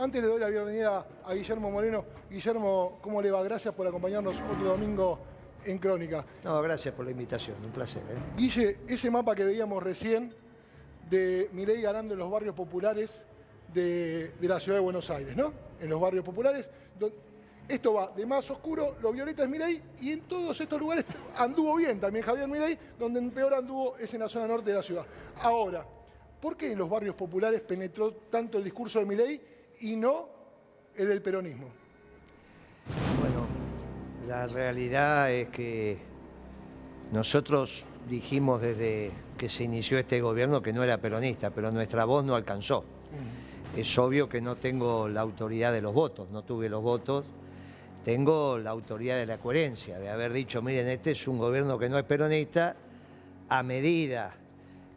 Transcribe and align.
Antes 0.00 0.22
le 0.22 0.28
doy 0.28 0.38
la 0.38 0.48
bienvenida 0.48 1.04
a 1.24 1.34
Guillermo 1.34 1.72
Moreno. 1.72 2.04
Guillermo, 2.30 3.00
¿cómo 3.02 3.20
le 3.20 3.32
va? 3.32 3.42
Gracias 3.42 3.74
por 3.74 3.84
acompañarnos 3.84 4.36
otro 4.48 4.68
domingo 4.68 5.18
en 5.64 5.76
Crónica. 5.78 6.24
No, 6.44 6.62
gracias 6.62 6.94
por 6.94 7.04
la 7.04 7.10
invitación, 7.10 7.56
un 7.64 7.72
placer. 7.72 8.02
¿eh? 8.02 8.36
Guille, 8.36 8.76
ese 8.86 9.10
mapa 9.10 9.34
que 9.34 9.42
veíamos 9.42 9.82
recién 9.82 10.32
de 11.10 11.50
Milei 11.52 11.82
ganando 11.82 12.14
en 12.14 12.20
los 12.20 12.30
barrios 12.30 12.54
populares 12.54 13.20
de, 13.74 14.34
de 14.40 14.48
la 14.48 14.60
ciudad 14.60 14.78
de 14.78 14.84
Buenos 14.84 15.10
Aires, 15.10 15.36
¿no? 15.36 15.52
En 15.80 15.90
los 15.90 16.00
barrios 16.00 16.24
populares. 16.24 16.70
esto 17.66 17.94
va 17.94 18.12
de 18.12 18.24
más 18.24 18.48
oscuro, 18.52 18.98
lo 19.02 19.10
violeta 19.10 19.42
es 19.42 19.48
Milei, 19.48 19.82
y 20.00 20.12
en 20.12 20.20
todos 20.28 20.60
estos 20.60 20.78
lugares 20.78 21.06
anduvo 21.36 21.74
bien 21.74 21.98
también 21.98 22.24
Javier 22.24 22.46
Milei, 22.46 22.78
donde 22.96 23.20
peor 23.32 23.52
anduvo 23.52 23.96
es 23.96 24.14
en 24.14 24.20
la 24.20 24.28
zona 24.28 24.46
norte 24.46 24.70
de 24.70 24.76
la 24.76 24.82
ciudad. 24.84 25.04
Ahora, 25.42 25.84
¿por 26.40 26.56
qué 26.56 26.70
en 26.70 26.78
los 26.78 26.88
barrios 26.88 27.16
populares 27.16 27.62
penetró 27.62 28.12
tanto 28.30 28.58
el 28.58 28.62
discurso 28.62 29.00
de 29.00 29.04
Milei 29.04 29.57
y 29.80 29.96
no 29.96 30.28
el 30.96 31.08
del 31.08 31.22
peronismo? 31.22 31.68
Bueno, 33.20 33.46
la 34.26 34.46
realidad 34.46 35.32
es 35.32 35.48
que 35.48 35.98
nosotros 37.12 37.84
dijimos 38.08 38.60
desde 38.60 39.10
que 39.36 39.48
se 39.48 39.64
inició 39.64 39.98
este 39.98 40.20
gobierno 40.20 40.62
que 40.62 40.72
no 40.72 40.82
era 40.82 40.98
peronista, 40.98 41.50
pero 41.50 41.70
nuestra 41.70 42.04
voz 42.04 42.24
no 42.24 42.34
alcanzó. 42.34 42.84
Es 43.76 43.96
obvio 43.98 44.28
que 44.28 44.40
no 44.40 44.56
tengo 44.56 45.08
la 45.08 45.20
autoridad 45.20 45.72
de 45.72 45.80
los 45.80 45.94
votos, 45.94 46.30
no 46.30 46.42
tuve 46.42 46.68
los 46.68 46.82
votos, 46.82 47.24
tengo 48.04 48.58
la 48.58 48.70
autoridad 48.70 49.16
de 49.16 49.26
la 49.26 49.38
coherencia, 49.38 49.98
de 49.98 50.08
haber 50.08 50.32
dicho, 50.32 50.62
miren, 50.62 50.88
este 50.88 51.12
es 51.12 51.28
un 51.28 51.38
gobierno 51.38 51.78
que 51.78 51.88
no 51.88 51.98
es 51.98 52.04
peronista, 52.04 52.74
a 53.48 53.62
medida 53.62 54.34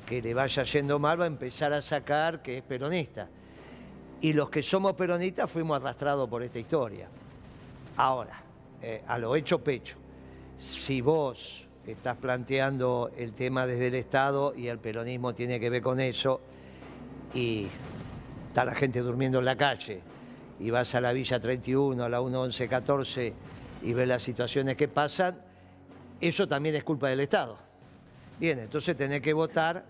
que 0.06 0.22
le 0.22 0.34
vaya 0.34 0.64
yendo 0.64 1.00
mal 1.00 1.20
va 1.20 1.26
a 1.26 1.28
empezar 1.28 1.74
a 1.74 1.82
sacar 1.82 2.42
que 2.42 2.58
es 2.58 2.64
peronista. 2.64 3.28
Y 4.22 4.34
los 4.34 4.50
que 4.50 4.62
somos 4.62 4.94
peronistas 4.94 5.50
fuimos 5.50 5.80
arrastrados 5.80 6.30
por 6.30 6.44
esta 6.44 6.60
historia. 6.60 7.08
Ahora, 7.98 8.42
eh, 8.82 9.04
a 9.08 9.18
lo 9.18 9.36
hecho 9.36 9.60
pecho, 9.60 9.98
si 10.58 11.02
vos 11.02 11.66
estás 11.86 12.18
planteando 12.18 13.12
el 13.18 13.34
tema 13.34 13.66
desde 13.66 13.88
el 13.88 13.96
Estado 13.96 14.54
y 14.56 14.68
el 14.68 14.78
peronismo 14.78 15.34
tiene 15.34 15.60
que 15.60 15.70
ver 15.70 15.82
con 15.82 16.00
eso, 16.00 16.40
y 17.34 17.68
está 18.48 18.64
la 18.64 18.76
gente 18.76 19.00
durmiendo 19.00 19.40
en 19.40 19.46
la 19.46 19.56
calle, 19.56 20.02
y 20.60 20.70
vas 20.70 20.94
a 20.94 21.02
la 21.02 21.12
Villa 21.12 21.40
31, 21.40 22.04
a 22.04 22.10
la 22.10 22.22
11114 22.22 23.34
y 23.84 23.94
ves 23.94 24.08
las 24.08 24.22
situaciones 24.22 24.76
que 24.78 24.88
pasan, 24.88 25.42
eso 26.20 26.48
también 26.48 26.76
es 26.76 26.84
culpa 26.84 27.10
del 27.10 27.22
Estado. 27.22 27.58
Bien, 28.40 28.60
entonces 28.60 28.96
tenés 28.96 29.22
que 29.22 29.34
votar 29.34 29.84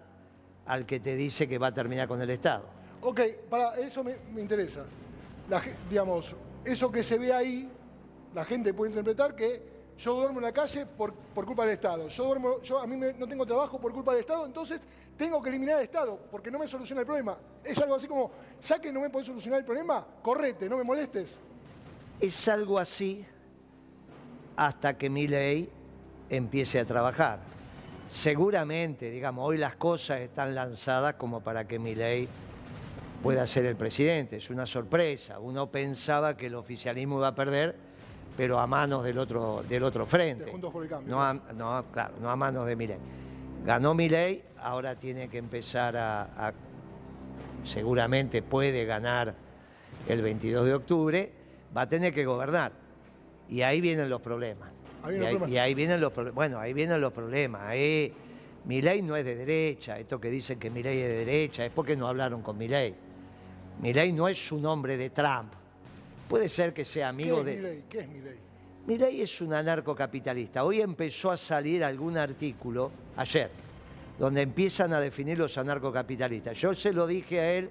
al 0.66 0.86
que 0.86 1.02
te 1.02 1.16
dice 1.18 1.48
que 1.50 1.58
va 1.58 1.68
a 1.68 1.74
terminar 1.74 2.08
con 2.08 2.22
el 2.22 2.30
Estado. 2.30 2.81
Ok, 3.02 3.20
para 3.50 3.76
eso 3.78 4.04
me, 4.04 4.16
interesa. 4.40 4.86
Digamos, 5.90 6.36
eso 6.64 6.92
que 6.92 7.04
se 7.04 7.18
ve 7.18 7.34
ahí, 7.34 7.70
la 8.34 8.46
gente 8.46 8.74
puede 8.74 8.92
interpretar 8.92 9.36
que 9.36 9.72
yo 9.98 10.16
duermo 10.16 10.40
en 10.40 10.46
la 10.46 10.52
calle 10.52 10.86
por, 10.86 11.14
por 11.14 11.46
culpa 11.46 11.64
del 11.64 11.74
Estado. 11.74 12.08
Yo 12.08 12.26
duermo, 12.26 12.62
yo 12.62 12.80
a 12.80 12.88
mí 12.88 13.00
no 13.18 13.28
tengo 13.28 13.46
trabajo 13.46 13.80
por 13.80 13.92
culpa 13.92 14.12
del 14.12 14.22
Estado, 14.22 14.46
entonces 14.46 14.82
tengo 15.18 15.42
que 15.42 15.50
eliminar 15.50 15.78
al 15.78 15.84
Estado 15.84 16.18
porque 16.30 16.50
no 16.52 16.60
me 16.60 16.68
soluciona 16.68 17.02
el 17.02 17.08
problema. 17.08 17.38
Es 17.64 17.78
algo 17.80 17.96
así 17.96 18.08
como, 18.08 18.32
ya 18.68 18.80
que 18.80 18.92
no 18.92 19.02
me 19.02 19.10
podés 19.10 19.28
solucionar 19.28 19.60
el 19.60 19.66
problema, 19.66 20.06
correte, 20.22 20.70
no 20.70 20.78
me 20.78 20.84
molestes. 20.84 21.36
Es 22.20 22.48
algo 22.48 22.78
así 22.78 23.26
hasta 24.56 24.98
que 24.98 25.10
mi 25.10 25.28
ley 25.28 25.70
empiece 26.30 26.80
a 26.80 26.86
trabajar. 26.86 27.40
Seguramente, 28.08 29.10
digamos, 29.10 29.48
hoy 29.48 29.58
las 29.58 29.76
cosas 29.76 30.20
están 30.20 30.54
lanzadas 30.54 31.16
como 31.16 31.42
para 31.42 31.68
que 31.68 31.80
mi 31.80 31.96
ley 31.96 32.28
pueda 33.22 33.46
ser 33.48 33.66
el 33.66 33.76
presidente. 33.76 34.38
Es 34.38 34.50
una 34.50 34.66
sorpresa. 34.66 35.40
Uno 35.40 35.70
pensaba 35.70 36.36
que 36.36 36.48
el 36.48 36.56
oficialismo 36.56 37.18
iba 37.18 37.28
a 37.30 37.36
perder, 37.36 37.76
pero 38.38 38.60
a 38.60 38.68
manos 38.68 39.04
del 39.04 39.18
otro, 39.18 39.64
del 39.68 39.84
otro 39.84 40.06
frente. 40.06 40.46
De 40.46 40.52
Juntos 40.52 40.72
por 40.72 40.84
el 40.84 40.90
Cambio. 40.90 41.14
No 41.16 41.22
a, 41.24 41.34
no, 41.34 41.86
claro, 41.92 42.14
no 42.22 42.30
a 42.30 42.36
manos 42.36 42.66
de 42.66 42.76
Milei. 42.76 42.98
Ganó 43.66 43.94
Milei, 43.94 44.42
ahora 44.62 44.96
tiene 44.96 45.28
que 45.30 45.38
empezar 45.38 45.96
a, 45.98 46.24
a- 46.48 46.54
seguramente 47.64 48.42
puede 48.42 48.86
ganar 48.86 49.34
el 50.08 50.22
22 50.22 50.66
de 50.66 50.74
octubre, 50.74 51.32
va 51.76 51.82
a 51.82 51.90
tener 51.90 52.14
que 52.14 52.26
gobernar. 52.26 52.72
Y 53.50 53.62
ahí 53.62 53.82
vienen 53.82 54.10
los 54.10 54.22
problemas. 54.22 54.70
Ahí 55.04 55.20
y 55.50 55.58
ahí 55.58 55.74
vienen 55.74 56.00
los 56.00 56.12
problemas. 56.14 56.36
Bueno, 56.36 56.60
ahí 56.60 56.74
vienen 56.74 57.02
los 57.02 57.12
problemas. 57.14 57.62
Ahí, 57.64 58.14
Milei 58.66 59.02
no 59.02 59.16
es 59.16 59.26
de 59.26 59.36
derecha, 59.36 59.98
esto 60.00 60.20
que 60.22 60.30
dicen 60.30 60.58
que 60.60 60.70
Milei 60.70 61.00
es 61.02 61.10
de 61.10 61.26
derecha, 61.26 61.66
es 61.66 61.72
porque 61.72 61.96
no 61.96 62.08
hablaron 62.08 62.42
con 62.42 62.58
Milei. 62.58 62.94
Milei 63.80 64.12
no 64.12 64.28
es 64.28 64.52
un 64.52 64.66
hombre 64.66 64.98
de 64.98 65.10
Trump. 65.10 65.54
Puede 66.28 66.50
ser 66.50 66.74
que 66.74 66.86
sea 66.86 67.08
¿Qué 67.08 67.10
amigo 67.10 67.40
es 67.40 67.46
de... 67.46 67.84
¿Qué 67.90 68.00
es 68.00 68.10
Milei? 68.10 68.52
Milei 68.86 69.22
es 69.22 69.42
un 69.42 69.54
anarcocapitalista. 69.54 70.64
Hoy 70.64 70.82
empezó 70.82 71.32
a 71.32 71.38
salir 71.38 71.84
algún 71.84 72.18
artículo, 72.18 72.92
ayer, 73.16 73.50
donde 74.18 74.42
empiezan 74.42 74.92
a 74.94 75.00
definir 75.00 75.38
los 75.38 75.58
anarcocapitalistas. 75.58 76.58
Yo 76.60 76.74
se 76.74 76.92
lo 76.92 77.06
dije 77.06 77.40
a 77.40 77.54
él 77.54 77.70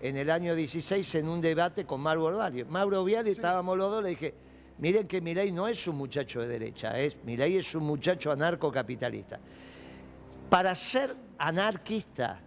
en 0.00 0.16
el 0.16 0.30
año 0.30 0.54
16 0.54 1.16
en 1.16 1.28
un 1.28 1.40
debate 1.40 1.84
con 1.84 2.00
Mauro 2.00 2.30
Viali. 2.30 2.64
Mauro 2.64 3.04
Viali, 3.04 3.30
estábamos 3.30 3.76
los 3.76 3.90
dos, 3.90 4.02
le 4.02 4.10
dije, 4.10 4.34
miren 4.78 5.06
que 5.06 5.20
Milei 5.20 5.50
no 5.50 5.66
es 5.66 5.86
un 5.86 5.96
muchacho 5.96 6.40
de 6.40 6.48
derecha, 6.48 6.98
es, 6.98 7.16
Milei 7.24 7.56
es 7.56 7.74
un 7.74 7.84
muchacho 7.84 8.30
anarcocapitalista. 8.30 9.40
Para 10.48 10.74
ser 10.74 11.14
anarquista 11.38 12.40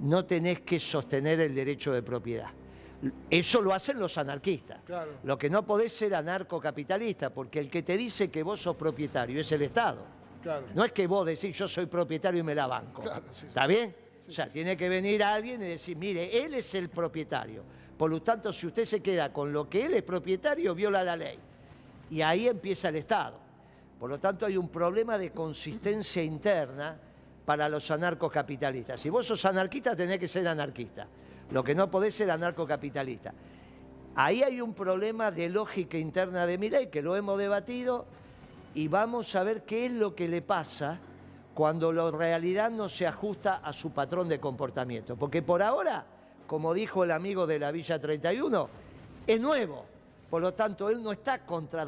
no 0.00 0.24
tenés 0.24 0.60
que 0.60 0.78
sostener 0.78 1.40
el 1.40 1.54
derecho 1.54 1.92
de 1.92 2.02
propiedad. 2.02 2.50
Eso 3.30 3.60
lo 3.60 3.72
hacen 3.72 3.98
los 3.98 4.16
anarquistas. 4.18 4.80
Claro. 4.84 5.12
Lo 5.22 5.36
que 5.36 5.50
no 5.50 5.64
podés 5.64 5.92
ser 5.92 6.14
anarcocapitalista, 6.14 7.30
porque 7.30 7.60
el 7.60 7.70
que 7.70 7.82
te 7.82 7.96
dice 7.96 8.30
que 8.30 8.42
vos 8.42 8.60
sos 8.60 8.76
propietario 8.76 9.40
es 9.40 9.52
el 9.52 9.62
Estado. 9.62 10.04
Claro. 10.42 10.66
No 10.74 10.84
es 10.84 10.92
que 10.92 11.06
vos 11.06 11.26
decís 11.26 11.56
yo 11.56 11.68
soy 11.68 11.86
propietario 11.86 12.40
y 12.40 12.42
me 12.42 12.54
la 12.54 12.66
banco. 12.66 13.02
Claro, 13.02 13.24
sí, 13.32 13.40
sí. 13.40 13.46
¿Está 13.48 13.66
bien? 13.66 13.94
o 14.28 14.32
sea, 14.32 14.48
tiene 14.48 14.76
que 14.76 14.88
venir 14.88 15.22
alguien 15.22 15.62
y 15.62 15.66
decir, 15.66 15.96
mire, 15.96 16.44
él 16.44 16.54
es 16.54 16.74
el 16.74 16.88
propietario. 16.88 17.62
Por 17.96 18.10
lo 18.10 18.22
tanto, 18.22 18.52
si 18.52 18.66
usted 18.66 18.84
se 18.84 19.00
queda 19.00 19.32
con 19.32 19.52
lo 19.52 19.68
que 19.68 19.86
él 19.86 19.94
es 19.94 20.02
propietario, 20.02 20.74
viola 20.74 21.02
la 21.04 21.16
ley. 21.16 21.38
Y 22.10 22.20
ahí 22.22 22.48
empieza 22.48 22.88
el 22.88 22.96
Estado. 22.96 23.38
Por 23.98 24.10
lo 24.10 24.18
tanto, 24.18 24.44
hay 24.46 24.56
un 24.56 24.68
problema 24.68 25.16
de 25.16 25.30
consistencia 25.30 26.22
interna 26.22 26.98
para 27.46 27.68
los 27.68 27.90
anarcocapitalistas. 27.92 29.00
Si 29.00 29.08
vos 29.08 29.24
sos 29.24 29.44
anarquista, 29.44 29.94
tenés 29.94 30.18
que 30.18 30.28
ser 30.28 30.46
anarquista. 30.48 31.06
Lo 31.52 31.62
que 31.62 31.74
no 31.74 31.88
podés 31.88 32.14
ser 32.14 32.30
anarcocapitalista. 32.30 33.32
Ahí 34.16 34.42
hay 34.42 34.60
un 34.60 34.74
problema 34.74 35.30
de 35.30 35.48
lógica 35.48 35.96
interna 35.96 36.44
de 36.44 36.58
mi 36.58 36.68
ley 36.68 36.88
que 36.88 37.02
lo 37.02 37.14
hemos 37.16 37.38
debatido 37.38 38.04
y 38.74 38.88
vamos 38.88 39.34
a 39.36 39.44
ver 39.44 39.62
qué 39.62 39.86
es 39.86 39.92
lo 39.92 40.14
que 40.14 40.26
le 40.26 40.42
pasa 40.42 40.98
cuando 41.54 41.92
la 41.92 42.10
realidad 42.10 42.70
no 42.70 42.88
se 42.88 43.06
ajusta 43.06 43.60
a 43.62 43.72
su 43.72 43.92
patrón 43.92 44.28
de 44.28 44.40
comportamiento. 44.40 45.16
Porque 45.16 45.40
por 45.40 45.62
ahora, 45.62 46.04
como 46.46 46.74
dijo 46.74 47.04
el 47.04 47.12
amigo 47.12 47.46
de 47.46 47.60
la 47.60 47.70
Villa 47.70 48.00
31, 48.00 48.68
es 49.26 49.40
nuevo. 49.40 49.84
Por 50.28 50.42
lo 50.42 50.52
tanto, 50.52 50.88
él 50.88 51.00
no 51.00 51.12
está 51.12 51.46
contra, 51.46 51.86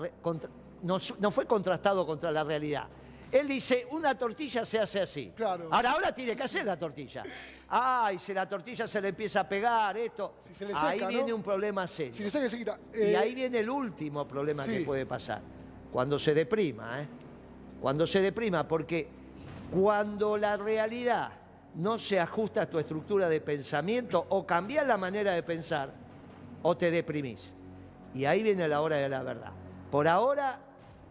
no 0.84 1.30
fue 1.32 1.46
contrastado 1.46 2.06
contra 2.06 2.30
la 2.30 2.44
realidad. 2.44 2.86
Él 3.30 3.46
dice, 3.46 3.86
una 3.90 4.16
tortilla 4.16 4.64
se 4.64 4.78
hace 4.78 5.00
así. 5.00 5.32
Claro. 5.36 5.68
Ahora, 5.70 5.92
ahora 5.92 6.14
tiene 6.14 6.34
que 6.34 6.42
hacer 6.42 6.64
la 6.64 6.78
tortilla. 6.78 7.22
Ay, 7.68 8.18
si 8.18 8.32
la 8.32 8.48
tortilla 8.48 8.86
se 8.86 9.00
le 9.00 9.08
empieza 9.08 9.40
a 9.40 9.48
pegar, 9.48 9.96
esto. 9.98 10.36
Si 10.40 10.54
se 10.54 10.64
le 10.64 10.72
ahí 10.74 11.04
viene 11.06 11.32
un 11.32 11.42
problema 11.42 11.86
serio. 11.86 12.14
Si 12.14 12.22
le 12.22 12.30
saque, 12.30 12.48
se 12.48 12.56
quita. 12.56 12.78
Y 12.94 12.98
Eh, 12.98 13.16
ahí 13.16 13.34
viene 13.34 13.58
el 13.58 13.68
último 13.68 14.26
problema 14.26 14.64
que 14.64 14.80
puede 14.80 15.04
pasar. 15.04 15.42
Cuando 15.92 16.18
se 16.18 16.32
deprima, 16.32 17.02
¿eh? 17.02 17.06
Cuando 17.80 18.06
se 18.06 18.20
deprima, 18.20 18.66
porque 18.66 19.08
cuando 19.70 20.36
la 20.36 20.56
realidad 20.56 21.30
no 21.74 21.98
se 21.98 22.18
ajusta 22.18 22.62
a 22.62 22.66
tu 22.66 22.78
estructura 22.78 23.28
de 23.28 23.40
pensamiento, 23.40 24.24
o 24.30 24.46
cambias 24.46 24.86
la 24.86 24.96
manera 24.96 25.32
de 25.32 25.42
pensar, 25.42 25.92
o 26.62 26.76
te 26.76 26.90
deprimís. 26.90 27.52
Y 28.14 28.24
ahí 28.24 28.42
viene 28.42 28.66
la 28.66 28.80
hora 28.80 28.96
de 28.96 29.08
la 29.08 29.22
verdad. 29.22 29.52
Por 29.90 30.08
ahora, 30.08 30.58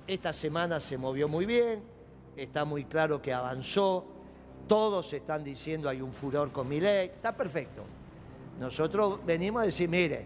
esta 0.07 0.33
semana 0.33 0.79
se 0.79 0.97
movió 0.97 1.27
muy 1.27 1.45
bien, 1.45 1.83
está 2.37 2.65
muy 2.65 2.85
claro 2.85 3.21
que 3.21 3.33
avanzó, 3.33 4.05
todos 4.67 5.11
están 5.13 5.43
diciendo 5.43 5.89
hay 5.89 6.01
un 6.01 6.13
furor 6.13 6.51
con 6.51 6.67
mi 6.67 6.79
ley, 6.79 7.07
está 7.07 7.35
perfecto. 7.35 7.83
Nosotros 8.59 9.19
venimos 9.25 9.63
a 9.63 9.65
decir, 9.65 9.89
mire, 9.89 10.25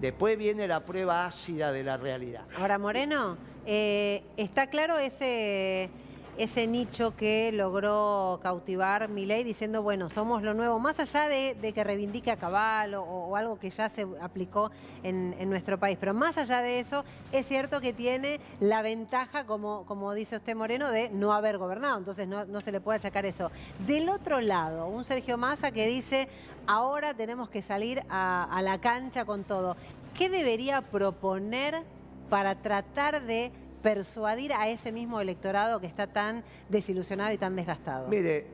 después 0.00 0.36
viene 0.38 0.66
la 0.66 0.80
prueba 0.80 1.26
ácida 1.26 1.72
de 1.72 1.82
la 1.82 1.96
realidad. 1.96 2.44
Ahora, 2.58 2.78
Moreno, 2.78 3.36
eh, 3.66 4.22
está 4.36 4.68
claro 4.68 4.98
ese, 4.98 5.90
ese 6.38 6.66
nicho 6.66 7.14
que 7.16 7.52
logró 7.52 8.40
cautivar 8.42 9.08
Milei 9.08 9.44
diciendo, 9.44 9.82
bueno, 9.82 10.08
somos 10.08 10.42
lo 10.42 10.54
nuevo, 10.54 10.78
más 10.78 10.98
allá 11.00 11.28
de, 11.28 11.72
que 11.74 11.84
reivindique 11.84 12.30
a 12.30 12.36
Cabal 12.36 12.94
o, 12.94 13.36
algo 13.36 13.58
que 13.58 13.70
ya 13.70 13.88
se 13.88 14.06
aplicó 14.20 14.70
en, 15.02 15.48
nuestro 15.48 15.78
país, 15.78 15.96
pero 16.00 16.14
más 16.14 16.38
allá 16.38 16.62
de 16.62 16.80
eso, 16.80 17.04
es 17.32 17.46
cierto 17.46 17.80
que 17.80 17.92
tiene 17.92 18.40
la 18.60 18.82
ventaja, 18.82 19.44
como, 19.44 19.84
como 19.86 20.12
dice 20.14 20.36
usted 20.36 20.56
Moreno, 20.56 20.90
de 20.90 21.10
no 21.10 21.32
haber 21.32 21.58
gobernado, 21.58 21.98
entonces 21.98 22.26
no, 22.26 22.44
no 22.46 22.60
se 22.60 22.72
le 22.72 22.80
puede 22.80 22.98
achacar 22.98 23.26
eso. 23.26 23.50
Del 23.86 24.08
otro 24.08 24.40
lado, 24.40 24.86
un 24.86 25.04
Sergio 25.04 25.36
Massa 25.36 25.70
que 25.70 25.86
dice, 25.86 26.28
ahora 26.66 27.14
tenemos 27.14 27.48
que 27.50 27.62
salir 27.62 28.02
a 28.08 28.60
la 28.62 28.80
cancha 28.80 29.24
con 29.24 29.44
todo. 29.44 29.76
¿qué 30.14 30.28
debería 30.28 30.82
proponer 30.82 31.82
para 32.28 32.54
tratar 32.54 33.22
de 33.24 33.52
persuadir 33.82 34.52
a 34.52 34.68
ese 34.68 34.92
mismo 34.92 35.20
electorado 35.20 35.80
que 35.80 35.86
está 35.86 36.06
tan 36.06 36.42
desilusionado 36.68 37.32
y 37.32 37.38
tan 37.38 37.56
desgastado? 37.56 38.08
Mire, 38.08 38.46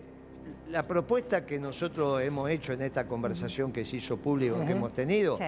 la 0.70 0.82
propuesta 0.82 1.44
que 1.44 1.58
nosotros 1.58 2.22
hemos 2.22 2.50
hecho 2.50 2.72
en 2.72 2.82
esta 2.82 3.06
conversación 3.06 3.72
que 3.72 3.84
se 3.84 3.96
hizo 3.96 4.16
público, 4.16 4.56
que 4.66 4.72
hemos 4.72 4.92
tenido, 4.92 5.36
Sí. 5.36 5.44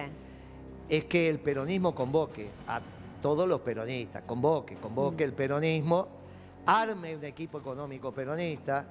es 0.89 1.05
que 1.05 1.27
el 1.27 1.39
peronismo 1.39 1.93
convoque 1.95 2.49
a 2.67 2.79
todos 3.21 3.47
los 3.47 3.61
peronistas, 3.61 4.23
convoque, 4.27 4.75
convoque 4.75 5.23
el 5.23 5.33
peronismo, 5.33 6.07
arme 6.65 7.15
un 7.15 7.23
equipo 7.25 7.59
económico 7.59 8.11
peronista, 8.11 8.85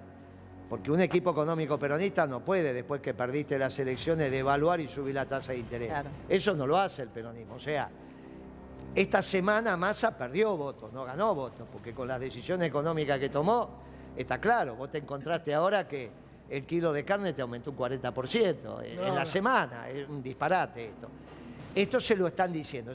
porque 0.68 0.90
un 0.92 1.00
equipo 1.00 1.30
económico 1.32 1.78
peronista 1.78 2.26
no 2.28 2.40
puede, 2.40 2.72
después 2.72 3.00
que 3.00 3.12
perdiste 3.12 3.58
las 3.58 3.76
elecciones, 3.80 4.30
devaluar 4.30 4.80
y 4.80 4.86
subir 4.88 5.14
la 5.16 5.26
tasa 5.26 5.50
de 5.52 5.58
interés. 5.58 5.88
Claro. 5.88 6.10
Eso 6.28 6.54
no 6.54 6.64
lo 6.66 6.78
hace 6.78 7.02
el 7.02 7.08
peronismo. 7.08 7.54
O 7.54 7.58
sea, 7.58 7.90
esta 8.94 9.22
semana 9.22 9.76
Massa 9.76 10.16
perdió 10.16 10.56
votos, 10.56 10.92
no 10.92 11.04
ganó 11.04 11.34
votos, 11.34 11.66
porque 11.72 11.92
con 11.94 12.08
las 12.08 12.20
decisiones 12.20 12.68
económicas 12.68 13.18
que 13.18 13.28
tomó, 13.28 13.70
está 14.16 14.40
claro, 14.40 14.74
vos 14.74 14.90
te 14.90 14.98
encontraste 14.98 15.54
ahora 15.54 15.86
que 15.86 16.10
el 16.48 16.64
kilo 16.66 16.92
de 16.92 17.04
carne 17.04 17.32
te 17.32 17.42
aumentó 17.42 17.70
un 17.70 17.76
40% 17.76 18.82
en, 18.84 18.90
en 18.90 18.96
No, 18.96 19.02
la 19.14 19.20
no. 19.20 19.26
semana, 19.26 19.88
es 19.88 20.08
un 20.08 20.20
disparate 20.22 20.86
esto. 20.86 21.08
Esto 21.74 22.00
se 22.00 22.16
lo 22.16 22.26
están 22.26 22.52
diciendo. 22.52 22.92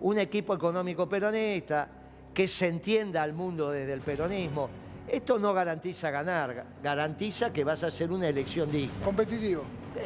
Un 0.00 0.18
equipo 0.18 0.54
económico 0.54 1.08
peronista 1.08 1.88
que 2.34 2.46
se 2.46 2.66
entienda 2.68 3.22
al 3.22 3.32
mundo 3.32 3.70
desde 3.70 3.94
el 3.94 4.00
peronismo. 4.00 4.68
Esto 5.08 5.38
no 5.38 5.54
garantiza 5.54 6.10
ganar, 6.10 6.66
garantiza 6.82 7.50
que 7.50 7.64
vas 7.64 7.82
a 7.82 7.86
hacer 7.86 8.12
una 8.12 8.28
elección 8.28 8.70
digna. 8.70 8.92
Competitivo. 9.02 9.62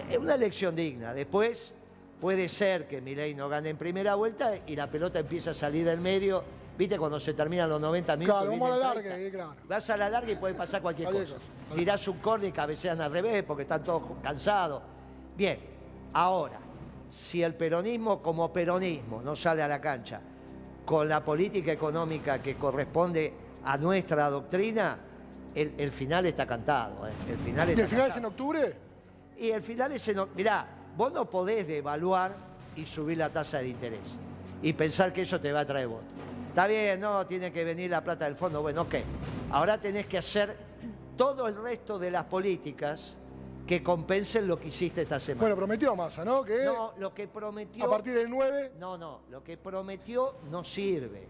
Es 0.09 0.17
una 0.17 0.35
elección 0.37 0.77
digna. 0.77 1.12
Después 1.12 1.73
puede 2.23 2.49
ser 2.49 2.87
que 2.87 3.01
Milei 3.01 3.35
no 3.35 3.49
gane 3.49 3.71
en 3.71 3.77
primera 3.77 4.15
vuelta 4.15 4.53
y 4.65 4.77
la 4.77 4.89
pelota 4.89 5.19
empieza 5.19 5.51
a 5.51 5.55
salir 5.55 5.85
del 5.85 5.99
medio. 6.01 6.45
¿Viste 6.79 6.97
cuando 6.97 7.19
se 7.19 7.35
terminan 7.35 7.69
los 7.69 7.81
90 7.81 8.17
minutos? 8.17 8.43
Claro, 8.43 8.53
vamos 8.59 8.71
a 8.71 8.77
la 8.79 8.95
larga, 8.95 9.11
30? 9.15 9.31
claro. 9.37 9.55
Vas 9.69 9.91
a 9.91 9.97
la 9.97 10.09
larga 10.09 10.31
y 10.31 10.37
puede 10.37 10.55
pasar 10.55 10.81
cualquier 10.81 11.11
cosa. 11.11 11.35
Tirás 11.75 12.07
un 12.07 12.19
córner 12.19 12.51
y 12.51 12.53
cabecean 12.53 13.01
al 13.01 13.11
revés 13.11 13.43
porque 13.43 13.63
están 13.63 13.83
todos 13.83 14.05
cansados. 14.23 14.81
Bien, 15.37 15.59
ahora, 16.13 16.61
si 17.11 17.43
el 17.43 17.55
peronismo 17.57 18.23
como 18.23 18.53
peronismo 18.53 19.21
no 19.21 19.35
sale 19.35 19.61
a 19.63 19.67
la 19.69 19.81
cancha 19.81 20.21
con 20.87 21.09
la 21.09 21.25
política 21.25 21.73
económica 21.73 22.39
que 22.41 22.55
corresponde 22.55 23.33
a 23.65 23.77
nuestra 23.79 24.31
doctrina, 24.31 24.97
el, 25.57 25.75
el 25.77 25.91
final 25.91 26.25
está 26.27 26.47
cantado. 26.47 27.05
eh. 27.09 27.11
El 27.29 27.39
final 27.39 27.69
¿Y 27.69 27.81
el 27.81 27.89
final 27.89 28.09
es 28.09 28.17
en 28.17 28.25
octubre? 28.27 28.77
Y 29.39 29.51
el 29.51 29.63
final 29.63 29.91
es 29.91 30.07
en... 30.07 30.21
o- 30.21 30.29
Mirá, 30.37 30.67
vos 30.97 31.12
no 31.12 31.25
podés 31.25 31.67
devaluar 31.67 32.35
y 32.77 32.87
subir 32.87 33.19
la 33.19 33.31
tasa 33.31 33.59
de 33.59 33.69
interés 33.69 34.17
y 34.62 34.73
pensar 34.73 35.12
que 35.12 35.23
eso 35.23 35.41
te 35.41 35.53
va 35.53 35.61
a 35.61 35.67
traer 35.67 35.89
votos. 35.89 36.06
Está 36.49 36.67
bien, 36.67 37.00
no, 37.00 37.27
tiene 37.27 37.50
que 37.50 37.65
venir 37.65 37.91
la 37.91 38.05
plata 38.05 38.27
del 38.27 38.37
fondo. 38.37 38.62
Bueno, 38.62 38.83
ok. 38.83 38.97
Ahora 39.50 39.79
tenés 39.79 40.06
que 40.06 40.19
hacer 40.19 40.56
todo 41.17 41.49
el 41.49 41.56
resto 41.56 41.99
de 41.99 42.11
las 42.11 42.25
políticas 42.25 43.15
que 43.67 43.83
compensen 43.83 44.47
lo 44.47 44.59
que 44.59 44.69
hiciste 44.69 45.03
esta 45.03 45.19
semana. 45.19 45.41
Bueno, 45.41 45.56
prometió 45.56 45.97
Massa, 45.97 46.25
¿no? 46.25 46.44
Que 46.44 46.65
no, 46.65 46.93
lo 46.99 47.15
que 47.15 47.29
prometió... 47.29 47.85
a 47.85 47.88
partir 47.88 48.12
del 48.12 48.29
9, 48.29 48.73
No, 48.79 48.99
no, 48.99 49.21
lo 49.31 49.43
que 49.43 49.56
prometió 49.56 50.37
no 50.50 50.62
sirve. 50.65 51.27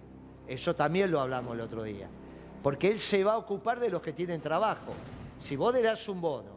Eso 0.46 0.74
también 0.74 1.10
lo 1.10 1.20
hablamos 1.20 1.54
el 1.54 1.60
otro 1.60 1.82
día. 1.82 2.08
Porque 2.62 2.90
él 2.90 2.98
se 2.98 3.22
va 3.22 3.34
a 3.34 3.38
ocupar 3.38 3.78
de 3.80 3.90
los 3.90 4.02
que 4.02 4.12
tienen 4.12 4.40
trabajo. 4.40 4.92
Si 5.38 5.56
vos 5.56 5.72
le 5.72 5.82
das 5.82 6.08
un 6.08 6.20
bono 6.20 6.51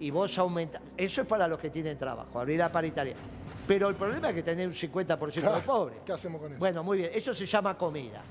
y 0.00 0.10
vos 0.10 0.36
aumentás, 0.38 0.82
eso 0.96 1.22
es 1.22 1.26
para 1.26 1.48
los 1.48 1.58
que 1.58 1.70
tienen 1.70 1.96
trabajo, 1.96 2.38
abrir 2.38 2.58
la 2.58 2.70
paritaria. 2.70 3.14
Pero 3.66 3.88
el 3.88 3.94
problema 3.96 4.28
es 4.30 4.34
que 4.36 4.42
tenés 4.42 4.66
un 4.66 4.72
50% 4.74 5.54
de 5.54 5.60
pobres. 5.62 5.98
¿qué 6.04 6.12
hacemos 6.12 6.40
con 6.40 6.50
eso? 6.52 6.58
Bueno, 6.58 6.84
muy 6.84 6.98
bien, 6.98 7.10
eso 7.14 7.34
se 7.34 7.46
llama 7.46 7.76
comida. 7.76 8.22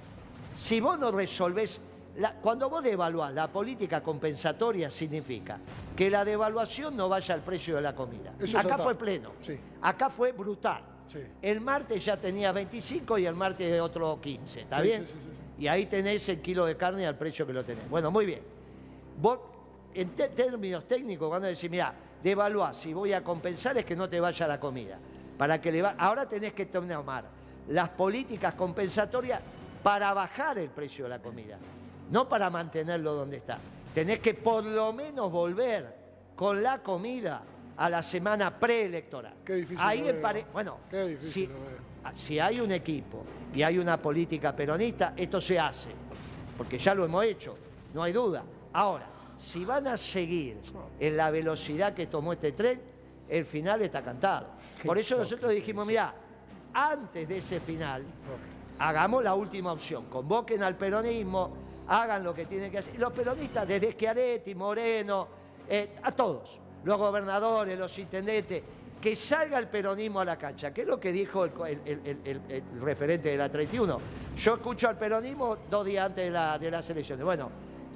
Si 0.56 0.80
vos 0.80 0.98
no 0.98 1.12
resolvés, 1.12 1.82
la- 2.18 2.34
cuando 2.36 2.70
vos 2.70 2.82
devaluás, 2.84 3.34
la 3.34 3.48
política 3.52 4.02
compensatoria 4.02 4.90
significa 4.90 5.60
que 5.96 6.10
la 6.10 6.24
devaluación 6.24 6.96
no 6.96 7.10
vaya 7.10 7.36
al 7.36 7.42
precio 7.42 7.76
de 7.76 7.82
la 7.82 7.94
comida. 7.94 8.34
Eso 8.40 8.58
Acá 8.58 8.78
fue 8.78 8.96
pleno. 8.96 9.32
Sí. 9.42 9.60
Acá 9.82 10.10
fue 10.10 10.32
brutal. 10.32 10.82
Sí. 11.08 11.20
El 11.42 11.60
martes 11.62 12.04
ya 12.06 12.16
tenía 12.18 12.52
25 12.52 13.18
y 13.18 13.26
el 13.26 13.36
martes 13.36 13.80
otro 13.82 14.20
15, 14.22 14.62
¿está 14.62 14.78
Sí, 14.78 14.82
bien? 14.84 15.06
sí, 15.06 15.12
sí, 15.14 15.20
sí, 15.22 15.30
sí. 15.58 15.64
Y 15.64 15.68
ahí 15.68 15.86
tenés 15.86 16.28
el 16.30 16.42
kilo 16.42 16.66
de 16.66 16.76
carne 16.78 17.06
al 17.06 17.18
precio 17.18 17.46
que 17.46 17.54
lo 17.54 17.64
tenés. 17.64 17.88
Bueno, 17.90 18.10
muy 18.10 18.26
bien. 18.26 18.42
Vos, 19.22 19.40
en 19.96 20.10
términos 20.12 20.88
técnicos, 20.88 21.30
cuando 21.30 21.48
decís, 21.48 21.70
mira, 21.70 21.94
devaluar, 22.22 22.76
si 22.76 22.94
voy 22.94 23.14
a 23.14 23.24
compensar 23.24 23.78
es 23.78 23.86
que 23.86 23.96
no 23.96 24.10
te 24.10 24.20
vaya 24.20 24.48
la 24.48 24.60
comida. 24.60 24.98
Para 25.38 25.60
que 25.62 25.72
le 25.72 25.82
va... 25.82 25.96
Ahora 25.98 26.28
tenés 26.28 26.54
que 26.54 26.66
tomar 26.66 27.26
las 27.70 27.90
políticas 27.90 28.54
compensatorias 28.56 29.40
para 29.84 30.14
bajar 30.14 30.58
el 30.58 30.70
precio 30.70 31.06
de 31.06 31.10
la 31.10 31.20
comida, 31.20 31.58
no 32.12 32.28
para 32.28 32.50
mantenerlo 32.50 33.14
donde 33.14 33.38
está. 33.38 33.58
Tenés 33.94 34.20
que 34.20 34.34
por 34.34 34.64
lo 34.64 34.92
menos 34.94 35.32
volver 35.32 35.96
con 36.36 36.62
la 36.62 36.80
comida 36.82 37.42
a 37.78 37.90
la 37.90 38.02
semana 38.02 38.58
preelectoral. 38.60 39.34
Qué 39.46 39.54
difícil 39.56 39.78
Ahí 39.80 40.08
empare- 40.08 40.46
Bueno, 40.52 40.78
Qué 40.90 41.08
difícil 41.10 41.32
si- 41.32 41.48
lo 41.48 41.54
veo. 41.54 42.16
si 42.18 42.40
hay 42.40 42.60
un 42.60 42.72
equipo 42.72 43.24
y 43.54 43.62
hay 43.64 43.78
una 43.78 43.98
política 44.02 44.56
peronista, 44.56 45.14
esto 45.16 45.40
se 45.40 45.60
hace, 45.60 45.90
porque 46.58 46.78
ya 46.78 46.94
lo 46.96 47.06
hemos 47.06 47.24
hecho, 47.26 47.58
no 47.94 48.04
hay 48.04 48.12
duda. 48.14 48.44
Ahora, 48.74 49.08
si 49.38 49.66
van 49.66 49.88
a 49.88 49.98
seguir 49.98 50.58
en 51.00 51.18
la 51.18 51.30
velocidad 51.30 51.94
que 51.94 52.08
tomó 52.08 52.34
este 52.34 52.52
tren, 52.54 52.82
el 53.28 53.46
final 53.46 53.82
está 53.82 54.02
cantado. 54.04 54.48
Por 54.86 54.98
eso 54.98 55.18
nosotros 55.18 55.52
dijimos, 55.52 55.86
mira, 55.88 56.14
antes 56.74 57.28
de 57.28 57.38
ese 57.40 57.60
final, 57.60 58.04
hagamos 58.80 59.24
la 59.24 59.34
última 59.34 59.72
opción, 59.74 60.06
convoquen 60.06 60.62
al 60.64 60.76
peronismo, 60.76 61.52
hagan 61.88 62.24
lo 62.24 62.34
que 62.34 62.46
tienen 62.46 62.72
que 62.72 62.80
hacer. 62.80 62.96
Y 62.96 62.98
los 62.98 63.12
peronistas, 63.14 63.68
desde 63.68 63.92
Schiaretti, 63.94 64.54
Moreno, 64.56 65.28
eh, 65.68 65.96
a 66.04 66.12
todos, 66.12 66.60
los 66.84 66.98
gobernadores, 66.98 67.78
los 67.80 67.98
intendentes, 67.98 68.62
que 69.02 69.16
salga 69.16 69.58
el 69.60 69.68
peronismo 69.68 70.20
a 70.22 70.26
la 70.26 70.38
cancha, 70.38 70.74
que 70.74 70.82
es 70.82 70.88
lo 70.88 71.00
que 71.00 71.12
dijo 71.12 71.46
el- 71.46 71.54
el 71.86 72.64
referente 72.82 73.30
de 73.30 73.38
la 73.38 73.50
31. 73.50 73.98
Yo 74.38 74.56
escucho 74.56 74.88
al 74.90 74.98
peronismo 74.98 75.58
dos 75.70 75.86
días 75.86 76.06
antes 76.08 76.26
de, 76.26 76.32
la- 76.32 76.58
de 76.58 76.72
las 76.72 76.90
elecciones. 76.90 77.24
Bueno, 77.24 77.50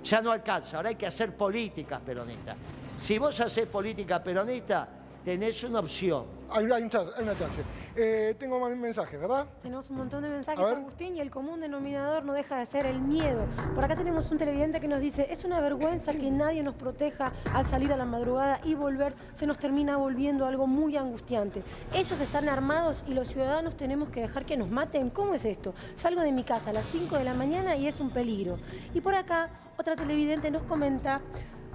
ya 0.03 0.21
no 0.21 0.31
alcanza, 0.31 0.77
ahora 0.77 0.89
hay 0.89 0.95
que 0.95 1.07
hacer 1.07 1.35
políticas 1.35 1.99
peronistas. 2.01 2.55
Si 2.97 3.17
vos 3.17 3.39
haces 3.39 3.67
política 3.67 4.21
peronista, 4.23 4.87
tenés 5.23 5.63
una 5.63 5.79
opción. 5.79 6.25
Hay, 6.49 6.65
hay 6.71 6.81
un 6.81 6.89
chance- 6.89 7.11
hay 7.15 7.23
una 7.23 7.37
chance. 7.37 7.61
Eh, 7.95 8.35
tengo 8.39 8.59
más 8.59 8.75
mensajes, 8.75 9.19
¿verdad? 9.19 9.45
Tenemos 9.61 9.89
un 9.89 9.97
montón 9.97 10.23
de 10.23 10.29
mensajes. 10.29 10.65
Agustín, 10.65 11.15
y 11.15 11.19
el 11.21 11.29
común 11.29 11.59
denominador 11.61 12.25
no 12.25 12.33
deja 12.33 12.57
de 12.57 12.65
ser 12.65 12.85
el 12.87 12.99
miedo. 12.99 13.45
Por 13.75 13.83
acá 13.83 13.95
tenemos 13.95 14.31
un 14.31 14.37
televidente 14.37 14.79
que 14.81 14.87
nos 14.87 14.99
dice, 15.01 15.27
es 15.29 15.43
una 15.45 15.59
vergüenza 15.59 16.13
que 16.13 16.31
nadie 16.31 16.63
nos 16.63 16.73
proteja 16.75 17.31
al 17.53 17.65
salir 17.67 17.93
a 17.93 17.97
la 17.97 18.05
madrugada 18.05 18.59
y 18.63 18.73
volver, 18.75 19.13
se 19.35 19.45
nos 19.45 19.59
termina 19.59 19.97
volviendo 19.97 20.45
algo 20.47 20.65
muy 20.65 20.97
angustiante. 20.97 21.61
Ellos 21.93 22.19
están 22.19 22.49
armados 22.49 23.03
y 23.07 23.13
los 23.13 23.27
ciudadanos 23.27 23.77
tenemos 23.77 24.09
que 24.09 24.21
dejar 24.21 24.45
que 24.45 24.57
nos 24.57 24.69
maten. 24.69 25.09
¿Cómo 25.11 25.35
es 25.35 25.45
esto? 25.45 25.73
Salgo 25.97 26.21
de 26.21 26.31
mi 26.31 26.43
casa 26.43 26.71
a 26.71 26.73
las 26.73 26.85
5 26.91 27.17
de 27.17 27.23
la 27.25 27.33
mañana 27.35 27.75
y 27.75 27.87
es 27.87 27.99
un 27.99 28.09
peligro. 28.09 28.57
Y 28.95 29.01
por 29.01 29.13
acá, 29.13 29.49
otra 29.79 29.95
televidente 29.95 30.51
nos 30.51 30.63
comenta, 30.63 31.21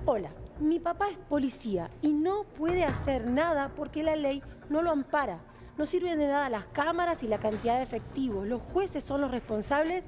hola. 0.04 0.30
Mi 0.60 0.78
papá 0.78 1.08
es 1.08 1.16
policía 1.16 1.90
y 2.02 2.12
no 2.12 2.44
puede 2.44 2.84
hacer 2.84 3.26
nada 3.26 3.72
porque 3.74 4.02
la 4.02 4.14
ley 4.14 4.42
no 4.68 4.82
lo 4.82 4.90
ampara. 4.90 5.40
No 5.78 5.86
sirven 5.86 6.18
de 6.18 6.28
nada 6.28 6.50
las 6.50 6.66
cámaras 6.66 7.22
y 7.22 7.28
la 7.28 7.38
cantidad 7.38 7.78
de 7.78 7.82
efectivos. 7.82 8.46
Los 8.46 8.60
jueces 8.62 9.02
son 9.02 9.22
los 9.22 9.30
responsables 9.30 10.04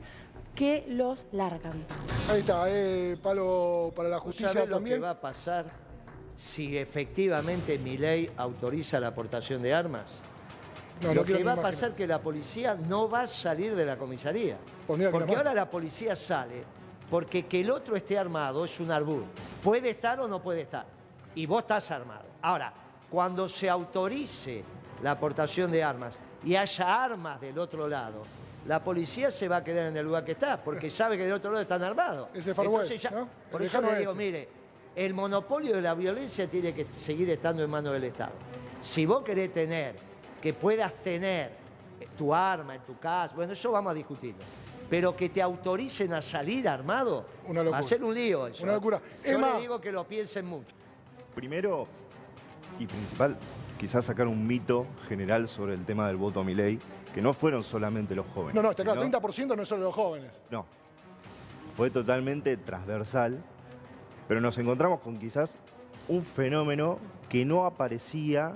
que 0.55 0.85
los 0.89 1.27
largan. 1.33 1.85
Ahí 2.29 2.41
está, 2.41 2.67
eh, 2.69 3.17
palo 3.21 3.93
para 3.97 4.11
la 4.11 4.17
¿Vos 4.17 4.27
justicia 4.27 4.53
sabés 4.53 4.69
lo 4.69 4.77
también. 4.77 4.97
que 4.99 5.03
va 5.03 5.11
a 5.11 5.21
pasar 5.21 5.65
si 6.37 6.77
efectivamente 6.77 7.79
mi 7.79 7.97
ley 7.97 8.31
autoriza 8.37 9.01
la 9.01 9.09
aportación 9.09 9.63
de 9.63 9.73
armas? 9.73 10.05
No, 11.03 11.15
lo 11.15 11.25
que 11.25 11.43
va 11.43 11.55
a 11.55 11.63
pasar 11.63 11.91
es 11.91 11.97
que 11.97 12.07
la 12.07 12.21
policía 12.21 12.75
no 12.75 13.09
va 13.09 13.23
a 13.23 13.27
salir 13.27 13.75
de 13.75 13.85
la 13.87 13.97
comisaría. 13.97 14.59
Pues 14.87 14.99
mira 14.99 15.11
porque 15.11 15.33
la 15.33 15.39
ahora 15.39 15.55
la 15.55 15.69
policía 15.69 16.15
sale 16.15 16.77
porque 17.11 17.47
que 17.47 17.61
el 17.61 17.71
otro 17.71 17.97
esté 17.97 18.19
armado 18.19 18.65
es 18.65 18.81
un 18.81 18.91
arbur. 18.91 19.25
Puede 19.63 19.91
estar 19.91 20.19
o 20.21 20.29
no 20.29 20.41
puede 20.43 20.63
estar. 20.63 20.87
Y 21.35 21.47
vos 21.47 21.63
estás 21.63 21.91
armado. 21.91 22.25
Ahora, 22.43 22.73
cuando 23.11 23.49
se 23.49 23.69
autorice 23.69 24.65
la 25.03 25.13
aportación 25.13 25.71
de 25.71 25.83
armas 25.83 26.19
y 26.45 26.57
haya 26.57 27.05
armas 27.05 27.41
del 27.41 27.59
otro 27.59 27.87
lado, 27.89 28.23
la 28.67 28.83
policía 28.83 29.31
se 29.31 29.47
va 29.47 29.59
a 29.59 29.65
quedar 29.65 29.87
en 29.87 29.97
el 29.97 30.05
lugar 30.05 30.25
que 30.25 30.33
está, 30.33 30.57
porque 30.63 30.91
sabe 30.91 31.17
que 31.17 31.25
del 31.25 31.35
otro 31.35 31.51
lado 31.51 31.63
están 31.63 31.83
armados. 31.83 32.29
Ese 32.35 32.53
Far 32.55 32.67
Entonces 32.67 33.01
ya- 33.01 33.11
¿no? 33.11 33.29
Por 33.51 33.61
El 33.61 33.69
eso 33.69 33.81
le 33.81 33.99
digo, 33.99 34.15
mire, 34.15 34.49
el 34.97 35.15
monopolio 35.15 35.77
de 35.77 35.83
la 35.83 35.95
violencia 35.95 36.49
tiene 36.49 36.75
que 36.75 36.87
seguir 36.93 37.31
estando 37.31 37.63
en 37.63 37.71
manos 37.71 37.93
del 37.93 38.05
Estado. 38.05 38.33
Si 38.81 39.07
vos 39.07 39.23
querés 39.23 39.53
tener, 39.53 39.95
que 40.43 40.53
puedas 40.55 40.93
tener 40.95 41.53
tu 42.19 42.35
arma 42.35 42.75
en 42.75 42.81
tu 42.83 42.99
casa, 42.99 43.35
bueno, 43.35 43.53
eso 43.53 43.71
vamos 43.71 43.91
a 43.91 43.95
discutirlo. 43.95 44.43
Pero 44.89 45.17
que 45.17 45.29
te 45.29 45.43
autoricen 45.43 46.13
a 46.13 46.23
salir 46.23 46.69
armado, 46.69 47.27
Una 47.47 47.63
va 47.63 47.79
a 47.79 47.83
ser 47.83 48.05
un 48.05 48.15
lío 48.15 48.47
eso. 48.47 48.63
Una 48.63 48.75
locura. 48.75 49.01
Yo 49.25 49.39
le 49.39 49.61
digo 49.61 49.81
que 49.81 49.91
lo 49.91 50.05
piensen 50.05 50.47
mucho. 50.47 50.75
Primero, 51.35 51.87
y 52.79 52.87
principal, 52.87 53.37
quizás 53.79 54.05
sacar 54.05 54.27
un 54.27 54.47
mito 54.47 54.87
general 55.09 55.49
sobre 55.49 55.75
el 55.75 55.85
tema 55.85 56.07
del 56.07 56.17
voto 56.17 56.41
a 56.41 56.45
mi 56.45 56.55
ley, 56.55 56.79
que 57.15 57.21
no 57.21 57.33
fueron 57.33 57.63
solamente 57.63 58.15
los 58.15 58.27
jóvenes. 58.35 58.55
No, 58.55 58.63
no, 58.63 58.71
está 58.71 58.85
claro, 58.85 59.03
sino- 59.03 59.21
30% 59.21 59.57
no 59.57 59.63
es 59.63 59.69
solo 59.69 59.85
los 59.85 59.95
jóvenes. 59.95 60.31
No. 60.51 60.65
Fue 61.77 61.91
totalmente 61.91 62.57
transversal, 62.57 63.39
pero 64.29 64.41
nos 64.41 64.57
encontramos 64.59 65.01
con 65.01 65.19
quizás 65.19 65.55
un 66.09 66.23
fenómeno 66.25 66.99
que 67.29 67.45
no 67.45 67.67
aparecía 67.67 68.53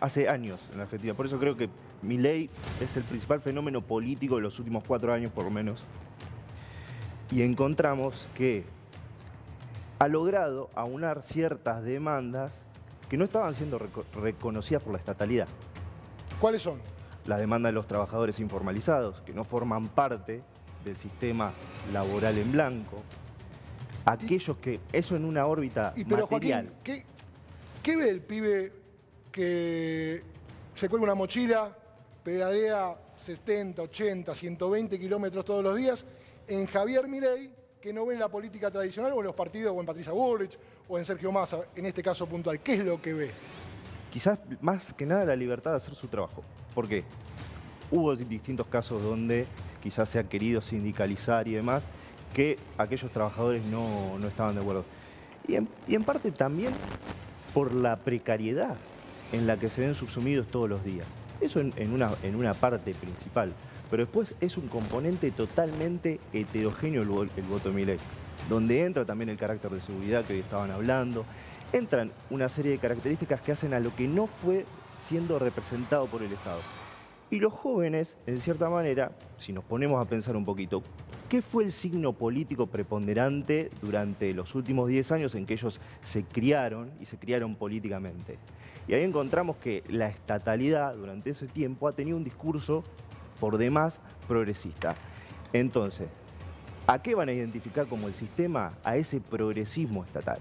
hace 0.00 0.28
años 0.28 0.60
en 0.70 0.78
la 0.78 0.84
Argentina. 0.84 1.14
Por 1.14 1.26
eso 1.26 1.38
creo 1.38 1.56
que 1.56 1.68
mi 2.04 2.18
ley 2.18 2.50
es 2.80 2.96
el 2.96 3.02
principal 3.04 3.40
fenómeno 3.40 3.80
político 3.82 4.36
de 4.36 4.42
los 4.42 4.58
últimos 4.58 4.84
cuatro 4.86 5.12
años 5.12 5.30
por 5.32 5.44
lo 5.44 5.50
menos. 5.50 5.82
Y 7.30 7.42
encontramos 7.42 8.28
que 8.34 8.64
ha 9.98 10.08
logrado 10.08 10.70
aunar 10.74 11.22
ciertas 11.22 11.82
demandas 11.82 12.52
que 13.08 13.16
no 13.16 13.24
estaban 13.24 13.54
siendo 13.54 13.78
reco- 13.78 14.04
reconocidas 14.14 14.82
por 14.82 14.92
la 14.92 14.98
estatalidad 14.98 15.46
¿Cuáles 16.40 16.62
son? 16.62 16.78
la 17.26 17.38
demanda 17.38 17.68
de 17.68 17.72
los 17.72 17.86
trabajadores 17.86 18.38
informalizados, 18.40 19.20
que 19.22 19.32
no 19.32 19.44
forman 19.44 19.88
parte 19.88 20.42
del 20.84 20.96
sistema 20.98 21.52
laboral 21.92 22.36
en 22.36 22.52
blanco, 22.52 23.02
aquellos 24.04 24.58
que, 24.58 24.78
eso 24.92 25.16
en 25.16 25.24
una 25.24 25.46
órbita 25.46 25.94
Y 25.96 26.04
pero 26.04 26.26
material. 26.26 26.66
Joaquín, 26.66 26.82
¿qué, 26.84 27.04
qué 27.82 27.96
ve 27.96 28.10
el 28.10 28.20
pibe 28.20 28.72
que 29.32 30.22
se 30.74 30.88
cuelga 30.90 31.04
una 31.04 31.14
mochila, 31.14 31.74
pedalea 32.24 32.96
70, 33.16 33.82
80, 33.82 34.34
120 34.34 34.98
kilómetros 34.98 35.44
todos 35.44 35.62
los 35.62 35.76
días, 35.76 36.04
en 36.48 36.66
Javier 36.66 37.06
Milei, 37.06 37.50
que 37.80 37.92
no 37.92 38.06
ve 38.06 38.14
en 38.14 38.20
la 38.20 38.28
política 38.28 38.70
tradicional 38.70 39.12
o 39.12 39.18
en 39.18 39.26
los 39.26 39.34
partidos, 39.34 39.74
o 39.76 39.80
en 39.80 39.86
Patricia 39.86 40.12
Bullrich, 40.12 40.58
o 40.88 40.98
en 40.98 41.04
Sergio 41.04 41.30
Massa, 41.30 41.60
en 41.76 41.86
este 41.86 42.02
caso 42.02 42.26
puntual? 42.26 42.60
¿Qué 42.60 42.74
es 42.74 42.80
lo 42.80 43.00
que 43.00 43.12
ve? 43.12 43.30
Quizás 44.10 44.38
más 44.62 44.94
que 44.94 45.04
nada 45.04 45.24
la 45.26 45.36
libertad 45.36 45.72
de 45.72 45.76
hacer 45.76 45.94
su 45.94 46.08
trabajo. 46.08 46.42
¿Por 46.74 46.88
qué? 46.88 47.04
Hubo 47.90 48.16
distintos 48.16 48.66
casos 48.68 49.02
donde 49.02 49.46
quizás 49.82 50.08
se 50.08 50.18
ha 50.18 50.24
querido 50.24 50.62
sindicalizar 50.62 51.46
y 51.46 51.52
demás, 51.52 51.84
que 52.32 52.58
aquellos 52.78 53.12
trabajadores 53.12 53.64
no, 53.66 54.18
no 54.18 54.26
estaban 54.26 54.54
de 54.54 54.62
acuerdo. 54.62 54.84
Y 55.46 55.56
en, 55.56 55.68
y 55.86 55.94
en 55.94 56.04
parte 56.04 56.30
también 56.32 56.72
por 57.52 57.74
la 57.74 57.96
precariedad 57.96 58.76
en 59.30 59.46
la 59.46 59.58
que 59.58 59.68
se 59.68 59.82
ven 59.82 59.94
subsumidos 59.94 60.46
todos 60.48 60.68
los 60.68 60.82
días. 60.84 61.06
Eso 61.44 61.60
en, 61.60 61.72
una, 61.92 62.12
en 62.22 62.36
una 62.36 62.54
parte 62.54 62.94
principal. 62.94 63.52
Pero 63.90 64.04
después 64.04 64.34
es 64.40 64.56
un 64.56 64.66
componente 64.68 65.30
totalmente 65.30 66.18
heterogéneo 66.32 67.02
el, 67.02 67.08
vo- 67.08 67.28
el 67.36 67.42
voto 67.44 67.70
de 67.70 67.98
donde 68.48 68.84
entra 68.84 69.04
también 69.04 69.28
el 69.28 69.36
carácter 69.36 69.70
de 69.70 69.80
seguridad 69.80 70.24
que 70.24 70.32
hoy 70.34 70.40
estaban 70.40 70.70
hablando, 70.70 71.24
entran 71.72 72.10
una 72.30 72.48
serie 72.48 72.72
de 72.72 72.78
características 72.78 73.40
que 73.40 73.52
hacen 73.52 73.74
a 73.74 73.80
lo 73.80 73.94
que 73.94 74.08
no 74.08 74.26
fue 74.26 74.64
siendo 74.98 75.38
representado 75.38 76.06
por 76.06 76.22
el 76.22 76.32
Estado. 76.32 76.60
Y 77.30 77.40
los 77.40 77.52
jóvenes, 77.52 78.16
en 78.26 78.40
cierta 78.40 78.68
manera, 78.70 79.12
si 79.36 79.52
nos 79.52 79.64
ponemos 79.64 80.00
a 80.04 80.08
pensar 80.08 80.36
un 80.36 80.44
poquito, 80.44 80.82
¿qué 81.28 81.42
fue 81.42 81.64
el 81.64 81.72
signo 81.72 82.12
político 82.12 82.66
preponderante 82.66 83.70
durante 83.82 84.32
los 84.34 84.54
últimos 84.54 84.88
10 84.88 85.10
años 85.12 85.34
en 85.34 85.44
que 85.46 85.54
ellos 85.54 85.80
se 86.02 86.24
criaron 86.24 86.90
y 87.00 87.06
se 87.06 87.16
criaron 87.18 87.56
políticamente? 87.56 88.38
Y 88.86 88.94
ahí 88.94 89.02
encontramos 89.02 89.56
que 89.56 89.82
la 89.88 90.08
estatalidad 90.08 90.94
durante 90.94 91.30
ese 91.30 91.46
tiempo 91.46 91.88
ha 91.88 91.92
tenido 91.92 92.16
un 92.16 92.24
discurso 92.24 92.84
por 93.40 93.56
demás 93.56 93.98
progresista. 94.28 94.94
Entonces, 95.52 96.08
¿a 96.86 97.00
qué 97.00 97.14
van 97.14 97.28
a 97.28 97.32
identificar 97.32 97.86
como 97.86 98.08
el 98.08 98.14
sistema? 98.14 98.74
A 98.84 98.96
ese 98.96 99.20
progresismo 99.20 100.04
estatal. 100.04 100.38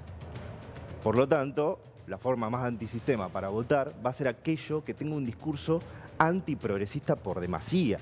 Por 1.01 1.17
lo 1.17 1.27
tanto, 1.27 1.79
la 2.07 2.17
forma 2.17 2.49
más 2.49 2.65
antisistema 2.65 3.29
para 3.29 3.49
votar 3.49 3.93
va 4.05 4.09
a 4.09 4.13
ser 4.13 4.27
aquello 4.27 4.83
que 4.83 4.93
tenga 4.93 5.15
un 5.15 5.25
discurso 5.25 5.81
antiprogresista 6.17 7.15
por 7.15 7.39
demasía. 7.39 7.97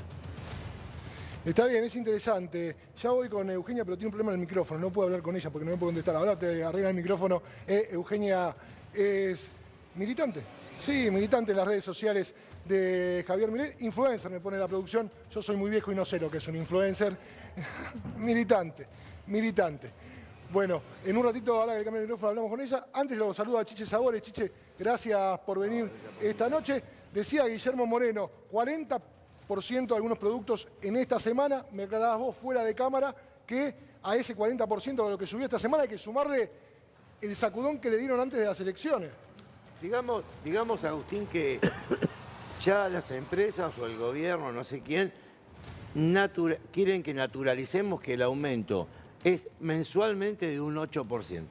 Está 1.43 1.65
bien, 1.65 1.83
es 1.83 1.95
interesante. 1.95 2.75
Ya 2.99 3.09
voy 3.09 3.27
con 3.27 3.49
Eugenia, 3.49 3.83
pero 3.83 3.97
tiene 3.97 4.07
un 4.07 4.11
problema 4.11 4.31
en 4.33 4.41
el 4.41 4.47
micrófono. 4.47 4.79
No 4.79 4.91
puedo 4.91 5.07
hablar 5.07 5.23
con 5.23 5.35
ella 5.35 5.49
porque 5.49 5.65
no 5.65 5.71
me 5.71 5.77
puedo 5.77 5.89
contestar. 5.89 6.15
Ahora 6.15 6.37
te 6.37 6.63
arregla 6.63 6.89
el 6.89 6.95
micrófono. 6.95 7.41
Eh, 7.67 7.89
Eugenia 7.91 8.55
es 8.93 9.49
militante. 9.95 10.41
Sí, 10.79 11.09
militante 11.11 11.51
en 11.51 11.57
las 11.57 11.67
redes 11.67 11.83
sociales 11.83 12.33
de 12.65 13.23
Javier 13.27 13.51
Milei. 13.51 13.75
Influencer, 13.79 14.31
me 14.31 14.39
pone 14.39 14.57
la 14.57 14.67
producción. 14.67 15.11
Yo 15.29 15.41
soy 15.41 15.55
muy 15.55 15.69
viejo 15.69 15.91
y 15.91 15.95
no 15.95 16.05
sé 16.05 16.19
lo 16.19 16.29
que 16.29 16.37
es 16.37 16.47
un 16.47 16.55
influencer. 16.55 17.15
militante, 18.17 18.87
militante. 19.27 19.91
Bueno, 20.51 20.81
en 21.05 21.15
un 21.15 21.23
ratito, 21.23 21.61
ahora 21.61 21.73
que 21.73 21.79
le 21.79 21.85
cambie 21.85 22.01
el 22.01 22.07
micrófono, 22.07 22.29
hablamos 22.29 22.51
con 22.51 22.61
ella. 22.61 22.87
Antes 22.93 23.17
lo 23.17 23.33
saludo 23.33 23.59
a 23.59 23.65
Chiche 23.65 23.85
Sabores. 23.85 24.21
Chiche, 24.21 24.51
gracias 24.77 25.39
por 25.39 25.59
venir 25.59 25.89
esta 26.21 26.49
noche. 26.49 26.83
Decía 27.13 27.45
Guillermo 27.45 27.85
Moreno, 27.85 28.29
40% 28.51 29.87
de 29.87 29.95
algunos 29.95 30.17
productos 30.17 30.67
en 30.81 30.97
esta 30.97 31.19
semana. 31.19 31.65
Me 31.71 31.83
aclarabas 31.83 32.19
vos 32.19 32.35
fuera 32.35 32.63
de 32.63 32.75
cámara 32.75 33.15
que 33.45 33.73
a 34.03 34.15
ese 34.15 34.35
40% 34.35 35.03
de 35.03 35.09
lo 35.09 35.17
que 35.17 35.27
subió 35.27 35.45
esta 35.45 35.59
semana 35.59 35.83
hay 35.83 35.89
que 35.89 35.97
sumarle 35.97 36.49
el 37.21 37.35
sacudón 37.35 37.79
que 37.79 37.89
le 37.89 37.97
dieron 37.97 38.19
antes 38.19 38.39
de 38.39 38.45
las 38.45 38.59
elecciones. 38.59 39.11
Digamos, 39.81 40.23
digamos, 40.43 40.83
Agustín, 40.85 41.25
que 41.27 41.59
ya 42.63 42.87
las 42.89 43.09
empresas 43.11 43.75
o 43.79 43.85
el 43.87 43.97
gobierno, 43.97 44.51
no 44.51 44.63
sé 44.63 44.81
quién, 44.81 45.11
natura- 45.95 46.57
quieren 46.71 47.01
que 47.01 47.13
naturalicemos 47.13 47.99
que 47.99 48.13
el 48.13 48.21
aumento 48.21 48.87
es 49.23 49.47
mensualmente 49.59 50.47
de 50.47 50.61
un 50.61 50.75
8%. 50.75 51.45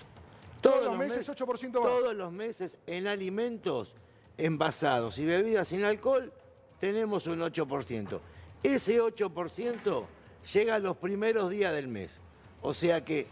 Todos 0.61 0.85
los 0.85 0.97
meses, 0.97 1.29
8% 1.29 1.47
más. 1.63 1.73
Todos 1.73 2.15
los 2.15 2.31
meses 2.33 2.79
en 2.87 3.07
alimentos 3.07 3.95
envasados 4.37 5.19
y 5.19 5.25
bebidas 5.25 5.69
sin 5.69 5.85
alcohol 5.85 6.33
tenemos 6.79 7.27
un 7.27 7.41
8%. 7.41 8.21
Ese 8.63 9.01
8% 9.01 10.05
llega 10.53 10.75
a 10.75 10.79
los 10.79 10.97
primeros 10.99 11.51
días 11.51 11.75
del 11.75 11.89
mes. 11.89 12.21
O 12.63 12.75
sea 12.75 13.05
que 13.05 13.27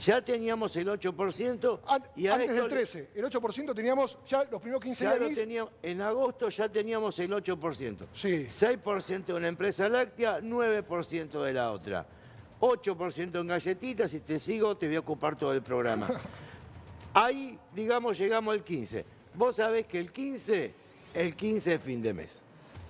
ya 0.00 0.22
teníamos 0.22 0.74
el 0.76 0.88
8% 0.88 1.80
An- 1.86 2.02
y 2.16 2.26
a 2.26 2.34
antes 2.34 2.50
esto 2.50 2.62
del 2.62 2.70
le- 2.70 2.76
13, 2.76 3.10
el 3.14 3.24
8% 3.24 3.74
teníamos 3.74 4.18
ya 4.26 4.44
los 4.50 4.60
primeros 4.60 4.82
15 4.82 5.04
ya 5.04 5.14
días 5.16 5.30
lo 5.30 5.36
teníamos, 5.36 5.72
en 5.82 6.00
agosto 6.02 6.48
ya 6.48 6.68
teníamos 6.68 7.18
el 7.18 7.32
8%. 7.32 8.06
Sí. 8.12 8.46
6% 8.48 9.24
de 9.26 9.34
una 9.34 9.48
empresa 9.48 9.88
láctea, 9.88 10.40
9% 10.40 11.42
de 11.42 11.52
la 11.52 11.70
otra. 11.72 12.06
8% 12.60 13.40
en 13.40 13.46
galletitas, 13.46 14.10
si 14.10 14.20
te 14.20 14.38
sigo 14.38 14.76
te 14.76 14.86
voy 14.86 14.96
a 14.96 15.00
ocupar 15.00 15.36
todo 15.36 15.52
el 15.52 15.62
programa. 15.62 16.08
Ahí, 17.14 17.58
digamos, 17.74 18.18
llegamos 18.18 18.54
al 18.54 18.64
15. 18.64 19.04
Vos 19.34 19.56
sabés 19.56 19.86
que 19.86 19.98
el 20.00 20.10
15, 20.12 20.74
el 21.14 21.36
15 21.36 21.74
es 21.74 21.80
fin 21.80 22.02
de 22.02 22.12
mes. 22.14 22.40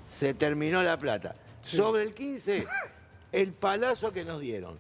Se 0.09 0.35
terminó 0.35 0.83
la 0.83 0.99
plata. 0.99 1.35
Sobre 1.63 2.03
el 2.03 2.15
15, 2.15 2.67
el 3.33 3.53
palazo 3.53 4.13
que 4.13 4.25
nos 4.25 4.41
dieron. 4.41 4.79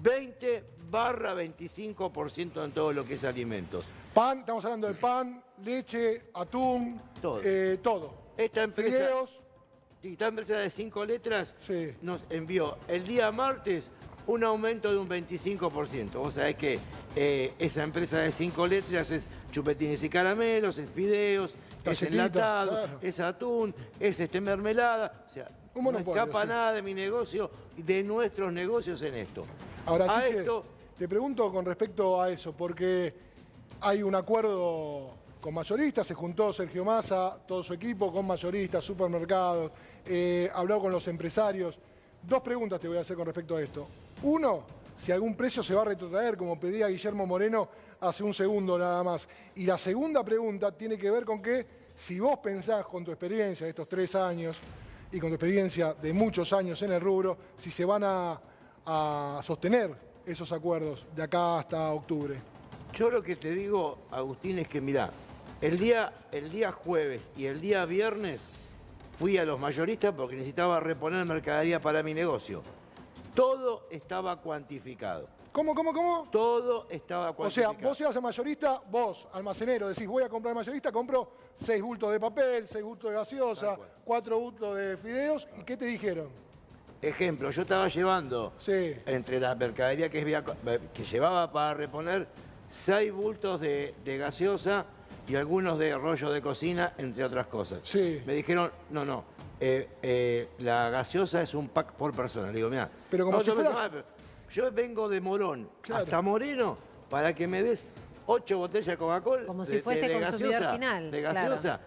20 0.00 0.64
barra 0.90 1.34
25% 1.34 2.64
en 2.64 2.72
todo 2.72 2.92
lo 2.92 3.04
que 3.04 3.14
es 3.14 3.24
alimentos. 3.24 3.84
Pan, 4.14 4.40
estamos 4.40 4.64
hablando 4.64 4.88
de 4.88 4.94
pan, 4.94 5.42
leche, 5.64 6.24
atún, 6.34 7.00
Todo. 7.20 7.40
eh, 7.42 7.78
todo. 7.82 8.14
Esta 8.36 8.62
empresa, 8.62 8.90
Fideos, 8.98 9.40
esta 10.02 10.26
empresa 10.26 10.56
de 10.58 10.70
cinco 10.70 11.04
letras 11.04 11.54
Sí. 11.66 11.92
nos 12.02 12.24
envió 12.28 12.76
el 12.88 13.06
día 13.06 13.30
martes 13.32 13.90
un 14.26 14.44
aumento 14.44 14.90
de 14.90 14.98
un 14.98 15.08
25%. 15.08 16.12
Vos 16.18 16.34
sabés 16.34 16.54
que 16.56 16.78
eh, 17.16 17.54
esa 17.58 17.82
empresa 17.82 18.18
de 18.18 18.32
cinco 18.32 18.66
letras 18.66 19.10
es 19.10 19.24
chupetines 19.50 20.02
y 20.02 20.08
caramelos, 20.08 20.78
es 20.78 20.88
fideos, 20.90 21.54
es 21.84 22.02
enlatado, 22.02 22.70
claro. 22.72 22.98
es 23.02 23.18
atún, 23.20 23.74
es 23.98 24.20
este 24.20 24.40
mermelada. 24.40 25.24
O 25.28 25.32
sea, 25.32 25.48
Un 25.74 25.84
no 25.92 25.98
escapa 25.98 26.42
sí. 26.42 26.48
nada 26.48 26.72
de 26.72 26.82
mi 26.82 26.94
negocio, 26.94 27.50
de 27.76 28.02
nuestros 28.04 28.52
negocios 28.52 29.00
en 29.02 29.14
esto. 29.16 29.44
Ahora, 29.86 30.04
A 30.04 30.24
Chiche, 30.24 30.40
esto, 30.40 30.64
te 30.96 31.08
pregunto 31.08 31.50
con 31.50 31.64
respecto 31.64 32.20
a 32.20 32.30
eso, 32.30 32.52
porque 32.52 33.12
hay 33.80 34.02
un 34.02 34.14
acuerdo 34.14 35.10
con 35.40 35.52
mayoristas, 35.54 36.06
se 36.06 36.14
juntó 36.14 36.52
Sergio 36.52 36.84
Massa, 36.84 37.36
todo 37.46 37.64
su 37.64 37.74
equipo, 37.74 38.12
con 38.12 38.24
mayoristas, 38.24 38.84
supermercados, 38.84 39.72
eh, 40.06 40.48
habló 40.54 40.80
con 40.80 40.92
los 40.92 41.08
empresarios. 41.08 41.78
Dos 42.22 42.40
preguntas 42.42 42.78
te 42.78 42.86
voy 42.86 42.98
a 42.98 43.00
hacer 43.00 43.16
con 43.16 43.26
respecto 43.26 43.56
a 43.56 43.62
esto. 43.62 43.88
Uno, 44.22 44.62
si 44.96 45.10
algún 45.10 45.34
precio 45.34 45.64
se 45.64 45.74
va 45.74 45.82
a 45.82 45.86
retrotraer, 45.86 46.36
como 46.36 46.60
pedía 46.60 46.86
Guillermo 46.86 47.26
Moreno 47.26 47.68
hace 47.98 48.22
un 48.22 48.32
segundo 48.32 48.78
nada 48.78 49.02
más. 49.02 49.28
Y 49.56 49.66
la 49.66 49.78
segunda 49.78 50.22
pregunta 50.22 50.70
tiene 50.70 50.96
que 50.96 51.10
ver 51.10 51.24
con 51.24 51.42
que 51.42 51.66
si 51.92 52.20
vos 52.20 52.38
pensás 52.38 52.86
con 52.86 53.04
tu 53.04 53.10
experiencia 53.10 53.66
de 53.66 53.70
estos 53.70 53.88
tres 53.88 54.14
años 54.14 54.56
y 55.10 55.18
con 55.18 55.30
tu 55.30 55.34
experiencia 55.34 55.94
de 55.94 56.12
muchos 56.12 56.52
años 56.52 56.80
en 56.82 56.92
el 56.92 57.00
rubro, 57.00 57.36
si 57.56 57.72
se 57.72 57.84
van 57.84 58.04
a, 58.04 58.40
a 58.86 59.40
sostener 59.42 59.94
esos 60.26 60.50
acuerdos 60.52 61.04
de 61.14 61.22
acá 61.22 61.58
hasta 61.58 61.90
octubre. 61.92 62.36
Yo 62.92 63.10
lo 63.10 63.22
que 63.22 63.36
te 63.36 63.50
digo, 63.50 63.98
Agustín, 64.10 64.58
es 64.58 64.68
que 64.68 64.80
mirá, 64.80 65.10
el 65.60 65.78
día, 65.78 66.12
el 66.30 66.50
día 66.50 66.72
jueves 66.72 67.30
y 67.36 67.46
el 67.46 67.60
día 67.60 67.84
viernes 67.84 68.42
fui 69.18 69.38
a 69.38 69.44
los 69.44 69.58
mayoristas 69.58 70.12
porque 70.14 70.34
necesitaba 70.34 70.80
reponer 70.80 71.24
mercadería 71.24 71.80
para 71.80 72.02
mi 72.02 72.12
negocio. 72.14 72.62
Todo 73.34 73.86
estaba 73.90 74.40
cuantificado. 74.40 75.28
¿Cómo, 75.52 75.74
cómo, 75.74 75.92
cómo? 75.92 76.28
Todo 76.30 76.86
estaba 76.90 77.30
O 77.30 77.50
sea, 77.50 77.66
cuantificado. 77.66 77.88
vos 77.88 78.00
ibas 78.00 78.16
a 78.16 78.20
mayorista, 78.20 78.82
vos, 78.90 79.28
almacenero, 79.32 79.88
decís, 79.88 80.06
voy 80.06 80.22
a 80.22 80.28
comprar 80.28 80.54
mayorista, 80.54 80.90
compro 80.90 81.30
seis 81.54 81.82
bultos 81.82 82.10
de 82.10 82.18
papel, 82.20 82.66
seis 82.66 82.84
bultos 82.84 83.10
de 83.10 83.16
gaseosa, 83.16 83.78
cuatro 84.04 84.38
bultos 84.38 84.76
de 84.76 84.96
fideos, 84.96 85.46
¿y 85.58 85.62
qué 85.62 85.76
te 85.76 85.84
dijeron? 85.86 86.28
Ejemplo, 87.02 87.50
yo 87.50 87.62
estaba 87.62 87.88
llevando 87.88 88.52
Sí. 88.58 88.94
entre 89.06 89.40
la 89.40 89.54
mercadería 89.56 90.08
que, 90.08 90.20
había- 90.20 90.44
que 90.94 91.04
llevaba 91.04 91.50
para 91.50 91.74
reponer 91.74 92.28
seis 92.70 93.12
bultos 93.12 93.60
de, 93.60 93.92
de 94.04 94.18
gaseosa 94.18 94.86
y 95.26 95.34
algunos 95.34 95.78
de 95.80 95.96
rollo 95.96 96.30
de 96.30 96.40
cocina, 96.40 96.92
entre 96.98 97.24
otras 97.24 97.48
cosas. 97.48 97.80
Sí. 97.82 98.22
Me 98.24 98.34
dijeron, 98.34 98.70
no, 98.90 99.04
no, 99.04 99.24
eh, 99.58 99.88
eh, 100.00 100.48
la 100.60 100.90
gaseosa 100.90 101.42
es 101.42 101.54
un 101.54 101.68
pack 101.68 101.92
por 101.94 102.14
persona. 102.14 102.48
Le 102.48 102.54
digo, 102.58 102.68
mira, 102.70 102.88
Pero 103.10 103.24
como 103.26 103.40
si 103.42 103.50
fueras- 103.50 103.90
yo 104.52 104.70
vengo 104.70 105.08
de 105.08 105.20
Morón 105.20 105.68
Claro. 105.80 106.04
hasta 106.04 106.22
Moreno 106.22 106.78
para 107.10 107.34
que 107.34 107.48
me 107.48 107.64
des 107.64 107.94
ocho 108.26 108.58
botellas 108.58 108.86
de 108.86 108.96
Coca-Cola. 108.96 109.46
Como 109.46 109.64
si 109.64 109.72
de- 109.72 109.76
de- 109.78 109.82
fuese 109.82 110.08
de 110.08 110.20
consumidor 110.20 110.52
gaseosa, 110.52 110.72
final, 110.74 111.10
De 111.10 111.20
claro. 111.20 111.34
gaseosa. 111.34 111.80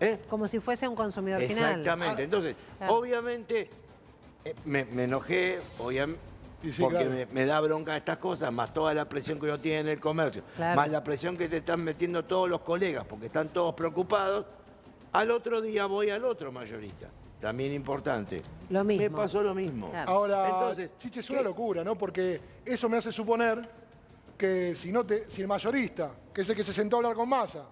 ¿eh? 0.00 0.18
Como 0.30 0.46
si 0.46 0.60
fuese 0.60 0.86
un 0.86 0.94
consumidor 0.94 1.40
final. 1.40 1.70
Exactamente. 1.80 2.22
Ah, 2.22 2.24
Entonces, 2.24 2.56
Claro. 2.78 2.94
obviamente, 2.94 3.60
eh, 3.60 3.70
me, 4.64 4.84
me 4.84 5.04
enojé, 5.04 5.58
obviamente. 5.78 6.20
Sí, 6.62 6.80
porque 6.80 6.96
claro. 7.04 7.10
me, 7.10 7.26
me 7.26 7.44
da 7.44 7.60
bronca 7.60 7.94
estas 7.94 8.16
cosas, 8.16 8.50
más 8.50 8.72
toda 8.72 8.94
la 8.94 9.06
presión 9.06 9.38
que 9.38 9.44
uno 9.44 9.60
tiene 9.60 9.80
en 9.80 9.88
el 9.88 10.00
comercio, 10.00 10.42
Claro. 10.56 10.76
más 10.76 10.88
la 10.90 11.04
presión 11.04 11.36
que 11.36 11.46
te 11.46 11.58
están 11.58 11.84
metiendo 11.84 12.24
todos 12.24 12.48
los 12.48 12.60
colegas, 12.62 13.04
porque 13.04 13.26
están 13.26 13.50
todos 13.50 13.74
preocupados. 13.74 14.46
Al 15.12 15.30
otro 15.30 15.60
día 15.60 15.84
voy 15.84 16.08
al 16.08 16.24
otro 16.24 16.50
mayorista, 16.50 17.08
también 17.38 17.72
importante. 17.74 18.40
Lo 18.70 18.82
mismo. 18.82 19.02
Me 19.02 19.10
pasó 19.10 19.42
lo 19.42 19.54
mismo. 19.54 19.90
Claro. 19.90 20.10
Ahora, 20.10 20.48
Entonces, 20.48 20.90
chiche, 20.98 21.20
es 21.20 21.26
¿qué? 21.26 21.34
una 21.34 21.42
locura, 21.42 21.84
¿no? 21.84 21.96
Porque 21.98 22.40
eso 22.64 22.88
me 22.88 22.96
hace 22.96 23.12
suponer 23.12 23.60
que 24.38 24.74
si, 24.74 24.90
no 24.90 25.04
te, 25.04 25.30
si 25.30 25.42
el 25.42 25.48
mayorista, 25.48 26.12
que 26.32 26.40
es 26.40 26.48
el 26.48 26.56
que 26.56 26.64
se 26.64 26.72
sentó 26.72 26.96
a 26.96 26.98
hablar 27.00 27.14
con 27.14 27.28
Massa, 27.28 27.66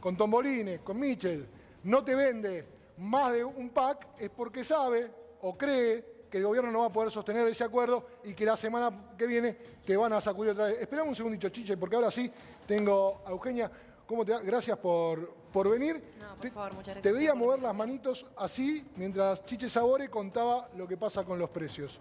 con 0.00 0.16
Tombolines, 0.16 0.80
con 0.80 1.00
Michel, 1.00 1.46
no 1.82 2.04
te 2.04 2.14
vende 2.14 2.64
más 2.98 3.32
de 3.32 3.42
un 3.44 3.70
pack, 3.70 4.06
es 4.20 4.30
porque 4.30 4.62
sabe 4.62 5.10
o 5.46 5.56
cree 5.58 6.24
que 6.30 6.38
el 6.38 6.44
gobierno 6.44 6.72
no 6.72 6.80
va 6.80 6.86
a 6.86 6.92
poder 6.92 7.10
sostener 7.12 7.46
ese 7.46 7.62
acuerdo 7.64 8.06
y 8.24 8.34
que 8.34 8.44
la 8.44 8.56
semana 8.56 9.10
que 9.16 9.26
viene 9.26 9.52
te 9.84 9.96
van 9.96 10.12
a 10.14 10.20
sacudir 10.20 10.52
otra 10.52 10.64
vez. 10.64 10.80
Esperamos 10.80 11.10
un 11.10 11.16
segundito, 11.16 11.48
Chiche, 11.50 11.76
porque 11.76 11.96
ahora 11.96 12.10
sí 12.10 12.30
tengo 12.66 13.22
a 13.26 13.30
Eugenia. 13.30 13.70
¿Cómo 14.06 14.24
te 14.24 14.32
va? 14.32 14.40
Gracias 14.40 14.76
por, 14.78 15.34
por 15.52 15.70
venir. 15.70 16.02
No, 16.20 16.30
por 16.30 16.38
Te- 16.40 16.50
favor, 16.50 16.72
muchas 16.72 16.86
gracias 16.94 17.02
Te 17.04 17.12
veía 17.12 17.34
mover 17.34 17.60
las 17.60 17.74
manitos 17.74 18.26
así 18.36 18.84
mientras 18.96 19.44
Chiche 19.46 19.68
Sabore 19.68 20.08
contaba 20.08 20.68
lo 20.76 20.88
que 20.88 20.96
pasa 20.96 21.24
con 21.24 21.38
los 21.38 21.50
precios. 21.50 21.98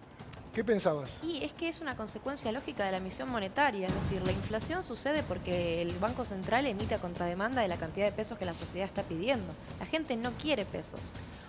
¿Qué 0.53 0.63
pensabas? 0.63 1.09
Y 1.23 1.43
es 1.43 1.51
que 1.53 1.67
es 1.67 1.81
una 1.81 1.95
consecuencia 1.97 2.51
lógica 2.51 2.85
de 2.85 2.91
la 2.91 2.97
emisión 2.97 3.27
monetaria, 3.29 3.87
es 3.87 3.95
decir, 3.95 4.21
la 4.23 4.31
inflación 4.31 4.83
sucede 4.83 5.23
porque 5.23 5.81
el 5.81 5.97
Banco 5.97 6.25
Central 6.25 6.67
emite 6.67 6.93
a 6.95 6.99
contrademanda 6.99 7.61
de 7.61 7.67
la 7.67 7.77
cantidad 7.77 8.05
de 8.05 8.11
pesos 8.11 8.37
que 8.37 8.45
la 8.45 8.53
sociedad 8.53 8.87
está 8.87 9.01
pidiendo. 9.03 9.51
La 9.79 9.85
gente 9.87 10.15
no 10.15 10.31
quiere 10.33 10.65
pesos. 10.65 10.99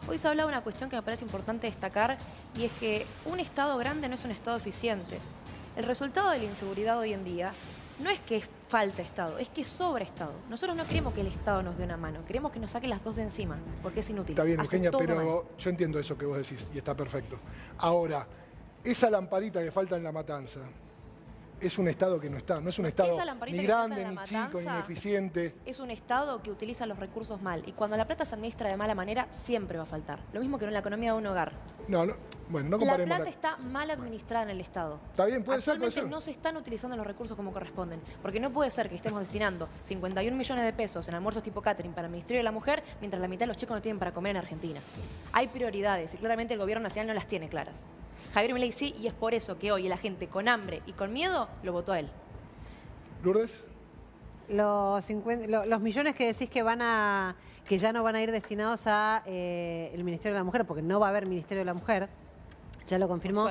Hoy 0.07 0.19
se 0.19 0.27
ha 0.27 0.31
hablado 0.31 0.49
de 0.49 0.55
una 0.55 0.63
cuestión 0.63 0.91
que 0.91 0.97
me 0.97 1.03
parece 1.03 1.25
importante 1.25 1.67
destacar 1.67 2.19
y 2.57 2.65
es 2.65 2.73
que 2.73 3.07
un 3.25 3.41
Estado 3.41 3.77
grande 3.79 4.09
no 4.09 4.15
es 4.17 4.25
un 4.25 4.31
Estado 4.31 4.57
eficiente. 4.57 5.19
El 5.77 5.85
resultado 5.85 6.31
de 6.31 6.39
la 6.39 6.45
inseguridad 6.45 6.99
hoy 6.99 7.15
en 7.15 7.25
día 7.25 7.53
no 8.01 8.11
es 8.11 8.21
que 8.21 8.43
falta 8.69 9.01
Estado, 9.01 9.39
es 9.39 9.49
que 9.49 9.65
sobra 9.65 10.05
Estado. 10.05 10.33
Nosotros 10.51 10.77
no 10.77 10.87
queremos 10.87 11.15
que 11.15 11.23
el 11.23 11.29
Estado 11.29 11.63
nos 11.63 11.79
dé 11.79 11.85
una 11.85 11.97
mano, 11.97 12.25
queremos 12.27 12.53
que 12.53 12.61
nos 12.61 12.73
saque 12.73 12.87
las 12.87 13.03
dos 13.03 13.17
de 13.17 13.23
encima, 13.23 13.57
porque 13.83 14.01
es 14.01 14.11
inútil. 14.11 14.35
Está 14.35 14.45
bien, 14.45 14.61
Hace 14.61 14.77
Eugenia, 14.77 14.91
pero 14.99 15.17
mal. 15.17 15.45
yo 15.59 15.71
entiendo 15.71 15.99
eso 15.99 16.19
que 16.19 16.27
vos 16.27 16.37
decís 16.37 16.69
y 16.75 16.79
está 16.79 16.95
perfecto. 16.95 17.39
Ahora, 17.79 18.27
esa 18.83 19.09
lamparita 19.09 19.63
que 19.63 19.71
falta 19.71 19.97
en 19.97 20.05
la 20.05 20.13
matanza 20.13 20.61
es 21.67 21.79
un 21.79 21.89
Estado 21.89 22.21
que 22.21 22.31
no 22.31 22.37
está. 22.37 22.61
No 22.61 22.71
es 22.71 22.79
un 22.79 22.87
Estado 22.87 23.17
ni 23.47 23.63
grande, 23.63 24.07
ni 24.07 24.17
chico, 24.25 24.61
ni 24.61 24.67
ineficiente. 24.67 25.55
es 25.65 25.81
un 25.81 25.91
Estado 25.91 26.43
que 26.43 26.51
utiliza 26.51 26.87
los 26.87 26.99
recursos 26.99 27.41
mal. 27.43 27.63
Y 27.67 27.73
cuando 27.73 27.97
la 27.97 28.07
plata 28.07 28.25
se 28.25 28.35
administra 28.35 28.69
de 28.71 28.77
mala 28.77 28.95
manera, 28.95 29.27
siempre 29.31 29.77
va 29.77 29.85
a 29.85 29.87
faltar. 29.87 30.21
Lo 30.33 30.41
mismo 30.41 30.59
que 30.59 30.65
en 30.65 30.73
la 30.73 30.81
economía 30.81 31.13
de 31.13 31.19
un 31.19 31.27
hogar. 31.27 31.53
No, 31.89 32.07
no, 32.07 32.15
bueno, 32.49 32.71
no 32.71 32.85
La 32.85 32.97
plata 32.97 33.19
la- 33.25 33.29
está 33.31 33.57
mal 33.57 33.91
administrada 33.91 34.45
en 34.45 34.51
el 34.51 34.61
Estado. 34.61 34.99
Está 35.11 35.25
bien, 35.25 35.43
puede 35.43 35.63
ser, 35.63 35.79
puede 35.79 35.93
ser. 35.93 36.07
no 36.09 36.21
se 36.21 36.31
están 36.31 36.57
utilizando 36.57 36.97
los 36.97 37.07
recursos 37.07 37.37
como 37.37 37.53
corresponden. 37.53 38.01
Porque 38.23 38.41
no 38.41 38.51
puede 38.51 38.71
ser 38.71 38.89
que 38.89 38.97
estemos 38.97 39.21
destinando 39.21 39.69
51 39.83 40.37
millones 40.37 40.65
de 40.65 40.73
pesos 40.73 41.07
en 41.09 41.15
almuerzos 41.15 41.43
tipo 41.43 41.61
catering 41.63 41.93
para 41.93 42.07
el 42.07 42.13
Ministerio 42.13 42.41
de 42.41 42.45
la 42.45 42.53
Mujer, 42.53 42.83
mientras 43.01 43.21
la 43.21 43.29
mitad 43.29 43.41
de 43.41 43.47
los 43.49 43.57
chicos 43.57 43.77
no 43.77 43.83
tienen 43.83 43.99
para 43.99 44.13
comer 44.13 44.31
en 44.33 44.37
Argentina. 44.39 44.81
Hay 45.33 45.49
prioridades 45.49 46.13
y 46.15 46.17
claramente 46.19 46.55
el 46.55 46.61
gobierno 46.61 46.83
nacional 46.85 47.09
no 47.09 47.15
las 47.15 47.27
tiene 47.27 47.49
claras. 47.49 47.87
Javier 48.35 48.53
Milei 48.53 48.73
sí, 48.73 48.95
y 48.99 49.07
es 49.07 49.13
por 49.15 49.33
eso 49.33 49.59
que 49.59 49.71
hoy 49.73 49.89
la 49.89 49.97
gente 49.97 50.29
con 50.29 50.49
hambre 50.49 50.83
y 50.87 50.93
con 50.93 51.13
miedo 51.13 51.49
lo 51.63 51.73
votó 51.73 51.93
a 51.93 52.01
él. 52.01 52.11
Lourdes, 53.23 53.65
Los, 54.49 55.05
50 55.07 55.47
lo- 55.49 55.65
los 55.65 55.81
millones 55.81 56.15
que 56.15 56.27
decís 56.27 56.51
que 56.51 56.63
van 56.63 56.83
a 56.83 57.37
que 57.67 57.79
ya 57.79 57.95
no 57.95 58.03
van 58.03 58.15
a 58.15 58.21
ir 58.21 58.31
destinados 58.31 58.83
a 58.87 59.23
eh, 59.25 59.91
el 59.95 60.05
Ministerio 60.05 60.35
de 60.35 60.41
la 60.41 60.45
Mujer, 60.45 60.67
porque 60.67 60.83
no 60.83 61.01
va 61.01 61.07
a 61.07 61.11
haber 61.11 61.25
Ministerio 61.27 61.61
de 61.63 61.65
la 61.65 61.73
Mujer, 61.73 62.11
ya 62.87 62.99
lo 62.99 63.09
confirmó. 63.09 63.49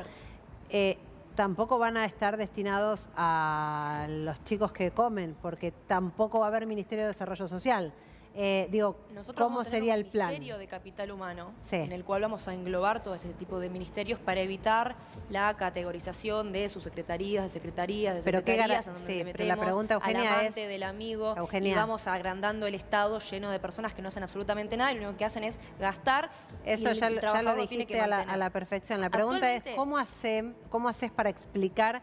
Eh, 0.69 0.97
tampoco 1.35 1.77
van 1.77 1.97
a 1.97 2.05
estar 2.05 2.37
destinados 2.37 3.09
a 3.15 4.07
los 4.09 4.43
chicos 4.43 4.71
que 4.71 4.91
comen, 4.91 5.35
porque 5.41 5.71
tampoco 5.87 6.39
va 6.39 6.45
a 6.45 6.49
haber 6.49 6.65
Ministerio 6.65 7.03
de 7.03 7.09
Desarrollo 7.09 7.47
Social. 7.47 7.93
Eh, 8.35 8.67
digo, 8.71 8.97
Nosotros 9.13 9.47
¿cómo 9.47 9.63
sería 9.63 9.93
un 9.93 9.99
el 9.99 10.05
plan? 10.05 10.29
Ministerio 10.29 10.57
de 10.57 10.67
Capital 10.67 11.11
Humano, 11.11 11.51
Sí. 11.61 11.75
en 11.75 11.91
el 11.91 12.03
cual 12.03 12.23
vamos 12.23 12.47
a 12.47 12.53
englobar 12.55 13.03
todo 13.03 13.13
ese 13.13 13.29
tipo 13.29 13.59
de 13.59 13.69
ministerios 13.69 14.19
para 14.19 14.41
evitar 14.41 14.95
la 15.29 15.55
categorización 15.55 16.51
de 16.51 16.67
subsecretarías, 16.69 17.43
de 17.43 17.49
secretarías, 17.51 18.15
de 18.15 18.21
Pero 18.23 18.43
qué 18.43 18.53
secretarías, 18.53 18.85
gara- 18.87 18.97
en 18.97 19.03
donde 19.05 19.13
sí, 19.13 19.31
pero 19.31 19.37
la 19.47 19.55
metemos 19.55 19.65
pregunta, 19.65 19.93
Eugenia, 19.93 20.33
al 20.33 20.39
amante 20.39 20.63
es- 20.63 20.69
del 20.69 20.83
amigo 20.83 21.35
Eugenia. 21.37 21.71
y 21.73 21.75
vamos 21.75 22.07
agrandando 22.07 22.65
el 22.65 22.73
Estado 22.73 23.19
lleno 23.19 23.51
de 23.51 23.59
personas 23.59 23.93
que 23.93 24.01
no 24.01 24.07
hacen 24.07 24.23
absolutamente 24.23 24.77
nada 24.77 24.91
y 24.91 24.95
lo 24.95 25.01
único 25.01 25.17
que 25.17 25.25
hacen 25.25 25.43
es 25.43 25.59
gastar. 25.79 26.31
Eso 26.65 26.87
y 26.87 26.91
el 26.91 26.99
ya, 26.99 27.09
lo- 27.11 27.21
ya 27.21 27.41
lo 27.43 27.55
dijiste 27.55 27.99
a 28.01 28.07
la, 28.07 28.21
a 28.21 28.37
la 28.37 28.49
perfección. 28.49 28.99
La 28.99 29.11
pregunta 29.11 29.53
es, 29.53 29.63
¿cómo, 29.75 29.97
hace, 29.99 30.53
¿cómo 30.69 30.89
haces 30.89 31.11
para 31.11 31.29
explicar 31.29 32.01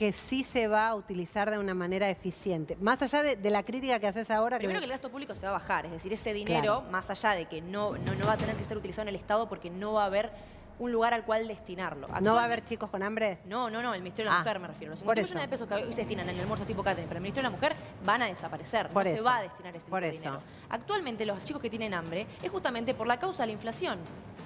que 0.00 0.12
sí 0.14 0.44
se 0.44 0.66
va 0.66 0.88
a 0.88 0.94
utilizar 0.94 1.50
de 1.50 1.58
una 1.58 1.74
manera 1.74 2.08
eficiente? 2.08 2.74
Más 2.80 3.02
allá 3.02 3.22
de, 3.22 3.36
de 3.36 3.50
la 3.50 3.62
crítica 3.64 3.98
que 4.00 4.06
haces 4.06 4.30
ahora... 4.30 4.56
que 4.56 4.60
Primero 4.60 4.78
me- 4.78 4.80
que 4.80 4.84
el 4.86 4.90
gasto 4.92 5.10
público 5.10 5.34
se 5.34 5.44
va 5.44 5.50
a 5.50 5.52
bajar, 5.58 5.84
es 5.84 5.92
decir, 5.92 6.10
ese 6.10 6.32
dinero, 6.32 6.78
Claro. 6.78 6.90
más 6.90 7.10
allá 7.10 7.32
de 7.32 7.44
que 7.44 7.60
no, 7.60 7.98
no, 7.98 8.14
no 8.14 8.24
va 8.26 8.32
a 8.32 8.36
tener 8.38 8.56
que 8.56 8.64
ser 8.64 8.78
utilizado 8.78 9.02
en 9.02 9.08
el 9.08 9.16
Estado 9.16 9.46
porque 9.46 9.68
no 9.68 9.92
va 9.92 10.04
a 10.04 10.06
haber 10.06 10.30
un 10.78 10.90
lugar 10.90 11.12
al 11.12 11.26
cual 11.26 11.46
destinarlo. 11.46 12.08
¿No 12.22 12.34
va 12.34 12.40
a 12.40 12.44
haber 12.46 12.64
chicos 12.64 12.88
con 12.88 13.02
hambre? 13.02 13.40
No, 13.44 13.68
no, 13.68 13.82
no, 13.82 13.92
el 13.92 14.00
Ministerio 14.00 14.30
de 14.30 14.34
la 14.34 14.40
Ah, 14.40 14.42
Mujer 14.42 14.58
me 14.60 14.68
refiero. 14.68 14.92
Los 14.92 15.02
por 15.02 15.14
50 15.16 15.20
eso. 15.20 15.34
millones 15.34 15.50
de 15.50 15.50
pesos 15.54 15.68
que 15.68 15.74
hoy 15.74 15.92
se 15.92 16.00
destinan 16.00 16.26
en 16.30 16.34
el 16.36 16.40
almuerzo 16.40 16.64
tipo 16.64 16.82
catering 16.82 17.06
para 17.06 17.18
el 17.18 17.22
Ministerio 17.22 17.50
de 17.50 17.52
la 17.54 17.60
Mujer 17.60 17.76
van 18.02 18.22
a 18.22 18.26
desaparecer. 18.26 18.88
Por 18.88 19.04
no 19.04 19.10
eso, 19.10 19.18
se 19.18 19.22
va 19.22 19.36
a 19.36 19.42
destinar 19.42 19.76
este 19.76 19.84
tipo 19.84 19.90
por 19.90 20.02
de 20.02 20.08
eso. 20.08 20.18
dinero. 20.18 20.40
Actualmente 20.70 21.26
los 21.26 21.44
chicos 21.44 21.60
que 21.60 21.68
tienen 21.68 21.92
hambre 21.92 22.26
es 22.42 22.50
justamente 22.50 22.94
por 22.94 23.06
la 23.06 23.18
causa 23.20 23.42
de 23.42 23.48
la 23.48 23.52
inflación. 23.52 23.98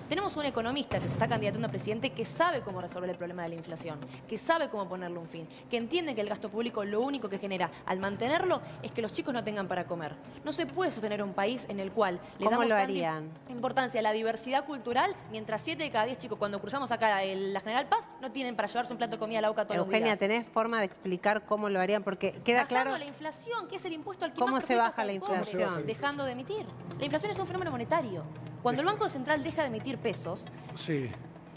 Tenemos 0.08 0.36
un 0.36 0.44
economista 0.44 0.98
que 1.00 1.08
se 1.08 1.14
está 1.14 1.26
candidatando 1.26 1.66
a 1.66 1.70
presidente 1.70 2.10
que 2.10 2.26
sabe 2.26 2.60
cómo 2.60 2.80
resolver 2.82 3.08
el 3.08 3.16
problema 3.16 3.42
de 3.44 3.48
la 3.48 3.54
inflación, 3.54 3.98
que 4.28 4.36
sabe 4.36 4.68
cómo 4.68 4.86
ponerle 4.86 5.18
un 5.18 5.26
fin, 5.26 5.48
que 5.70 5.78
entiende 5.78 6.14
que 6.14 6.20
el 6.20 6.28
gasto 6.28 6.50
público 6.50 6.84
lo 6.84 7.00
único 7.00 7.28
que 7.30 7.38
genera 7.38 7.70
al 7.86 7.98
mantenerlo 8.00 8.60
es 8.82 8.92
que 8.92 9.00
los 9.00 9.12
chicos 9.12 9.32
no 9.32 9.42
tengan 9.42 9.66
para 9.66 9.86
comer. 9.86 10.14
No 10.44 10.52
se 10.52 10.66
puede 10.66 10.92
sostener 10.92 11.22
un 11.22 11.32
país 11.32 11.64
en 11.70 11.80
el 11.80 11.90
cual 11.90 12.20
le 12.38 12.44
¿Cómo 12.44 12.50
damos 12.50 12.68
lo 12.68 12.76
harían? 12.76 13.30
importancia 13.48 14.00
a 14.00 14.02
la 14.02 14.12
diversidad 14.12 14.66
cultural, 14.66 15.14
mientras 15.30 15.62
7 15.62 15.82
de 15.82 15.90
cada 15.90 16.04
10 16.04 16.18
chicos 16.18 16.38
cuando 16.38 16.60
cruzamos 16.60 16.92
acá 16.92 17.22
el- 17.22 17.54
la 17.54 17.60
General 17.60 17.86
Paz 17.86 18.10
no 18.20 18.30
tienen 18.30 18.56
para 18.56 18.68
llevarse 18.68 18.92
un 18.92 18.98
plato 18.98 19.12
de 19.12 19.18
comida 19.18 19.38
a 19.38 19.42
la 19.42 19.48
boca 19.48 19.64
todos 19.64 19.78
los 19.78 19.86
Eugenia, 19.86 20.08
días. 20.08 20.18
¿tenés 20.18 20.46
forma 20.46 20.80
de 20.80 20.84
explicar 20.84 21.46
cómo 21.46 21.70
lo 21.70 21.80
harían? 21.80 22.02
Porque 22.04 22.32
queda 22.44 22.62
Bajando 22.64 22.82
claro... 22.90 22.98
la 22.98 23.06
inflación, 23.06 23.68
que 23.68 23.76
es 23.76 23.84
el 23.86 23.94
impuesto 23.94 24.26
al 24.26 24.34
que 24.34 24.38
¿Cómo 24.38 24.56
más 24.56 24.64
se 24.66 24.76
baja 24.76 25.02
la 25.02 25.18
pobre, 25.18 25.34
inflación? 25.34 25.38
¿Cómo 25.40 25.44
se 25.50 25.64
baja 25.64 25.80
la 25.80 25.86
Dejando 25.86 26.24
de 26.24 26.32
emitir. 26.32 26.66
La 26.98 27.04
inflación 27.06 27.32
es 27.32 27.38
un 27.38 27.46
fenómeno 27.46 27.70
monetario. 27.70 28.22
Cuando 28.64 28.80
el 28.80 28.86
Banco 28.86 29.10
Central 29.10 29.44
deja 29.44 29.60
de 29.60 29.68
emitir 29.68 29.98
pesos, 29.98 30.46
sí. 30.74 31.10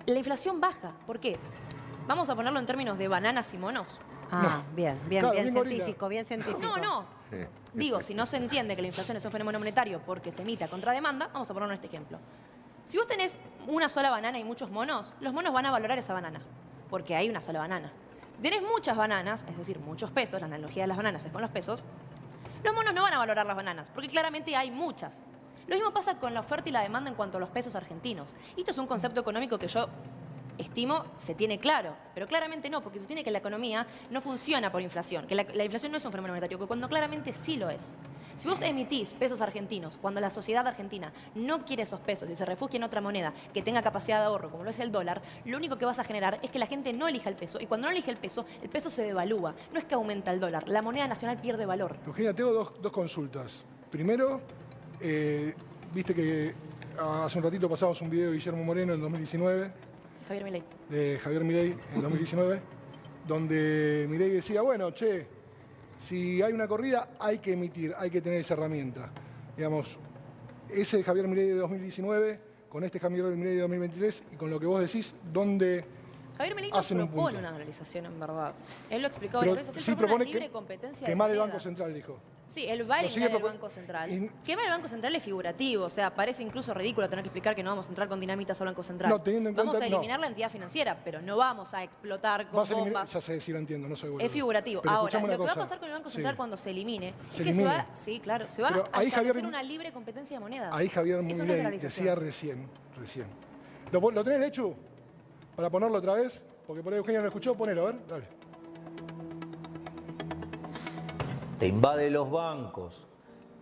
la 0.06 0.18
inflación 0.18 0.60
baja. 0.60 0.92
¿Por 1.06 1.22
qué? 1.22 1.40
Vamos 2.06 2.28
a 2.28 2.36
ponerlo 2.36 2.60
en 2.60 2.66
términos 2.66 2.98
de 2.98 3.08
bananas 3.08 3.54
y 3.54 3.58
monos. 3.58 3.98
Ah, 4.30 4.62
bien, 4.76 5.00
bien, 5.08 5.22
Claro, 5.22 5.32
bien 5.32 5.54
científico, 5.54 6.10
bien 6.10 6.26
científico. 6.26 6.60
No, 6.60 6.76
no. 6.76 7.06
Digo, 7.74 8.04
si 8.04 8.14
no 8.14 8.26
se 8.26 8.36
entiende 8.36 8.76
que 8.76 8.82
la 8.82 8.90
inflación 8.90 9.16
es 9.16 9.24
un 9.24 9.32
fenómeno 9.32 9.58
monetario 9.58 10.02
porque 10.06 10.34
se 10.34 10.42
emite 10.42 10.66
a 10.66 10.68
contrademanda, 10.68 11.30
vamos 11.32 11.50
a 11.50 11.54
ponernos 11.54 11.76
este 11.76 11.88
ejemplo. 11.88 12.20
Si 12.84 12.98
vos 12.98 13.08
tenés 13.08 13.38
una 13.68 13.88
sola 13.88 14.10
banana 14.10 14.38
y 14.38 14.44
muchos 14.44 14.70
monos, 14.70 15.14
los 15.22 15.32
monos 15.32 15.54
van 15.54 15.66
a 15.66 15.72
valorar 15.72 15.98
esa 15.98 16.14
banana, 16.14 16.42
porque 16.90 17.16
hay 17.16 17.30
una 17.30 17.40
sola 17.40 17.60
banana. 17.60 17.90
Si 18.36 18.42
tenés 18.42 18.62
muchas 18.64 18.98
bananas, 18.98 19.46
es 19.48 19.58
decir, 19.58 19.80
muchos 19.80 20.12
pesos, 20.12 20.42
la 20.42 20.48
analogía 20.48 20.84
de 20.84 20.88
las 20.88 20.98
bananas 20.98 21.24
es 21.24 21.32
con 21.32 21.42
los 21.42 21.52
pesos, 21.52 21.86
los 22.66 22.76
monos 22.76 22.94
no 22.94 23.04
van 23.04 23.14
a 23.14 23.18
valorar 23.18 23.46
las 23.46 23.56
bananas, 23.56 23.92
porque 23.94 24.10
claramente 24.10 24.58
hay 24.58 24.72
muchas. 24.72 25.24
Lo 25.68 25.76
mismo 25.76 25.92
pasa 25.92 26.18
con 26.18 26.34
la 26.34 26.40
oferta 26.40 26.70
y 26.70 26.72
la 26.72 26.82
demanda 26.82 27.10
en 27.10 27.16
cuanto 27.16 27.38
a 27.38 27.40
los 27.42 27.50
pesos 27.50 27.76
argentinos. 27.76 28.34
Esto 28.56 28.72
es 28.72 28.78
un 28.78 28.88
concepto 28.88 29.20
económico 29.20 29.60
que 29.60 29.68
yo 29.68 29.88
estimo 30.58 31.06
se 31.18 31.36
tiene 31.36 31.60
claro, 31.60 31.96
pero 32.14 32.26
claramente 32.26 32.70
no, 32.70 32.82
porque 32.82 33.00
se 33.00 33.06
tiene 33.06 33.24
que 33.24 33.32
la 33.32 33.38
economía 33.40 33.86
no 34.10 34.22
funciona 34.22 34.72
por 34.72 34.82
inflación, 34.82 35.28
que 35.28 35.36
la, 35.36 35.46
la 35.54 35.64
inflación 35.64 35.92
no 35.92 35.98
es 35.98 36.06
un 36.06 36.12
fenómeno 36.12 36.34
monetario, 36.34 36.58
que 36.58 36.66
cuando 36.66 36.88
claramente 36.88 37.34
sí 37.34 37.58
lo 37.58 37.70
es. 37.70 37.94
Si 38.38 38.48
vos 38.48 38.62
emitís 38.62 39.14
pesos 39.14 39.42
argentinos 39.42 39.98
cuando 40.00 40.22
la 40.22 40.30
sociedad 40.30 40.66
argentina 40.68 41.12
no 41.34 41.66
quiere 41.66 41.84
esos 41.84 42.00
pesos 42.00 42.30
y 42.30 42.36
se 42.36 42.46
refugia 42.46 42.78
en 42.78 42.84
otra 42.84 43.02
moneda 43.02 43.34
que 43.54 43.62
tenga 43.62 43.82
capacidad 43.82 44.20
de 44.20 44.26
ahorro, 44.26 44.52
como 44.52 44.64
lo 44.64 44.70
es 44.70 44.80
el 44.80 44.92
dólar, 44.92 45.22
lo 45.46 45.58
único 45.58 45.78
que 45.78 45.86
vas 45.86 46.00
a 46.00 46.04
generar 46.04 46.40
es 46.44 46.52
que 46.52 46.60
la 46.60 46.68
gente 46.68 46.94
no 46.94 47.08
elija 47.08 47.30
el 47.30 47.36
peso. 47.36 47.60
Y 47.60 47.66
cuando 47.66 47.88
no 47.88 47.92
elige 47.92 48.12
el 48.12 48.18
peso, 48.18 48.46
el 48.62 48.70
peso 48.70 48.90
se 48.90 49.04
devalúa. 49.04 49.56
No 49.74 49.80
es 49.80 49.86
que 49.86 49.96
aumenta 49.96 50.32
el 50.32 50.40
dólar, 50.40 50.70
la 50.70 50.82
moneda 50.82 51.08
nacional 51.08 51.42
pierde 51.42 51.66
valor. 51.66 51.98
Eugenia, 52.06 52.34
tengo 52.34 52.54
dos, 52.54 52.72
dos 52.82 52.92
consultas. 52.92 53.64
Primero, 53.90 54.42
eh, 55.02 55.54
viste 55.94 56.14
que 56.14 56.54
hace 57.00 57.38
un 57.38 57.44
ratito 57.44 57.70
pasamos 57.70 58.02
un 58.02 58.10
video 58.10 58.30
de 58.32 58.38
Guillermo 58.38 58.64
Moreno 58.64 58.94
en 58.94 59.02
2019, 59.02 59.72
Javier 60.28 60.44
Milei. 60.44 60.64
de 60.90 61.20
Javier 61.24 61.44
Milei 61.44 61.76
en 61.94 62.02
2019, 62.02 62.60
donde 63.28 64.06
Milei 64.10 64.30
decía, 64.32 64.62
bueno, 64.62 64.92
che, 64.92 65.28
si 66.00 66.42
hay 66.42 66.54
una 66.54 66.68
corrida 66.68 67.10
hay 67.20 67.40
que 67.40 67.54
emitir, 67.54 67.94
hay 67.98 68.10
que 68.10 68.22
tener 68.22 68.40
esa 68.42 68.54
herramienta. 68.56 69.10
Digamos, 69.56 69.98
ese 70.70 71.04
Javier 71.04 71.28
Milei 71.28 71.48
de 71.48 71.56
2019, 71.56 72.40
con 72.70 72.84
este 72.84 73.00
Javier 73.00 73.24
Milei 73.26 73.56
de 73.56 73.62
2023 73.62 74.24
y 74.34 74.36
con 74.36 74.50
lo 74.50 74.60
que 74.60 74.66
vos 74.66 74.80
decís, 74.82 75.16
¿dónde 75.32 75.86
Javier 76.38 76.56
Milei 76.56 76.72
no 76.72 76.78
un 76.78 76.84
propone 76.84 77.08
punto? 77.08 77.40
una 77.40 77.52
dolarización 77.52 78.06
en 78.06 78.20
verdad. 78.20 78.54
Él 78.90 79.02
lo 79.02 79.08
explicó 79.08 79.38
varias 79.38 79.58
veces. 79.58 79.76
Él 79.78 79.82
sí 79.84 79.92
propone 79.92 80.06
una 80.06 80.08
propone 80.18 80.26
libre 80.26 80.46
que- 80.48 80.52
competencia 80.52 81.08
quemar 81.08 81.32
el. 81.32 81.40
Banco 81.40 81.60
Central, 81.60 81.94
dijo. 81.94 82.20
Sí, 82.50 82.66
él 82.66 82.90
va 82.90 83.00
a 83.00 83.02
Lo 83.04 83.10
sigue 83.10 83.26
eliminar 83.26 83.32
el 83.32 83.44
propo- 83.44 83.54
Banco 83.54 83.70
Central. 83.70 84.10
y- 84.12 84.32
Quemar 84.46 84.66
el 84.66 84.72
Banco 84.72 84.88
Central 84.88 85.14
es 85.16 85.24
figurativo, 85.24 85.84
o 85.86 85.90
sea, 85.90 86.16
parece 86.16 86.44
incluso 86.44 86.74
ridículo 86.74 87.10
tener 87.10 87.22
que 87.24 87.28
explicar 87.28 87.54
que 87.56 87.62
no 87.62 87.72
vamos 87.72 87.88
a 87.88 87.90
entrar 87.90 88.08
con 88.08 88.20
dinamitas 88.22 88.60
al 88.62 88.68
Banco 88.68 88.84
Central. 88.84 89.10
No, 89.12 89.22
teniendo 89.22 89.50
en 89.50 89.56
vamos 89.56 89.72
cuenta- 89.74 89.86
a 89.86 89.90
no. 89.90 89.96
eliminar 89.98 90.20
la 90.22 90.28
entidad 90.28 90.50
financiera, 90.50 90.98
pero 91.04 91.22
no 91.22 91.36
vamos 91.36 91.74
a 91.74 91.84
explotar 91.84 92.48
con 92.48 92.56
Vas 92.58 92.70
a 92.70 92.74
eliminar, 92.74 92.94
bombas. 93.04 93.14
ya 93.14 93.22
sé 93.22 93.40
si 93.42 93.52
lo 93.52 93.60
entiendo, 93.60 93.88
no 93.90 93.96
soy 93.98 94.12
boludo. 94.12 94.26
Es 94.26 94.32
figurativo. 94.32 94.82
Pero 94.82 94.96
Ahora, 94.96 95.20
lo 95.20 95.28
que 95.28 95.38
va 95.38 95.52
a 95.52 95.56
pasar 95.56 95.78
con 95.80 95.88
el 95.90 95.94
Banco 95.96 96.10
Sí. 96.10 96.16
Central 96.16 96.36
cuando 96.38 96.56
se 96.58 96.70
elimine 96.70 97.14
Se 97.30 97.42
es 97.44 97.48
que 97.50 97.54
se 97.54 97.66
va, 97.66 97.88
sí, 97.92 98.20
claro, 98.22 98.48
se 98.48 98.62
va 98.62 98.70
Pero 98.70 98.90
a 98.94 99.04
establecer 99.04 99.46
una 99.46 99.62
libre 99.62 99.92
competencia 99.92 100.38
de 100.38 100.40
monedas. 100.40 100.74
Ahí 100.74 100.88
Javier 100.88 101.18
dolarización. 101.18 101.80
decía 101.82 102.16
recién, 102.16 102.70
recién. 102.98 103.28
¿Lo, 103.92 104.00
¿Lo 104.10 104.24
tenés, 104.24 104.40
Lechu? 104.40 104.74
Para 105.56 105.70
ponerlo 105.70 105.98
otra 105.98 106.14
vez, 106.14 106.42
porque 106.66 106.82
por 106.82 106.94
ahí 106.94 107.00
Eugenia 107.00 107.20
no 107.22 107.28
escuchó, 107.28 107.56
ponelo, 107.56 107.82
a 107.82 107.92
ver, 107.92 108.08
dale. 108.08 108.37
Te 111.58 111.68
invade 111.68 112.10
los 112.10 112.30
bancos 112.30 113.08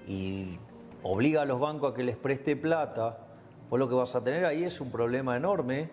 y 0.08 0.58
obliga 1.04 1.44
a 1.44 1.46
los 1.46 1.60
bancos 1.60 1.92
a 1.92 1.96
que 1.96 2.04
les 2.04 2.18
preste 2.18 2.56
plata, 2.56 3.20
vos 3.70 3.80
lo 3.80 3.88
que 3.88 3.96
vas 3.96 4.16
a 4.16 4.24
tener 4.24 4.46
ahí 4.46 4.64
es 4.64 4.82
un 4.82 4.92
problema 4.92 5.38
enorme, 5.38 5.90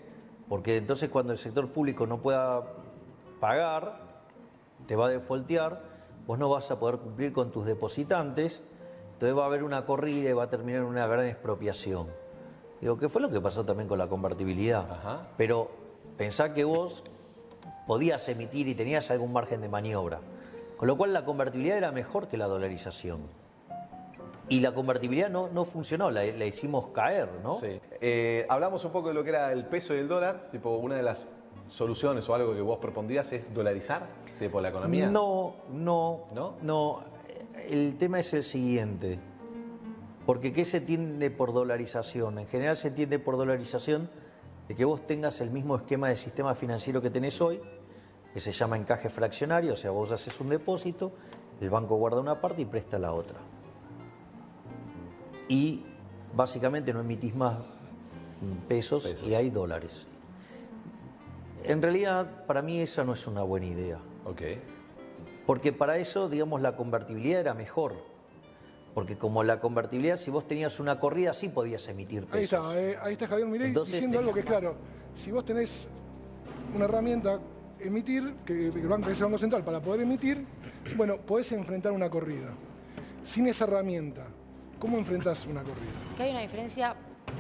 porque 0.49 0.77
entonces 0.77 1.11
cuando 1.11 1.33
el 1.33 1.39
sector 1.39 1.69
público 1.69 2.07
no 2.07 2.19
pueda 2.19 2.65
pagar, 3.41 4.01
te 4.87 4.97
va 4.97 5.07
a 5.07 5.11
defoltear, 5.11 5.83
vos 6.27 6.39
no 6.39 6.49
vas 6.49 6.71
a 6.71 6.79
poder 6.79 6.99
cumplir 6.99 7.33
con 7.33 7.51
tus 7.51 7.67
depositantes, 7.67 8.63
entonces 9.13 9.39
va 9.39 9.45
a 9.45 9.47
haber 9.47 9.63
una 9.63 9.87
corrida 9.87 10.31
y 10.31 10.33
va 10.33 10.45
a 10.45 10.51
terminar 10.51 10.83
en 10.83 10.89
una 10.89 11.07
gran 11.07 11.27
expropiación. 11.27 12.09
Digo, 12.81 12.99
¿qué 12.99 13.09
fue 13.09 13.23
lo 13.23 13.31
que 13.31 13.41
pasó 13.41 13.65
también 13.65 13.89
con 13.89 13.99
la 13.99 14.09
convertibilidad? 14.09 14.91
Ajá. 14.91 15.29
Pero 15.37 15.71
pensá 16.17 16.53
que 16.53 16.65
vos 16.65 17.05
podías 17.87 18.29
emitir 18.29 18.67
y 18.67 18.75
tenías 18.75 19.11
algún 19.13 19.33
margen 19.33 19.61
de 19.61 19.69
maniobra. 19.69 20.21
Con 20.83 20.89
lo 20.89 20.97
cual 20.97 21.13
la 21.13 21.25
convertibilidad 21.25 21.77
era 21.77 21.93
mejor 21.93 22.27
que 22.27 22.37
la 22.37 22.49
dolarización. 22.49 23.21
Y 24.49 24.59
la 24.59 24.75
convertibilidad 24.75 25.31
no, 25.31 25.49
no 25.49 25.65
funcionó, 25.65 26.11
la, 26.11 26.25
la 26.25 26.45
hicimos 26.45 26.89
caer, 26.89 27.29
¿no? 27.41 27.61
Sí. 27.61 27.81
Eh, 28.01 28.45
hablamos 28.49 28.85
un 28.85 28.91
poco 28.91 29.07
de 29.07 29.15
lo 29.15 29.23
que 29.23 29.29
era 29.29 29.53
el 29.53 29.65
peso 29.65 29.95
y 29.95 29.99
el 29.99 30.09
dólar. 30.09 30.49
Tipo, 30.51 30.71
una 30.79 30.97
de 30.97 31.05
las 31.05 31.29
soluciones 31.69 32.29
o 32.29 32.35
algo 32.35 32.53
que 32.53 32.61
vos 32.63 32.81
propondrías 32.81 33.33
es 33.33 33.55
dolarizar 33.55 34.09
tipo, 34.41 34.61
la 34.61 34.71
economía. 34.71 35.09
No, 35.09 35.55
no, 35.71 36.25
¿No? 36.35 36.57
no. 36.63 37.05
El 37.69 37.97
tema 37.97 38.19
es 38.19 38.35
el 38.35 38.43
siguiente. 38.43 39.21
Porque 40.27 40.53
¿qué 40.53 40.65
se 40.65 40.79
entiende 40.79 41.31
por 41.31 41.53
dolarización? 41.53 42.41
En 42.41 42.49
general 42.49 42.77
se 42.77 42.89
entiende 42.89 43.21
por 43.21 43.37
dolarización 43.37 44.11
de 44.67 44.75
que 44.75 44.85
vos 44.85 45.07
tengas 45.07 45.41
el 45.43 45.53
mismo 45.53 45.77
esquema 45.77 46.09
de 46.09 46.17
sistema 46.17 46.57
financiero 46.57 47.01
que 47.01 47.11
tenés 47.11 47.41
hoy, 47.41 47.61
que 48.33 48.41
se 48.41 48.53
llama 48.53 48.77
encaje 48.77 49.09
fraccionario, 49.09 49.75
o 49.75 49.77
sea, 49.77 49.91
vos 49.91 50.11
haces 50.13 50.41
un 50.41 50.49
depósito, 50.49 51.13
el 51.61 51.71
banco 51.71 51.97
guarda 51.97 52.21
una 52.21 52.41
parte 52.41 52.63
y 52.63 52.65
presta 52.65 52.99
la 52.99 53.13
otra. 53.13 53.39
Y 55.49 55.85
básicamente 56.35 56.93
no 56.93 57.01
emitís 57.01 57.35
más 57.35 57.59
pesos, 58.69 59.05
Pesos. 59.05 59.29
y 59.29 59.35
hay 59.35 59.51
dólares. 59.51 60.07
En 61.65 61.81
realidad, 61.81 62.45
para 62.47 62.63
mí 62.63 62.81
esa 62.81 63.05
no 63.05 63.13
es 63.13 63.27
una 63.27 63.43
buena 63.43 63.67
idea. 63.67 63.99
Ok. 64.25 64.43
Porque 65.47 65.73
para 65.73 65.99
eso, 65.99 66.29
digamos, 66.29 66.61
la 66.61 66.77
convertibilidad 66.77 67.41
era 67.41 67.55
mejor. 67.55 67.95
Porque 68.95 69.17
como 69.17 69.43
la 69.43 69.61
convertibilidad, 69.61 70.17
si 70.17 70.31
vos 70.31 70.47
tenías 70.47 70.81
una 70.81 70.99
corrida, 70.99 71.33
sí 71.33 71.49
podías 71.49 71.87
emitir 71.89 72.27
pesos. 72.27 72.67
Ahí 72.67 72.79
está, 72.79 72.81
eh, 72.81 72.97
ahí 73.03 73.13
está 73.13 73.27
Javier 73.27 73.63
Entonces, 73.63 73.93
diciendo 73.95 74.19
algo 74.19 74.35
que 74.35 74.41
es 74.41 74.47
claro. 74.47 74.77
Si 75.15 75.31
vos 75.31 75.45
tenés 75.45 75.89
una 76.75 76.85
herramienta, 76.85 77.39
emitir, 77.85 78.35
que 78.45 78.69
el 78.69 78.89
Banco 78.89 79.11
es 79.11 79.19
el 79.19 79.25
Banco 79.25 79.39
Central, 79.39 79.65
para 79.65 79.81
poder 79.81 80.03
emitir, 80.03 80.45
bueno, 80.97 81.17
podés 81.19 81.53
enfrentar 81.53 81.93
una 81.93 82.11
corrida. 82.11 82.51
Sin 83.25 83.47
esa 83.47 83.65
herramienta, 83.65 84.27
¿cómo 84.79 84.99
enfrentás 84.99 85.47
una 85.47 85.63
corrida? 85.63 85.93
que 86.17 86.25
hay 86.25 86.31
una 86.31 86.41
diferencia 86.41 86.97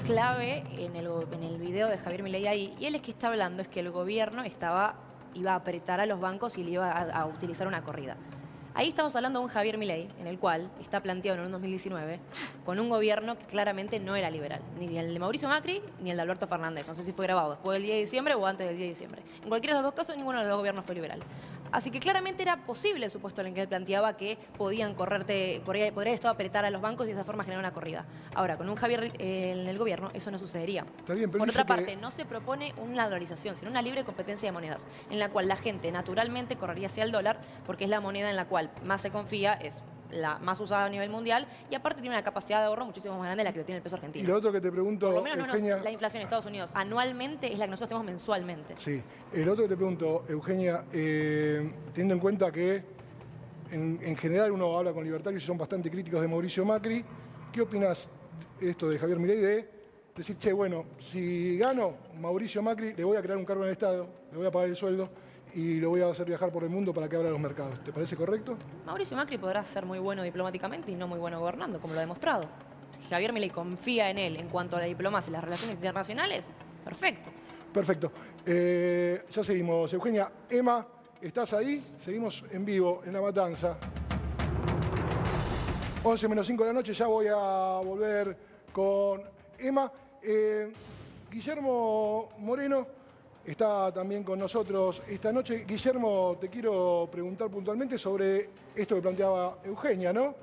clave 0.06 0.64
en 0.78 0.96
el, 0.96 1.08
en 1.32 1.42
el 1.42 1.58
video 1.58 1.88
de 1.88 1.98
Javier 1.98 2.22
Milei 2.22 2.46
ahí, 2.46 2.74
y 2.78 2.86
él 2.86 2.94
es 2.94 3.02
que 3.02 3.10
está 3.10 3.28
hablando 3.28 3.62
es 3.62 3.68
que 3.68 3.80
el 3.80 3.90
gobierno 3.90 4.42
estaba, 4.44 4.94
iba 5.34 5.52
a 5.52 5.56
apretar 5.56 6.00
a 6.00 6.06
los 6.06 6.20
bancos 6.20 6.56
y 6.58 6.64
le 6.64 6.72
iba 6.72 6.90
a 6.90 7.26
utilizar 7.26 7.66
una 7.66 7.82
corrida. 7.82 8.16
Ahí 8.74 8.88
estamos 8.88 9.14
hablando 9.16 9.38
de 9.38 9.44
un 9.44 9.50
Javier 9.50 9.76
Milei, 9.76 10.08
en 10.18 10.26
el 10.26 10.38
cual 10.38 10.70
está 10.80 11.02
planteado 11.02 11.38
en 11.38 11.44
un 11.44 11.52
2019, 11.52 12.18
con 12.64 12.80
un 12.80 12.88
gobierno 12.88 13.36
que 13.36 13.44
claramente 13.44 14.00
no 14.00 14.16
era 14.16 14.30
liberal, 14.30 14.62
ni 14.78 14.96
el 14.96 15.12
de 15.12 15.20
Mauricio 15.20 15.46
Macri 15.46 15.82
ni 16.00 16.10
el 16.10 16.16
de 16.16 16.22
Alberto 16.22 16.46
Fernández. 16.46 16.88
No 16.88 16.94
sé 16.94 17.04
si 17.04 17.12
fue 17.12 17.26
grabado 17.26 17.50
después 17.50 17.74
del 17.74 17.82
10 17.82 17.94
de 17.94 18.00
diciembre 18.00 18.34
o 18.34 18.46
antes 18.46 18.66
del 18.66 18.78
10 18.78 18.86
de 18.86 18.88
diciembre. 18.94 19.22
En 19.42 19.50
cualquiera 19.50 19.76
de 19.76 19.82
los 19.82 19.90
dos 19.90 19.94
casos, 19.94 20.16
ninguno 20.16 20.38
de 20.38 20.44
los 20.44 20.52
dos 20.52 20.58
gobiernos 20.60 20.86
fue 20.86 20.94
liberal. 20.94 21.20
Así 21.72 21.90
que 21.90 22.00
claramente 22.00 22.42
era 22.42 22.58
posible 22.64 23.06
el 23.06 23.10
supuesto 23.10 23.40
en 23.40 23.48
el 23.48 23.54
que 23.54 23.62
él 23.62 23.68
planteaba 23.68 24.16
que 24.16 24.36
podían 24.56 24.94
correrte, 24.94 25.62
podría, 25.64 25.90
podría 25.92 26.12
esto 26.12 26.28
apretar 26.28 26.64
a 26.64 26.70
los 26.70 26.82
bancos 26.82 27.06
y 27.06 27.08
de 27.08 27.14
esa 27.14 27.24
forma 27.24 27.44
generar 27.44 27.64
una 27.64 27.72
corrida. 27.72 28.04
Ahora, 28.34 28.56
con 28.58 28.68
un 28.68 28.76
Javier 28.76 29.10
eh, 29.18 29.52
en 29.58 29.66
el 29.66 29.78
gobierno, 29.78 30.10
eso 30.12 30.30
no 30.30 30.38
sucedería. 30.38 30.84
Está 30.98 31.14
bien, 31.14 31.30
pero 31.30 31.40
Por 31.40 31.48
otra 31.50 31.64
que- 31.64 31.68
parte, 31.68 31.96
no 31.96 32.10
se 32.10 32.24
propone 32.26 32.74
una 32.76 33.04
dolarización, 33.04 33.56
sino 33.56 33.70
una 33.70 33.80
libre 33.82 34.04
competencia 34.04 34.46
de 34.48 34.52
monedas, 34.52 34.86
en 35.10 35.18
la 35.18 35.30
cual 35.30 35.48
la 35.48 35.56
gente 35.56 35.90
naturalmente 35.90 36.56
correría 36.56 36.88
hacia 36.88 37.04
el 37.04 37.10
dólar, 37.12 37.40
porque 37.66 37.84
es 37.84 37.90
la 37.90 38.00
moneda 38.00 38.28
en 38.28 38.36
la 38.36 38.44
cual 38.44 38.70
más 38.84 39.00
se 39.00 39.10
confía, 39.10 39.54
es 39.54 39.82
la 40.12 40.38
más 40.38 40.58
usada 40.60 40.84
a 40.86 40.88
nivel 40.88 41.10
mundial, 41.10 41.46
y 41.70 41.74
aparte 41.74 42.00
tiene 42.00 42.14
una 42.16 42.22
capacidad 42.24 42.60
de 42.60 42.66
ahorro 42.66 42.84
muchísimo 42.86 43.14
más 43.18 43.24
grande 43.24 43.40
de 43.42 43.44
la 43.44 43.52
que 43.52 43.58
lo 43.60 43.64
tiene 43.64 43.78
el 43.78 43.82
peso 43.82 43.96
Y 43.96 43.98
argentino. 43.98 44.28
lo 44.28 44.36
otro 44.36 44.52
que 44.52 44.60
te 44.60 44.70
pregunto, 44.70 45.06
Por 45.06 45.16
lo 45.16 45.22
menos 45.22 45.38
no 45.38 45.46
nos- 45.46 45.56
Eugenia... 45.56 45.76
la 45.82 45.90
inflación 45.90 46.20
en 46.20 46.24
Estados 46.26 46.46
Unidos 46.46 46.70
anualmente 46.74 47.52
es 47.52 47.58
la 47.58 47.64
que 47.66 47.70
nosotros 47.70 47.88
tenemos 47.88 48.06
mensualmente. 48.06 48.74
Sí, 48.76 49.02
el 49.32 49.48
otro 49.48 49.64
que 49.64 49.68
te 49.70 49.76
pregunto, 49.76 50.24
Eugenia, 50.28 50.84
eh, 50.92 51.72
teniendo 51.92 52.14
en 52.14 52.20
cuenta 52.20 52.50
que 52.52 52.82
en, 53.70 53.98
en 54.02 54.16
general 54.16 54.52
uno 54.52 54.76
habla 54.78 54.92
con 54.92 55.04
libertarios 55.04 55.42
y 55.42 55.46
son 55.46 55.56
bastante 55.58 55.90
críticos 55.90 56.20
de 56.20 56.28
Mauricio 56.28 56.64
Macri, 56.64 57.04
¿qué 57.52 57.60
opinas 57.62 58.08
esto 58.60 58.88
de 58.90 58.98
Javier 58.98 59.18
Milei 59.18 59.38
de 59.38 59.68
decir, 60.14 60.36
che, 60.38 60.52
bueno, 60.52 60.84
si 60.98 61.56
gano 61.56 61.94
Mauricio 62.20 62.62
Macri, 62.62 62.92
le 62.94 63.02
voy 63.02 63.16
a 63.16 63.22
crear 63.22 63.38
un 63.38 63.44
cargo 63.46 63.62
en 63.62 63.68
el 63.68 63.72
Estado, 63.72 64.06
le 64.30 64.36
voy 64.36 64.46
a 64.46 64.50
pagar 64.50 64.68
el 64.68 64.76
sueldo 64.76 65.08
y 65.54 65.80
lo 65.80 65.90
voy 65.90 66.00
a 66.00 66.08
hacer 66.08 66.26
viajar 66.26 66.50
por 66.50 66.64
el 66.64 66.70
mundo 66.70 66.92
para 66.92 67.08
que 67.08 67.16
abra 67.16 67.30
los 67.30 67.40
mercados? 67.40 67.82
¿Te 67.84 67.92
parece 67.92 68.16
correcto? 68.16 68.56
Mauricio 68.86 69.16
Macri 69.16 69.38
podrá 69.38 69.64
ser 69.64 69.84
muy 69.84 69.98
bueno 69.98 70.22
diplomáticamente 70.22 70.90
y 70.90 70.96
no 70.96 71.08
muy 71.08 71.18
bueno 71.18 71.38
gobernando, 71.40 71.80
como 71.80 71.94
lo 71.94 72.00
ha 72.00 72.02
demostrado. 72.02 72.44
Javier 73.10 73.32
Milei 73.32 73.50
confía 73.50 74.10
en 74.10 74.18
él 74.18 74.36
en 74.36 74.48
cuanto 74.48 74.76
a 74.76 74.80
la 74.80 74.86
diplomacia 74.86 75.30
y 75.30 75.32
las 75.32 75.44
relaciones 75.44 75.76
internacionales, 75.76 76.48
perfecto. 76.84 77.30
Perfecto. 77.72 78.12
Eh, 78.44 79.24
ya 79.30 79.42
seguimos. 79.42 79.92
Eugenia, 79.92 80.30
Emma, 80.48 80.86
¿estás 81.20 81.54
ahí? 81.54 81.82
Seguimos 81.98 82.44
en 82.50 82.64
vivo, 82.64 83.02
en 83.04 83.12
La 83.12 83.20
Matanza. 83.20 83.78
11 86.04 86.28
menos 86.28 86.46
5 86.46 86.64
de 86.64 86.68
la 86.68 86.74
noche, 86.74 86.92
ya 86.92 87.06
voy 87.06 87.26
a 87.28 87.80
volver 87.84 88.36
con 88.72 89.22
Emma. 89.58 89.90
Eh, 90.22 90.72
Guillermo 91.30 92.30
Moreno 92.40 93.01
está 93.44 93.92
también 93.92 94.22
con 94.22 94.38
nosotros 94.38 95.02
esta 95.08 95.32
noche. 95.32 95.64
Guillermo, 95.66 96.36
te 96.40 96.48
quiero 96.48 97.08
preguntar 97.10 97.48
puntualmente 97.50 97.98
sobre 97.98 98.48
esto 98.74 98.94
que 98.94 99.02
planteaba 99.02 99.58
Eugenia, 99.64 100.12
¿no? 100.12 100.34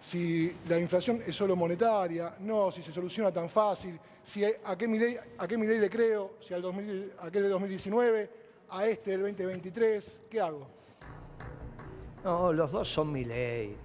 Si 0.00 0.52
la 0.68 0.78
inflación 0.78 1.20
es 1.26 1.34
solo 1.34 1.56
monetaria, 1.56 2.36
no, 2.40 2.70
si 2.70 2.82
se 2.82 2.92
soluciona 2.92 3.32
tan 3.32 3.48
fácil, 3.48 3.98
si 4.22 4.44
a 4.44 4.76
qué 4.76 4.86
Milei, 4.86 5.16
a 5.38 5.46
Milei 5.46 5.78
le 5.78 5.90
creo, 5.90 6.34
si 6.40 6.54
al 6.54 6.62
2000 6.62 7.12
a 7.18 7.26
aquel 7.26 7.42
de 7.42 7.48
2019, 7.48 8.30
a 8.70 8.86
este 8.86 9.12
del 9.12 9.22
2023, 9.22 10.20
¿qué 10.30 10.40
hago? 10.40 10.68
No, 12.22 12.52
los 12.52 12.70
dos 12.70 12.88
son 12.88 13.10
mi 13.10 13.24
ley. 13.24 13.76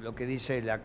Lo 0.00 0.14
que 0.14 0.24
dice 0.24 0.62
la 0.62 0.80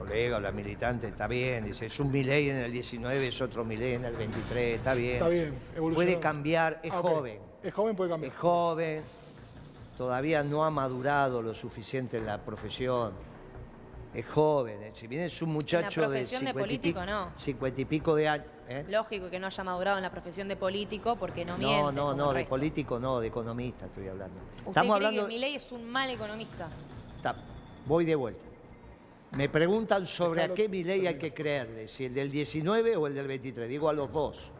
colega 0.00 0.38
o 0.38 0.40
la 0.40 0.50
militante 0.50 1.08
está 1.08 1.26
bien. 1.26 1.64
Dice, 1.66 1.86
es 1.86 2.00
un 2.00 2.10
Milei 2.10 2.48
en 2.50 2.56
el 2.56 2.72
19, 2.72 3.28
es 3.28 3.40
otro 3.40 3.64
Milei 3.64 3.94
en 3.94 4.04
el 4.06 4.14
23, 4.16 4.76
está 4.78 4.94
bien. 4.94 5.14
Está 5.14 5.28
bien. 5.28 5.54
Puede 5.94 6.18
cambiar, 6.18 6.80
es 6.82 6.92
Ah, 6.92 7.00
joven. 7.02 7.38
Es 7.62 7.72
joven, 7.74 7.94
puede 7.96 8.10
cambiar. 8.10 8.32
Es 8.32 8.38
joven. 8.38 9.02
todavía 9.98 10.42
no 10.42 10.64
ha 10.64 10.70
madurado 10.70 11.42
lo 11.42 11.54
suficiente 11.54 12.16
en 12.16 12.24
la 12.24 12.38
profesión. 12.38 13.12
Es 14.14 14.26
joven, 14.26 14.82
eh, 14.82 14.92
si 14.94 15.06
bien 15.06 15.22
es 15.22 15.40
un 15.42 15.50
muchacho 15.52 16.00
de 16.00 16.06
profesión 16.08 16.40
de 16.44 16.48
50 16.48 16.50
y 16.50 16.62
político, 16.64 17.00
pico- 17.00 17.10
no. 17.12 17.32
50 17.36 17.80
y 17.80 17.84
pico 17.84 18.14
de 18.16 18.28
años. 18.28 18.46
¿eh? 18.68 18.84
Lógico 18.88 19.28
que 19.30 19.38
no 19.38 19.46
haya 19.46 19.62
madurado 19.62 19.98
en 19.98 20.02
la 20.02 20.10
profesión 20.10 20.48
de 20.48 20.56
político 20.56 21.14
porque 21.16 21.44
no, 21.44 21.52
No, 21.58 21.68
miente. 21.68 21.92
no, 21.92 22.14
no, 22.14 22.30
el 22.32 22.38
de 22.38 22.44
político 22.46 22.98
no, 22.98 23.20
de 23.20 23.28
economista 23.28 23.86
estoy 23.86 24.08
hablando. 24.08 24.40
¿Usted 24.56 24.68
Estamos 24.70 24.96
cree 24.96 25.06
hablando. 25.08 25.28
que 25.28 25.34
Milei 25.34 25.54
es 25.56 25.70
un 25.70 25.84
mal 25.88 26.10
economista? 26.10 26.68
Ta- 27.22 27.36
voy 27.86 28.04
de 28.06 28.14
vuelta. 28.16 28.42
Me 29.32 29.48
preguntan 29.48 30.06
sobre 30.06 30.42
a 30.42 30.52
qué 30.52 30.68
Milei 30.68 31.06
hay 31.06 31.16
que 31.16 31.32
creerle, 31.32 31.86
si 31.86 32.06
el 32.06 32.14
del 32.14 32.30
19 32.30 32.96
o 32.96 33.06
el 33.06 33.14
del 33.14 33.28
23. 33.28 33.68
Digo 33.68 33.88
a 33.88 33.92
los 33.92 34.12
dos. 34.12 34.50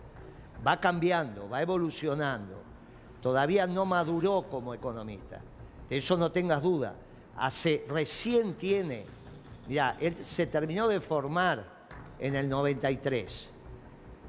Va 0.64 0.78
cambiando, 0.78 1.48
va 1.48 1.61
evolucionando. 1.61 2.62
Todavía 3.20 3.66
no 3.66 3.85
maduró 3.85 4.46
como 4.48 4.72
economista. 4.72 5.40
De 5.88 5.96
eso 5.96 6.16
no 6.16 6.30
tengas 6.30 6.62
duda. 6.62 6.94
Hace, 7.37 7.85
recién 7.88 8.54
tiene, 8.54 9.06
mira, 9.66 9.96
él 9.98 10.14
se 10.14 10.46
terminó 10.46 10.87
de 10.87 11.00
formar 11.00 11.64
en 12.18 12.37
el 12.37 12.48
93. 12.48 13.50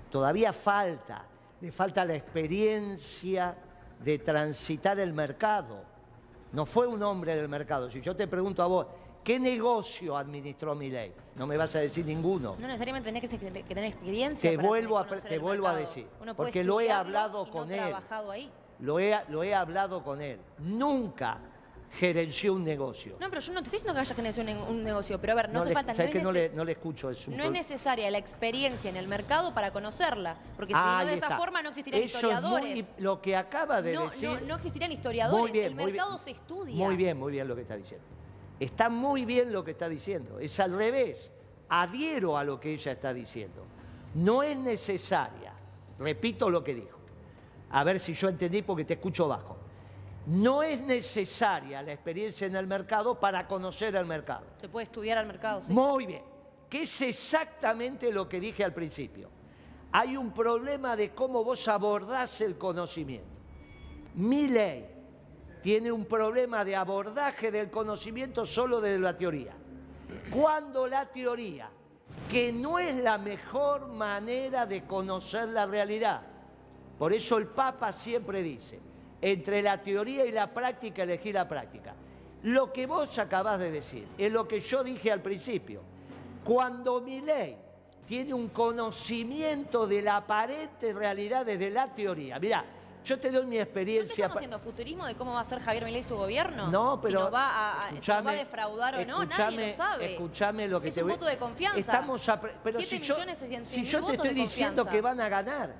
Todavía 0.10 0.54
falta, 0.54 1.26
le 1.62 1.72
falta 1.72 2.04
la 2.04 2.16
experiencia 2.16 3.56
de 4.04 4.18
transitar 4.18 5.00
el 5.00 5.14
mercado. 5.14 5.84
No 6.52 6.66
fue 6.66 6.88
un 6.88 7.04
hombre 7.04 7.36
del 7.36 7.48
mercado. 7.48 7.90
Si 7.90 8.02
yo 8.02 8.16
te 8.16 8.28
pregunto 8.28 8.64
a 8.64 8.68
vos, 8.68 8.88
¿qué 9.24 9.40
negocio 9.40 10.18
administró 10.18 10.76
Milei? 10.76 11.14
No 11.36 11.48
me 11.48 11.58
vas 11.58 11.76
a 11.76 11.80
decir 11.80 12.06
ninguno. 12.06 12.56
No 12.60 12.68
necesariamente 12.68 13.12
tenés 13.12 13.30
que, 13.30 13.64
tener 13.64 13.86
experiencia. 13.86 14.50
Te 14.50 14.56
para 14.58 14.68
vuelvo 14.68 14.98
a 14.98 15.08
te 15.08 15.16
decir, 15.82 16.08
Uno 16.22 16.36
puede 16.36 16.50
porque 16.50 16.64
lo 16.64 16.82
he 16.82 16.92
hablado 16.92 17.44
y 17.44 17.46
no 17.48 17.52
con 17.52 17.72
él. 17.72 17.78
trabajado 17.78 18.32
ahí. 18.32 18.52
Lo 18.80 19.00
he, 19.00 19.16
lo 19.30 19.44
he 19.44 19.54
hablado 19.54 20.04
con 20.04 20.22
él. 20.22 20.40
Nunca 20.60 21.40
gerenció 21.92 22.54
un 22.54 22.64
negocio. 22.64 23.18
No, 23.20 23.30
pero 23.30 23.42
yo 23.42 23.54
no 23.54 23.60
te 23.62 23.66
estoy 23.66 23.78
diciendo 23.78 23.94
que 23.94 24.00
haya 24.00 24.16
generación 24.16 24.50
en 24.50 24.58
un 24.60 24.84
negocio, 24.84 25.20
pero 25.20 25.34
a 25.34 25.36
ver, 25.36 25.50
no, 25.50 25.60
hace 25.60 25.70
le, 25.70 25.74
falta. 25.74 25.94
¿sabes 25.94 26.14
no 26.14 26.20
que 26.20 26.24
no 26.24 26.32
le, 26.32 26.50
no 26.50 26.64
le 26.64 26.72
escucho? 26.72 27.10
Es 27.10 27.28
un 27.28 27.36
No 27.36 27.44
es 27.44 27.52
necesaria 27.52 28.10
la 28.10 28.18
experiencia 28.18 28.90
en 28.90 28.96
el 28.96 29.08
mercado 29.08 29.54
para 29.54 29.72
conocerla, 29.72 30.38
porque 30.56 30.74
si 30.74 30.80
no 30.80 31.06
de 31.06 31.14
esa 31.14 31.38
forma 31.38 31.62
no 31.62 31.70
existirían 31.70 32.04
Eso 32.04 32.18
es 32.18 32.24
muy 32.24 32.32
historiadores. 32.34 32.96
lo 32.98 33.22
que 33.22 33.36
acaba 33.36 33.82
de 33.82 33.94
no, 33.94 34.10
decir. 34.10 34.30
no, 34.30 34.40
no 34.42 34.56
existirían 34.56 34.92
historiadores. 34.92 35.52
Bien, 35.54 35.66
el 35.66 35.76
bien. 35.76 35.88
mercado 35.88 36.18
se 36.18 36.32
estudia. 36.32 36.76
Muy 36.76 36.96
bien, 36.96 37.18
muy 37.18 37.32
bien 37.32 37.48
lo 37.48 37.56
que 37.56 37.62
está 37.62 37.76
diciendo. 37.76 38.06
Está 38.62 38.90
muy 38.90 39.26
bien 39.26 39.52
lo 39.52 39.64
que 39.64 39.72
está 39.72 39.90
diciendo. 39.90 40.40
Es 40.40 40.60
al 40.60 40.74
revés. 40.74 41.32
Adhiero 41.70 42.38
a 42.38 42.44
lo 42.44 42.60
que 42.60 42.72
ella 42.72 42.92
está 42.92 43.12
diciendo. 43.12 43.66
No 44.14 44.44
es 44.44 44.56
necesaria. 44.56 45.52
Repito 45.98 46.48
lo 46.48 46.64
que 46.64 46.76
dijo. 46.76 47.00
A 47.72 47.84
ver 47.84 48.00
si 48.00 48.14
yo 48.14 48.30
entendí 48.30 48.62
porque 48.62 48.86
te 48.86 48.94
escucho 48.94 49.28
bajo. 49.28 49.58
No 50.28 50.62
es 50.62 50.80
necesaria 50.82 51.82
la 51.82 51.94
experiencia 51.94 52.46
en 52.46 52.56
el 52.56 52.68
mercado 52.68 53.20
para 53.20 53.48
conocer 53.48 53.96
el 53.96 54.06
mercado. 54.06 54.46
Se 54.58 54.70
puede 54.70 54.84
estudiar 54.84 55.18
al 55.18 55.26
mercado, 55.26 55.64
sí. 55.64 55.74
Muy 55.74 56.06
bien. 56.06 56.22
Que 56.70 56.84
es 56.84 57.02
exactamente 57.02 58.12
lo 58.14 58.30
que 58.30 58.40
dije 58.40 58.64
al 58.64 58.76
principio. 58.76 59.32
Hay 59.92 60.16
un 60.16 60.32
problema 60.32 60.96
de 60.96 61.16
cómo 61.16 61.44
vos 61.44 61.68
abordás 61.68 62.40
el 62.42 62.60
conocimiento. 62.60 63.28
Mi 64.14 64.48
ley 64.48 65.01
tiene 65.62 65.92
un 65.92 66.06
problema 66.06 66.66
de 66.66 66.76
abordaje 66.76 67.52
del 67.52 67.70
conocimiento 67.70 68.46
solo 68.46 68.82
de 68.82 68.98
la 68.98 69.16
teoría. 69.16 69.54
Cuando 70.32 70.88
la 70.88 71.06
teoría, 71.06 71.70
que 72.30 72.52
no 72.52 72.80
es 72.80 72.96
la 72.96 73.18
mejor 73.18 73.88
manera 73.88 74.66
de 74.66 74.84
conocer 74.86 75.50
la 75.50 75.66
realidad, 75.66 76.22
por 76.98 77.14
eso 77.14 77.38
el 77.38 77.48
Papa 77.48 77.92
siempre 77.92 78.42
dice, 78.42 78.80
entre 79.22 79.62
la 79.62 79.82
teoría 79.82 80.26
y 80.26 80.32
la 80.32 80.52
práctica, 80.52 81.04
elegí 81.04 81.32
la 81.32 81.48
práctica. 81.48 81.94
Lo 82.44 82.74
que 82.74 82.88
vos 82.88 83.20
acabás 83.20 83.60
de 83.60 83.72
decir 83.72 84.08
es 84.18 84.32
lo 84.32 84.48
que 84.48 84.62
yo 84.62 84.84
dije 84.84 85.12
al 85.12 85.22
principio. 85.22 85.82
Cuando 86.44 87.02
mi 87.02 87.22
ley 87.22 87.56
tiene 88.06 88.34
un 88.34 88.50
conocimiento 88.50 89.86
de 89.86 90.02
la 90.02 90.18
aparente 90.18 90.92
realidad 90.92 91.46
desde 91.46 91.70
la 91.70 91.94
teoría. 91.94 92.40
Mirá, 92.40 92.66
yo 93.04 93.20
te 93.20 93.32
doy 93.32 93.46
mi 93.48 93.56
¿No 93.58 93.62
experiencia. 93.64 94.12
estamos 94.26 94.34
pa- 94.34 94.40
haciendo 94.40 94.60
futurismo 94.60 95.06
de 95.06 95.16
cómo 95.16 95.34
va 95.34 95.42
a 95.42 95.46
ser 95.46 95.60
Javier 95.60 95.86
Milei 95.86 96.04
su 96.04 96.16
gobierno? 96.16 96.68
no, 96.68 97.00
pero. 97.02 97.20
Si 97.20 97.24
nos 97.26 97.34
va 97.34 97.50
a, 97.50 97.88
a- 97.88 97.90
si 97.90 97.96
nos 98.12 98.26
va 98.28 98.32
a 98.32 98.34
defraudar 98.34 98.96
o 98.96 99.06
no, 99.06 99.26
nadie 99.26 99.70
lo 99.70 99.76
sabe. 99.76 100.14
Escuchame 100.14 100.68
lo 100.68 100.80
que 100.82 100.90
es 100.90 100.96
te 100.96 101.02
un 101.02 101.10
voy- 101.10 101.18
voto 101.18 101.26
de 101.28 101.38
confianza. 101.38 101.80
Estamos 101.80 102.28
apre- 102.30 102.54
pero 102.64 102.78
Siete 102.80 102.98
si 103.00 103.02
yo, 103.08 103.16
millones 103.16 103.38
seiscientos 103.40 103.72
si 103.72 103.84
yo 103.84 104.04
te 104.06 104.14
estoy 104.14 104.30
diciendo 104.34 104.84
confianza. 104.84 104.92
que 104.92 105.02
van 105.02 105.20
a 105.22 105.30
ganar, 105.30 105.76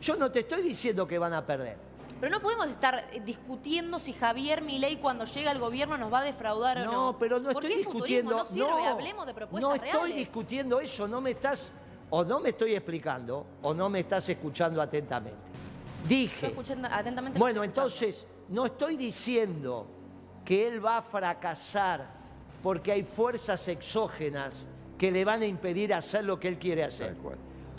yo 0.00 0.16
no 0.16 0.30
te 0.30 0.40
estoy 0.40 0.62
diciendo 0.62 1.06
que 1.06 1.18
van 1.18 1.34
a 1.34 1.44
perder. 1.44 1.76
Pero 2.18 2.32
no 2.32 2.40
podemos 2.40 2.68
estar 2.68 3.04
eh, 3.12 3.20
discutiendo 3.20 3.98
si 3.98 4.14
Javier 4.14 4.62
Milei 4.62 4.96
cuando 4.96 5.26
llega 5.26 5.50
al 5.50 5.58
gobierno 5.58 5.98
nos 5.98 6.10
va 6.10 6.20
a 6.20 6.24
defraudar 6.24 6.78
o 6.78 6.84
no. 6.86 6.92
No, 6.92 7.18
pero 7.18 7.38
no 7.38 7.50
¿Por 7.52 7.62
estoy 7.62 7.70
qué 7.82 7.84
discutiendo. 7.84 8.36
no 8.38 8.46
sirve? 8.46 8.86
Hablemos 8.86 9.26
de 9.26 9.34
propuestas 9.34 9.68
no 9.68 9.74
estoy 9.74 9.90
reales. 9.92 10.16
discutiendo 10.16 10.80
eso, 10.80 11.06
no 11.06 11.20
me 11.20 11.32
estás, 11.32 11.70
o 12.08 12.24
no 12.24 12.40
me 12.40 12.48
estoy 12.48 12.74
explicando, 12.74 13.44
o 13.60 13.74
no 13.74 13.90
me 13.90 14.00
estás 14.00 14.26
escuchando 14.30 14.80
atentamente. 14.80 15.44
Dije, 16.08 16.54
atentamente. 16.90 17.38
bueno, 17.38 17.62
está 17.64 17.82
entonces, 17.82 18.24
no 18.48 18.66
estoy 18.66 18.96
diciendo 18.96 19.86
que 20.44 20.68
él 20.68 20.84
va 20.84 20.98
a 20.98 21.02
fracasar 21.02 22.06
porque 22.62 22.92
hay 22.92 23.02
fuerzas 23.04 23.66
exógenas 23.68 24.66
que 24.98 25.10
le 25.10 25.24
van 25.24 25.42
a 25.42 25.46
impedir 25.46 25.92
hacer 25.92 26.24
lo 26.24 26.38
que 26.38 26.48
él 26.48 26.58
quiere 26.58 26.84
hacer. 26.84 27.16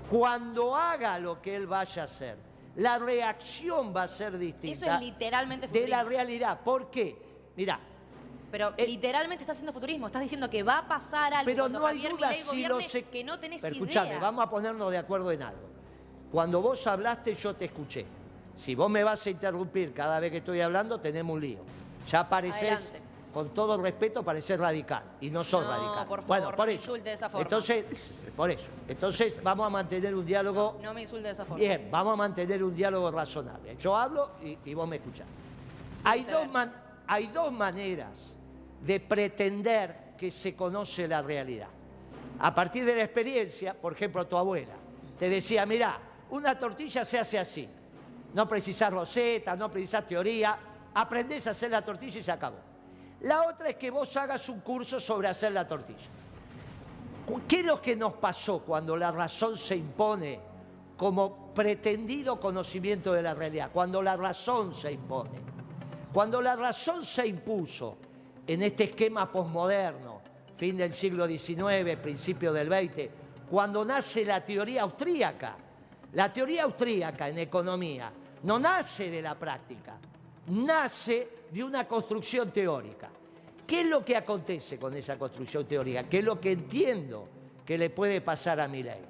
Cuando 0.09 0.75
haga 0.75 1.19
lo 1.19 1.41
que 1.41 1.55
él 1.55 1.67
vaya 1.67 2.03
a 2.03 2.05
hacer, 2.05 2.37
la 2.75 2.99
reacción 2.99 3.93
va 3.95 4.03
a 4.03 4.07
ser 4.07 4.29
Eso 4.35 4.37
distinta 4.37 4.95
es 4.95 5.01
literalmente 5.01 5.67
de 5.67 5.87
la 5.87 5.99
futurismo. 5.99 6.09
realidad. 6.09 6.59
¿Por 6.63 6.89
qué? 6.91 7.17
Mira, 7.55 7.79
Pero 8.51 8.73
Eh, 8.77 8.87
literalmente 8.87 9.43
estás 9.43 9.57
haciendo 9.57 9.73
futurismo. 9.73 10.05
Estás 10.05 10.21
diciendo 10.21 10.49
que 10.49 10.63
va 10.63 10.77
a 10.79 10.87
pasar 10.87 11.33
algo 11.33 11.45
Pero 11.45 11.63
cuando 11.63 11.79
no 11.79 11.85
hay 11.87 11.97
duda 11.99 12.13
Milei 12.13 12.41
si 12.41 12.47
gobierne 12.47 12.69
lo 12.75 12.81
sé. 12.81 13.03
que 13.03 13.23
no 13.23 13.37
tenés 13.39 13.61
Pero 13.61 13.75
idea. 13.75 13.83
escuchame, 13.85 14.19
vamos 14.19 14.45
a 14.45 14.49
ponernos 14.49 14.89
de 14.91 14.97
acuerdo 14.97 15.31
en 15.31 15.41
algo. 15.43 15.67
Cuando 16.31 16.61
vos 16.61 16.85
hablaste, 16.87 17.33
yo 17.35 17.53
te 17.55 17.65
escuché. 17.65 18.05
Si 18.57 18.75
vos 18.75 18.89
me 18.89 19.03
vas 19.03 19.25
a 19.25 19.29
interrumpir 19.29 19.93
cada 19.93 20.19
vez 20.19 20.31
que 20.31 20.37
estoy 20.37 20.59
hablando, 20.61 20.99
tenemos 20.99 21.35
un 21.35 21.41
lío. 21.41 21.59
Ya 22.11 22.27
pareces, 22.27 22.63
Adelante. 22.73 23.01
con 23.33 23.49
todo 23.53 23.81
respeto, 23.81 24.23
pareces 24.23 24.59
radical. 24.59 25.03
Y 25.21 25.29
no 25.29 25.43
sos 25.43 25.63
No, 25.63 25.69
radical. 25.71 26.07
por 26.07 26.19
favor, 26.21 26.27
bueno, 26.27 26.45
por 26.49 26.59
no 26.59 26.65
me 26.65 26.73
eso. 26.73 26.81
insulte 26.83 27.09
de 27.09 27.15
esa 27.15 27.29
forma. 27.29 27.43
Entonces, 27.43 27.85
por 28.35 28.49
eso. 28.51 28.65
Entonces, 28.87 29.33
vamos 29.43 29.67
a 29.67 29.69
mantener 29.69 30.15
un 30.15 30.25
diálogo. 30.25 30.79
No 30.81 30.93
me 30.93 31.01
insulte 31.03 31.27
de 31.27 31.33
esa 31.33 31.45
forma. 31.45 31.59
Bien, 31.59 31.87
vamos 31.91 32.13
a 32.13 32.15
mantener 32.15 32.63
un 32.63 32.75
diálogo 32.75 33.11
razonable. 33.11 33.75
Yo 33.77 33.95
hablo 33.95 34.31
y, 34.43 34.57
y 34.65 34.73
vos 34.73 34.87
me 34.87 34.95
escuchás. 34.97 35.27
Hay 36.03 36.23
dos, 36.23 36.47
man- 36.51 36.73
hay 37.07 37.27
dos 37.27 37.51
maneras 37.51 38.33
de 38.81 38.99
pretender 38.99 40.13
que 40.17 40.31
se 40.31 40.55
conoce 40.55 41.07
la 41.07 41.21
realidad. 41.21 41.67
A 42.39 42.53
partir 42.55 42.85
de 42.85 42.95
la 42.95 43.03
experiencia, 43.03 43.73
por 43.73 43.93
ejemplo, 43.93 44.25
tu 44.25 44.35
abuela 44.37 44.73
te 45.19 45.29
decía, 45.29 45.65
mirá, 45.65 45.99
una 46.29 46.57
tortilla 46.59 47.03
se 47.03 47.19
hace 47.19 47.37
así. 47.39 47.67
No 48.37 48.47
precisás 48.47 48.93
roseta, 48.93 49.55
no 49.55 49.67
precisás 49.71 50.05
teoría, 50.05 50.55
aprendés 50.93 51.47
a 51.47 51.51
hacer 51.51 51.71
la 51.71 51.81
tortilla 51.81 52.19
y 52.19 52.23
se 52.23 52.31
acabó. 52.31 52.57
La 53.21 53.47
otra 53.47 53.69
es 53.69 53.77
que 53.77 53.89
vos 53.89 54.15
hagas 54.15 54.47
un 54.47 54.59
curso 54.59 54.99
sobre 54.99 55.27
hacer 55.27 55.53
la 55.53 55.67
tortilla. 55.67 56.05
¿Qué 57.47 57.61
es 57.61 57.65
lo 57.65 57.81
que 57.81 57.95
nos 57.95 58.13
pasó 58.13 58.59
cuando 58.59 58.95
la 58.95 59.11
razón 59.11 59.57
se 59.57 59.75
impone 59.75 60.39
como 60.95 61.51
pretendido 61.51 62.39
conocimiento 62.39 63.11
de 63.11 63.23
la 63.23 63.33
realidad? 63.33 63.71
Cuando 63.73 64.03
la 64.03 64.15
razón 64.15 64.71
se 64.75 64.91
impone. 64.91 65.39
Cuando 66.13 66.39
la 66.39 66.55
razón 66.55 67.03
se 67.03 67.25
impuso 67.25 67.97
en 68.45 68.61
este 68.61 68.83
esquema 68.83 69.31
posmoderno, 69.31 70.21
fin 70.55 70.77
del 70.77 70.93
siglo 70.93 71.25
XIX, 71.25 71.97
principio 71.99 72.53
del 72.53 72.67
XX, 72.67 73.09
cuando 73.49 73.83
nace 73.83 74.23
la 74.23 74.45
teoría 74.45 74.83
austríaca. 74.83 75.57
La 76.13 76.31
teoría 76.31 76.65
austríaca 76.65 77.27
en 77.29 77.39
economía 77.39 78.11
no 78.43 78.59
nace 78.59 79.09
de 79.09 79.21
la 79.21 79.35
práctica, 79.35 79.97
nace 80.47 81.29
de 81.51 81.63
una 81.63 81.87
construcción 81.87 82.51
teórica. 82.51 83.09
¿Qué 83.65 83.81
es 83.81 83.87
lo 83.87 84.03
que 84.05 84.15
acontece 84.15 84.79
con 84.79 84.93
esa 84.95 85.17
construcción 85.17 85.65
teórica? 85.65 86.03
¿Qué 86.03 86.19
es 86.19 86.23
lo 86.23 86.39
que 86.39 86.53
entiendo 86.53 87.27
que 87.65 87.77
le 87.77 87.89
puede 87.89 88.21
pasar 88.21 88.59
a 88.61 88.67
Milei? 88.67 89.01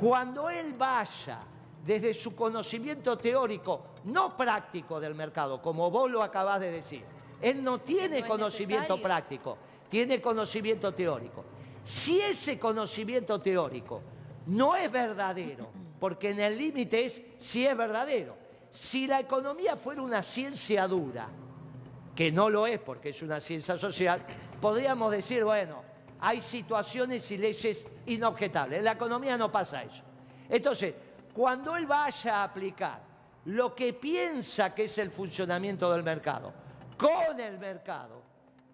Cuando 0.00 0.50
él 0.50 0.74
vaya 0.76 1.40
desde 1.86 2.12
su 2.12 2.34
conocimiento 2.34 3.16
teórico, 3.16 3.82
no 4.04 4.36
práctico 4.36 4.98
del 4.98 5.14
mercado, 5.14 5.62
como 5.62 5.90
vos 5.90 6.10
lo 6.10 6.22
acabás 6.22 6.60
de 6.60 6.72
decir, 6.72 7.04
él 7.40 7.62
no 7.62 7.80
tiene 7.80 8.20
No 8.22 8.28
conocimiento 8.28 8.94
necesario. 8.94 9.02
práctico, 9.02 9.58
tiene 9.88 10.20
conocimiento 10.20 10.92
teórico. 10.92 11.44
Si 11.84 12.20
ese 12.20 12.58
conocimiento 12.58 13.40
teórico 13.40 14.00
no 14.46 14.74
es 14.74 14.90
verdadero, 14.90 15.68
porque 16.00 16.30
en 16.30 16.40
el 16.40 16.58
límite 16.58 17.04
es 17.04 17.22
si 17.38 17.66
es 17.66 17.76
verdadero, 17.76 18.36
si 18.74 19.06
la 19.06 19.20
economía 19.20 19.76
fuera 19.76 20.02
una 20.02 20.20
ciencia 20.20 20.88
dura, 20.88 21.28
que 22.12 22.32
no 22.32 22.50
lo 22.50 22.66
es 22.66 22.80
porque 22.80 23.10
es 23.10 23.22
una 23.22 23.38
ciencia 23.38 23.78
social, 23.78 24.20
podríamos 24.60 25.12
decir, 25.12 25.44
bueno, 25.44 25.82
hay 26.18 26.40
situaciones 26.40 27.30
y 27.30 27.38
leyes 27.38 27.86
inobjetables. 28.06 28.78
En 28.80 28.84
la 28.84 28.92
economía 28.92 29.38
no 29.38 29.52
pasa 29.52 29.84
eso. 29.84 30.02
Entonces, 30.48 30.92
cuando 31.32 31.76
él 31.76 31.86
vaya 31.86 32.38
a 32.38 32.44
aplicar 32.44 33.00
lo 33.44 33.76
que 33.76 33.92
piensa 33.92 34.74
que 34.74 34.84
es 34.84 34.98
el 34.98 35.12
funcionamiento 35.12 35.92
del 35.92 36.02
mercado, 36.02 36.52
con 36.96 37.38
el 37.38 37.58
mercado, 37.58 38.22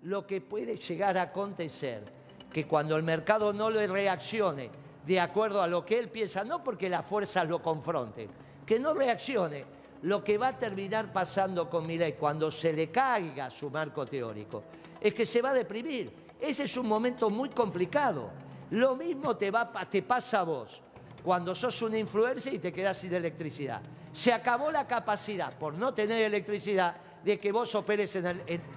lo 0.04 0.26
que 0.26 0.40
puede 0.40 0.78
llegar 0.78 1.18
a 1.18 1.22
acontecer, 1.22 2.04
que 2.50 2.66
cuando 2.66 2.96
el 2.96 3.02
mercado 3.02 3.52
no 3.52 3.68
le 3.68 3.86
reaccione 3.86 4.70
de 5.04 5.20
acuerdo 5.20 5.60
a 5.60 5.66
lo 5.66 5.84
que 5.84 5.98
él 5.98 6.08
piensa, 6.08 6.42
no 6.42 6.64
porque 6.64 6.88
las 6.88 7.04
fuerzas 7.04 7.46
lo 7.46 7.60
confronten, 7.60 8.30
que 8.64 8.78
no 8.78 8.94
reaccione, 8.94 9.79
lo 10.02 10.24
que 10.24 10.38
va 10.38 10.48
a 10.48 10.58
terminar 10.58 11.12
pasando 11.12 11.68
con 11.68 11.86
Milei 11.86 12.14
cuando 12.14 12.50
se 12.50 12.72
le 12.72 12.90
caiga 12.90 13.50
su 13.50 13.70
marco 13.70 14.06
teórico 14.06 14.64
es 15.00 15.14
que 15.14 15.26
se 15.26 15.42
va 15.42 15.50
a 15.50 15.54
deprimir. 15.54 16.12
Ese 16.40 16.64
es 16.64 16.76
un 16.76 16.86
momento 16.86 17.28
muy 17.30 17.50
complicado. 17.50 18.30
Lo 18.70 18.96
mismo 18.96 19.36
te, 19.36 19.50
va, 19.50 19.70
te 19.90 20.02
pasa 20.02 20.40
a 20.40 20.42
vos 20.44 20.82
cuando 21.22 21.54
sos 21.54 21.82
una 21.82 21.98
influencer 21.98 22.54
y 22.54 22.58
te 22.58 22.72
quedás 22.72 22.98
sin 22.98 23.12
electricidad. 23.14 23.82
Se 24.12 24.32
acabó 24.32 24.70
la 24.70 24.86
capacidad, 24.86 25.56
por 25.58 25.74
no 25.74 25.92
tener 25.92 26.22
electricidad, 26.22 26.96
de 27.22 27.38
que 27.38 27.52
vos 27.52 27.74
operes 27.74 28.18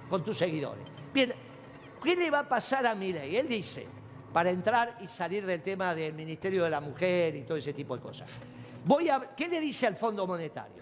con 0.08 0.22
tus 0.22 0.36
seguidores. 0.36 0.84
Bien, 1.12 1.32
¿qué 2.02 2.14
le 2.14 2.30
va 2.30 2.40
a 2.40 2.48
pasar 2.48 2.86
a 2.86 2.94
Milei? 2.94 3.36
Él 3.36 3.48
dice, 3.48 3.86
para 4.32 4.50
entrar 4.50 4.98
y 5.00 5.08
salir 5.08 5.46
del 5.46 5.62
tema 5.62 5.94
del 5.94 6.12
Ministerio 6.12 6.64
de 6.64 6.70
la 6.70 6.80
Mujer 6.80 7.34
y 7.36 7.42
todo 7.42 7.56
ese 7.56 7.72
tipo 7.72 7.96
de 7.96 8.02
cosas. 8.02 8.28
¿Qué 9.36 9.48
le 9.48 9.60
dice 9.60 9.86
al 9.86 9.96
Fondo 9.96 10.26
Monetario? 10.26 10.74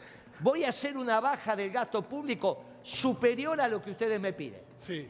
Voy 0.42 0.64
a 0.64 0.70
hacer 0.70 0.96
una 0.96 1.20
baja 1.20 1.54
del 1.54 1.70
gasto 1.70 2.02
público 2.02 2.64
superior 2.82 3.60
a 3.60 3.68
lo 3.68 3.80
que 3.80 3.92
ustedes 3.92 4.20
me 4.20 4.32
piden. 4.32 4.60
Sí. 4.76 5.08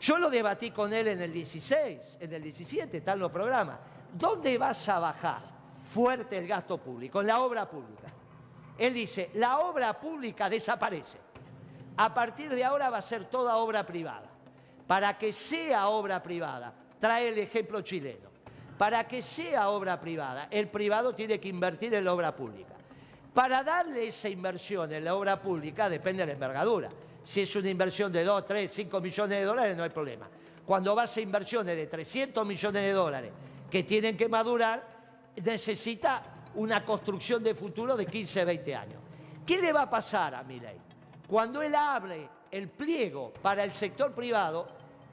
Yo 0.00 0.18
lo 0.18 0.30
debatí 0.30 0.70
con 0.70 0.92
él 0.94 1.08
en 1.08 1.20
el 1.20 1.30
16, 1.30 2.16
en 2.20 2.32
el 2.32 2.42
17, 2.42 2.96
están 2.96 3.18
los 3.18 3.30
programas. 3.30 3.78
¿Dónde 4.14 4.56
vas 4.56 4.88
a 4.88 4.98
bajar 4.98 5.42
fuerte 5.84 6.38
el 6.38 6.46
gasto 6.46 6.78
público? 6.78 7.20
En 7.20 7.26
la 7.26 7.40
obra 7.40 7.68
pública. 7.68 8.08
Él 8.78 8.94
dice, 8.94 9.30
la 9.34 9.58
obra 9.58 10.00
pública 10.00 10.48
desaparece. 10.48 11.18
A 11.98 12.14
partir 12.14 12.48
de 12.48 12.64
ahora 12.64 12.88
va 12.88 12.98
a 12.98 13.02
ser 13.02 13.26
toda 13.26 13.58
obra 13.58 13.84
privada. 13.84 14.30
Para 14.86 15.18
que 15.18 15.34
sea 15.34 15.88
obra 15.88 16.22
privada, 16.22 16.72
trae 16.98 17.28
el 17.28 17.38
ejemplo 17.38 17.82
chileno. 17.82 18.30
Para 18.78 19.06
que 19.06 19.20
sea 19.20 19.68
obra 19.68 20.00
privada, 20.00 20.48
el 20.50 20.68
privado 20.68 21.14
tiene 21.14 21.38
que 21.38 21.48
invertir 21.48 21.94
en 21.94 22.06
la 22.06 22.14
obra 22.14 22.34
pública. 22.34 22.79
Para 23.34 23.62
darle 23.62 24.08
esa 24.08 24.28
inversión 24.28 24.92
en 24.92 25.04
la 25.04 25.14
obra 25.14 25.40
pública 25.40 25.88
depende 25.88 26.22
de 26.22 26.26
la 26.26 26.32
envergadura. 26.32 26.90
Si 27.22 27.42
es 27.42 27.54
una 27.56 27.68
inversión 27.68 28.12
de 28.12 28.24
2, 28.24 28.46
3, 28.46 28.70
5 28.72 29.00
millones 29.00 29.38
de 29.38 29.44
dólares 29.44 29.76
no 29.76 29.84
hay 29.84 29.90
problema. 29.90 30.28
Cuando 30.66 30.94
vas 30.94 31.16
a 31.16 31.20
inversiones 31.20 31.76
de 31.76 31.86
300 31.86 32.46
millones 32.46 32.82
de 32.82 32.92
dólares 32.92 33.32
que 33.70 33.84
tienen 33.84 34.16
que 34.16 34.28
madurar, 34.28 34.84
necesita 35.36 36.22
una 36.56 36.84
construcción 36.84 37.42
de 37.42 37.54
futuro 37.54 37.96
de 37.96 38.06
15, 38.06 38.44
20 38.44 38.74
años. 38.74 39.02
¿Qué 39.46 39.58
le 39.58 39.72
va 39.72 39.82
a 39.82 39.90
pasar 39.90 40.34
a 40.34 40.42
Milei? 40.42 40.76
Cuando 41.26 41.62
él 41.62 41.74
abre 41.74 42.28
el 42.50 42.68
pliego 42.68 43.32
para 43.40 43.62
el 43.62 43.72
sector 43.72 44.12
privado 44.12 44.68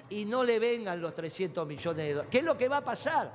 y 0.10 0.26
no 0.26 0.44
le 0.44 0.58
vengan 0.58 1.00
los 1.00 1.14
300 1.14 1.68
millones 1.68 2.06
de 2.06 2.12
dólares. 2.14 2.32
¿Qué 2.32 2.40
es 2.40 2.44
lo 2.44 2.58
que 2.58 2.68
va 2.68 2.78
a 2.78 2.84
pasar? 2.84 3.32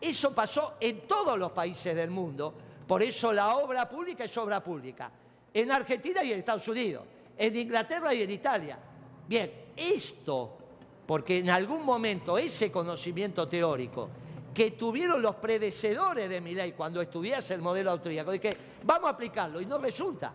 Eso 0.00 0.34
pasó 0.34 0.74
en 0.80 1.06
todos 1.06 1.38
los 1.38 1.52
países 1.52 1.94
del 1.94 2.10
mundo, 2.10 2.54
por 2.86 3.02
eso 3.02 3.32
la 3.32 3.56
obra 3.56 3.88
pública 3.88 4.24
es 4.24 4.36
obra 4.36 4.62
pública. 4.62 5.10
En 5.52 5.70
Argentina 5.70 6.22
y 6.24 6.32
en 6.32 6.38
Estados 6.40 6.66
Unidos, 6.68 7.04
en 7.36 7.56
Inglaterra 7.56 8.14
y 8.14 8.22
en 8.22 8.30
Italia. 8.30 8.78
Bien, 9.28 9.52
esto, 9.76 10.58
porque 11.06 11.38
en 11.38 11.50
algún 11.50 11.84
momento 11.84 12.38
ese 12.38 12.70
conocimiento 12.70 13.48
teórico 13.48 14.08
que 14.52 14.72
tuvieron 14.72 15.22
los 15.22 15.36
predecesores 15.36 16.28
de 16.28 16.40
mi 16.40 16.54
ley 16.54 16.72
cuando 16.72 17.00
estudiase 17.00 17.54
el 17.54 17.62
modelo 17.62 17.90
austríaco, 17.92 18.32
que 18.32 18.56
vamos 18.82 19.06
a 19.08 19.14
aplicarlo 19.14 19.60
y 19.60 19.66
no 19.66 19.78
resulta. 19.78 20.32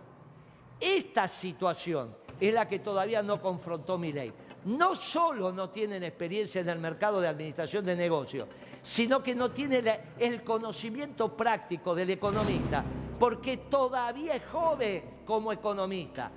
Esta 0.80 1.28
situación 1.28 2.16
es 2.40 2.54
la 2.54 2.68
que 2.68 2.80
todavía 2.80 3.22
no 3.22 3.42
confrontó 3.42 3.98
mi 3.98 4.12
ley. 4.12 4.32
No 4.68 4.96
solo 4.96 5.52
no 5.52 5.70
tienen 5.70 6.04
experiencia 6.04 6.62
en 6.62 6.70
el 6.70 6.80
mercado 6.80 7.22
de 7.22 7.28
administración 7.28 7.86
de 7.86 7.96
negocios, 7.96 8.48
sino 8.82 9.24
que 9.24 9.34
no 9.34 9.52
tienen 9.52 9.86
el 10.20 10.44
conocimiento 10.44 11.36
práctico 11.36 11.96
del 11.96 12.10
economista, 12.10 12.84
porque 13.20 13.58
todavía 13.58 14.36
es 14.36 14.44
joven 14.52 15.04
como 15.26 15.52
economista. 15.54 16.32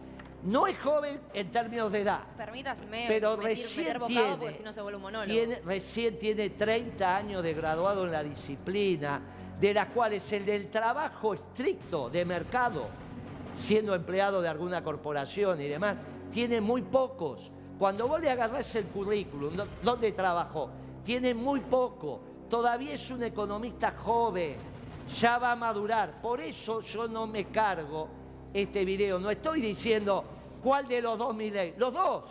No 0.44 0.66
es 0.66 0.78
joven 0.78 1.20
en 1.34 1.50
términos 1.50 1.92
de 1.92 2.00
edad, 2.00 2.20
Permítame 2.36 3.04
pero 3.08 3.36
recién 3.36 3.84
meter 3.84 3.98
bocado 3.98 4.14
tiene, 4.20 4.36
porque 4.38 4.54
si 4.54 4.62
no 4.62 4.72
se 4.72 4.80
vuelve 4.80 4.96
un 4.96 5.02
monólogo. 5.02 5.30
tiene- 5.30 5.60
recién 5.66 6.18
tiene 6.18 6.50
30 6.50 7.16
años 7.16 7.42
de 7.42 7.52
graduado 7.52 8.06
en 8.06 8.12
la 8.12 8.22
disciplina, 8.22 9.20
de 9.60 9.74
las 9.74 9.90
cuales 9.90 10.30
el 10.32 10.46
del 10.46 10.70
trabajo 10.70 11.34
estricto 11.34 12.08
de 12.08 12.24
mercado, 12.24 12.86
siendo 13.56 13.94
empleado 13.94 14.40
de 14.40 14.48
alguna 14.48 14.82
corporación 14.82 15.60
y 15.60 15.64
demás, 15.68 15.96
tiene 16.32 16.60
muy 16.62 16.82
pocos. 16.82 17.50
Cuando 17.80 18.06
vos 18.06 18.20
le 18.20 18.28
agarrás 18.28 18.74
el 18.74 18.84
currículum, 18.84 19.56
¿dó- 19.56 19.66
¿dónde 19.82 20.12
trabajó? 20.12 20.68
Tiene 21.02 21.32
muy 21.32 21.60
poco. 21.60 22.20
Todavía 22.50 22.92
es 22.92 23.10
un 23.10 23.22
economista 23.22 23.92
joven. 23.92 24.54
Ya 25.18 25.38
va 25.38 25.52
a 25.52 25.56
madurar. 25.56 26.20
Por 26.20 26.42
eso 26.42 26.82
yo 26.82 27.08
no 27.08 27.26
me 27.26 27.46
cargo 27.46 28.06
este 28.52 28.84
video. 28.84 29.18
No 29.18 29.30
estoy 29.30 29.62
diciendo 29.62 30.22
cuál 30.62 30.86
de 30.88 31.00
los 31.00 31.16
dos 31.18 31.34
Milei. 31.34 31.72
Los 31.78 31.94
dos. 31.94 32.24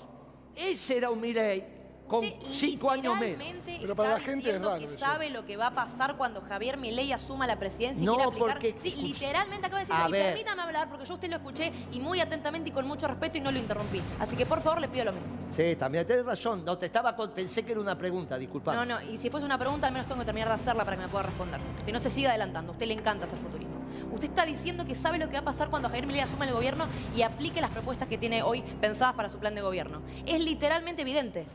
Ese 0.55 0.97
era 0.97 1.09
un 1.09 1.19
Milei 1.19 1.63
con 2.09 2.25
Usted 2.25 2.35
cinco 2.51 2.89
años 2.89 3.17
menos. 3.19 3.37
Pero 3.65 3.81
está 3.81 3.95
para 3.95 4.09
la 4.13 4.15
gente 4.19 4.31
es 4.31 4.35
diciendo 4.37 4.67
raro 4.69 4.79
que 4.79 4.85
eso. 4.85 4.97
sabe 4.97 5.29
lo 5.29 5.45
que 5.45 5.55
va 5.57 5.67
a 5.67 5.75
pasar 5.75 6.17
cuando 6.17 6.41
Javier 6.41 6.77
Milei 6.77 7.13
asuma 7.13 7.45
la 7.45 7.57
presidencia 7.59 8.01
y 8.01 8.05
No, 8.05 8.15
quiere 8.15 8.27
aplicar. 8.29 8.51
porque- 8.53 8.73
sí, 8.75 8.95
literalmente 8.97 9.67
acaba 9.67 9.79
de 9.83 9.85
decir. 9.87 9.95
A 9.95 10.09
Y 10.09 10.11
permítame 10.11 10.61
hablar 10.63 10.89
porque 10.89 11.05
yo 11.05 11.13
a 11.13 11.15
usted 11.15 11.29
lo 11.29 11.35
escuché 11.37 11.71
y 11.91 11.99
muy 11.99 12.19
atentamente 12.19 12.69
y 12.69 12.71
con 12.73 12.87
mucho 12.87 13.07
respeto 13.07 13.37
y 13.37 13.41
no 13.41 13.51
lo 13.51 13.59
interrumpí. 13.59 14.01
Así 14.19 14.35
que 14.35 14.45
por 14.47 14.59
favor 14.61 14.81
le 14.81 14.89
pido 14.89 15.05
lo 15.05 15.13
mismo. 15.13 15.27
Sí, 15.51 15.75
también 15.75 16.05
tenés 16.07 16.25
razón. 16.25 16.65
No 16.65 16.77
te 16.79 16.87
estaba 16.87 17.15
con- 17.15 17.29
pensé 17.31 17.63
que 17.63 17.71
era 17.73 17.81
una 17.81 17.95
pregunta, 17.97 18.37
disculpa. 18.39 18.73
No, 18.73 18.85
no, 18.85 18.99
y 19.03 19.17
si 19.19 19.29
fuese 19.29 19.45
una 19.45 19.59
pregunta, 19.59 19.85
al 19.87 19.93
menos 19.93 20.07
tengo 20.07 20.19
que 20.19 20.25
terminar 20.25 20.47
de 20.49 20.55
hacerla 20.55 20.83
para 20.83 20.97
que 20.97 21.03
me 21.03 21.09
pueda 21.09 21.23
responder. 21.23 21.59
Si 21.83 21.91
no, 21.91 21.99
se 21.99 22.09
sigue 22.09 22.27
adelantando. 22.27 22.71
A 22.71 22.73
usted 22.73 22.87
le 22.87 22.95
encanta 22.95 23.25
hacer 23.25 23.37
futurismo. 23.37 23.77
Usted 24.11 24.29
está 24.29 24.45
diciendo 24.45 24.85
que 24.85 24.95
sabe 24.95 25.19
lo 25.19 25.27
que 25.27 25.33
va 25.33 25.39
a 25.39 25.45
pasar 25.45 25.69
cuando 25.69 25.89
Javier 25.89 26.07
Milei 26.07 26.21
asuma 26.21 26.45
el 26.47 26.53
gobierno 26.53 26.87
y 27.15 27.21
aplique 27.21 27.61
las 27.61 27.69
propuestas 27.69 28.07
que 28.07 28.17
tiene 28.17 28.41
hoy 28.41 28.61
pensadas 28.81 29.13
para 29.13 29.29
su 29.29 29.37
plan 29.37 29.53
de 29.53 29.61
gobierno. 29.61 30.01
Es 30.25 30.39
literalmente 30.39 31.03
evidente. 31.03 31.45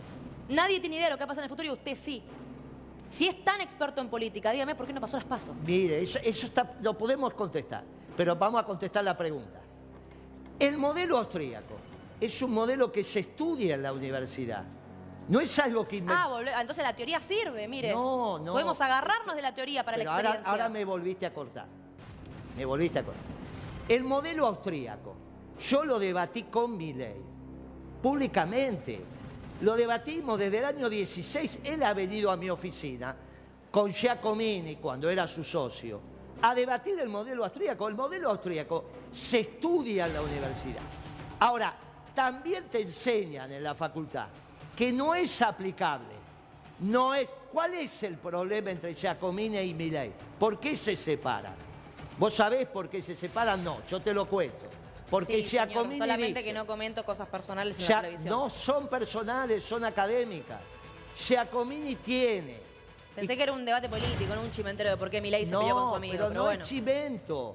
Nadie 0.49 0.81
tiene 0.81 0.97
idea 0.97 1.07
de 1.07 1.13
lo 1.13 1.17
que 1.17 1.23
va 1.23 1.27
a 1.27 1.29
pasar 1.29 1.43
en 1.43 1.45
el 1.45 1.51
futuro 1.51 1.69
y 1.69 1.73
usted 1.73 1.97
sí. 1.97 2.23
Si 3.09 3.29
es 3.29 3.45
tan 3.45 3.61
experto 3.61 4.01
en 4.01 4.09
política, 4.09 4.51
dígame 4.51 4.75
por 4.75 4.87
qué 4.87 4.93
no 4.93 5.01
pasó 5.01 5.17
las 5.17 5.27
pasos. 5.27 5.55
Mire, 5.65 6.03
eso, 6.03 6.19
eso 6.23 6.47
está, 6.47 6.75
lo 6.81 6.97
podemos 6.99 7.33
contestar, 7.35 7.85
pero 8.17 8.35
vamos 8.37 8.61
a 8.63 8.67
contestar 8.67 9.05
la 9.05 9.17
pregunta. 9.17 9.61
El 10.59 10.77
modelo 10.79 11.19
austríaco 11.19 11.75
es 12.21 12.43
un 12.43 12.53
modelo 12.53 12.91
que 12.91 13.05
se 13.05 13.21
estudia 13.21 13.75
en 13.75 13.83
la 13.83 13.93
universidad. 13.93 14.65
No 15.29 15.41
es 15.41 15.59
algo 15.59 15.89
que. 15.89 16.03
Ah, 16.07 16.29
entonces 16.61 16.85
la 16.85 16.95
teoría 16.95 17.19
sirve, 17.21 17.67
mire. 17.67 17.93
No, 17.93 18.39
no. 18.39 18.53
Podemos 18.53 18.81
agarrarnos 18.81 19.35
de 19.35 19.43
la 19.43 19.55
teoría 19.55 19.83
para 19.85 19.97
Pero 19.97 20.11
la 20.11 20.17
ahora, 20.17 20.29
experiencia. 20.29 20.53
ahora 20.53 20.69
me 20.69 20.85
volviste 20.85 21.27
a 21.27 21.33
cortar. 21.33 21.67
Me 22.57 22.65
volviste 22.65 22.99
a 22.99 23.03
cortar. 23.05 23.23
El 23.89 24.05
modelo 24.05 24.47
austríaco, 24.47 25.15
yo 25.69 25.85
lo 25.85 25.99
debatí 25.99 26.45
con 26.45 26.77
mi 26.77 26.93
ley, 26.93 27.21
públicamente. 28.03 29.03
Lo 29.61 29.77
debatimos 29.77 30.39
desde 30.39 30.59
el 30.59 30.65
año 30.65 30.89
16. 30.89 31.61
Él 31.65 31.83
ha 31.83 31.95
venido 31.95 32.31
a 32.31 32.37
mi 32.37 32.51
oficina 32.51 33.15
con 33.71 33.93
Giacomini, 33.93 34.77
cuando 34.77 35.09
era 35.11 35.27
su 35.27 35.43
socio, 35.43 36.01
a 36.43 36.55
debatir 36.55 36.99
el 37.01 37.09
modelo 37.09 37.45
austríaco. 37.45 37.89
El 37.89 37.95
modelo 37.95 38.31
austríaco 38.31 38.85
se 39.13 39.41
estudia 39.41 40.07
en 40.07 40.15
la 40.15 40.23
universidad. 40.23 40.83
Ahora, 41.41 41.75
también 42.15 42.65
te 42.69 42.83
enseñan 42.83 43.51
en 43.53 43.63
la 43.63 43.75
facultad 43.75 44.27
que 44.77 44.93
no 44.93 45.15
es 45.15 45.41
aplicable. 45.43 46.15
No 46.81 47.15
es. 47.15 47.29
¿Cuál 47.53 47.75
es 47.75 48.03
el 48.03 48.17
problema 48.19 48.73
entre 48.73 48.95
Giacomini 48.95 49.59
y 49.59 49.75
Milei? 49.75 50.13
¿Por 50.39 50.59
qué 50.59 50.77
se 50.77 50.97
separan? 50.97 51.55
¿Vos 52.19 52.35
sabés 52.35 52.67
por 52.67 52.89
qué 52.89 53.01
se 53.01 53.15
separan? 53.15 53.63
No, 53.63 53.87
yo 53.87 54.01
te 54.01 54.13
lo 54.13 54.27
cuento. 54.27 54.69
Porque 55.11 55.43
sí, 55.43 55.49
señor, 55.49 55.69
Giacomini 55.69 55.99
solamente 55.99 56.29
dice, 56.41 56.45
que 56.45 56.53
no 56.53 56.67
comento 56.67 57.05
cosas 57.05 57.29
personales 57.29 57.79
en 57.79 57.85
Gia- 57.87 57.97
la 57.97 58.03
televisión. 58.03 58.31
no 58.31 58.49
son 58.51 58.89
personales, 58.89 59.63
son 59.65 59.85
académicas. 59.85 60.61
Giacomini 61.27 61.95
tiene. 61.97 62.59
Pensé 63.15 63.37
que 63.37 63.43
era 63.45 63.53
un 63.53 63.65
debate 63.65 63.89
político, 63.89 64.35
no 64.35 64.41
un 64.41 64.51
chimentero 64.51 64.91
de 64.91 64.97
por 64.97 65.09
qué 65.11 65.21
Milei 65.21 65.47
se 65.47 65.53
no, 65.53 65.61
peleó 65.61 65.75
con 65.77 65.89
su 65.91 65.95
amigo. 65.95 66.13
pero, 66.15 66.29
Pero, 66.29 66.35
no 66.41 66.45
bueno. 66.47 66.63
es 66.63 66.69
chimento. 66.69 67.55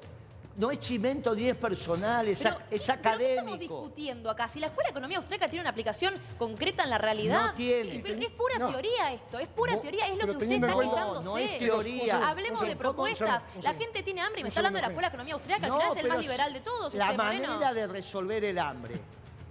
No 0.60 0.72
es 0.72 0.80
chimento 0.82 1.34
ni 1.34 1.47
es 1.47 1.55
personal, 1.55 2.28
es, 2.28 2.39
Pero, 2.39 2.55
ac- 2.57 2.60
es 2.70 2.82
¿qué- 2.82 2.93
pero 3.01 3.18
¿qué 3.18 3.30
estamos 3.36 3.60
discutiendo 3.60 4.30
acá? 4.30 4.49
Si 4.49 4.60
la 4.60 4.68
Escuela 4.68 4.88
de 4.89 4.91
Economía 4.91 5.18
Austríaca 5.18 5.47
tiene 5.47 5.62
una 5.62 5.70
aplicación 5.70 6.14
concreta 6.38 6.84
en 6.84 6.89
la 6.89 6.97
realidad. 6.97 7.45
No 7.47 7.53
tiene. 7.53 7.91
Sí, 7.91 8.01
pero 8.03 8.20
es 8.20 8.28
pura 8.32 8.57
No. 8.60 8.68
teoría 8.68 9.14
esto, 9.14 9.39
es 9.39 9.47
pura 9.47 9.74
No, 9.76 9.80
teoría, 9.80 10.05
es 10.07 10.12
lo 10.16 10.20
pero 10.20 10.38
que 10.38 10.43
usted 10.43 10.51
está 10.55 10.74
cuenta- 10.74 10.95
quejándose. 10.95 11.24
No, 11.26 11.32
no 11.32 11.38
es 11.38 11.60
teoría. 11.60 12.28
Hablemos 12.28 12.68
de 12.68 12.76
propuestas. 12.76 13.47
La 13.64 13.74
gente 13.74 14.03
tiene 14.03 14.20
hambre 14.20 14.41
y 14.41 14.43
me 14.43 14.49
está 14.49 14.60
hablando 14.60 14.78
de 14.78 14.82
la 14.82 14.88
Escuela 14.89 15.07
de 15.07 15.14
Economía 15.14 15.34
Austríaca, 15.36 15.66
al 15.68 15.72
final 15.72 15.91
es 15.97 16.03
el 16.03 16.10
más 16.10 16.20
liberal 16.20 16.51
de 16.53 16.60
todos. 16.60 16.93
La 16.93 17.05
usted, 17.12 17.18
Moreno. 17.24 17.47
manera 17.51 17.74
de 17.74 17.88
resolver 17.88 18.43
el 18.43 18.60
hambre, 18.60 18.99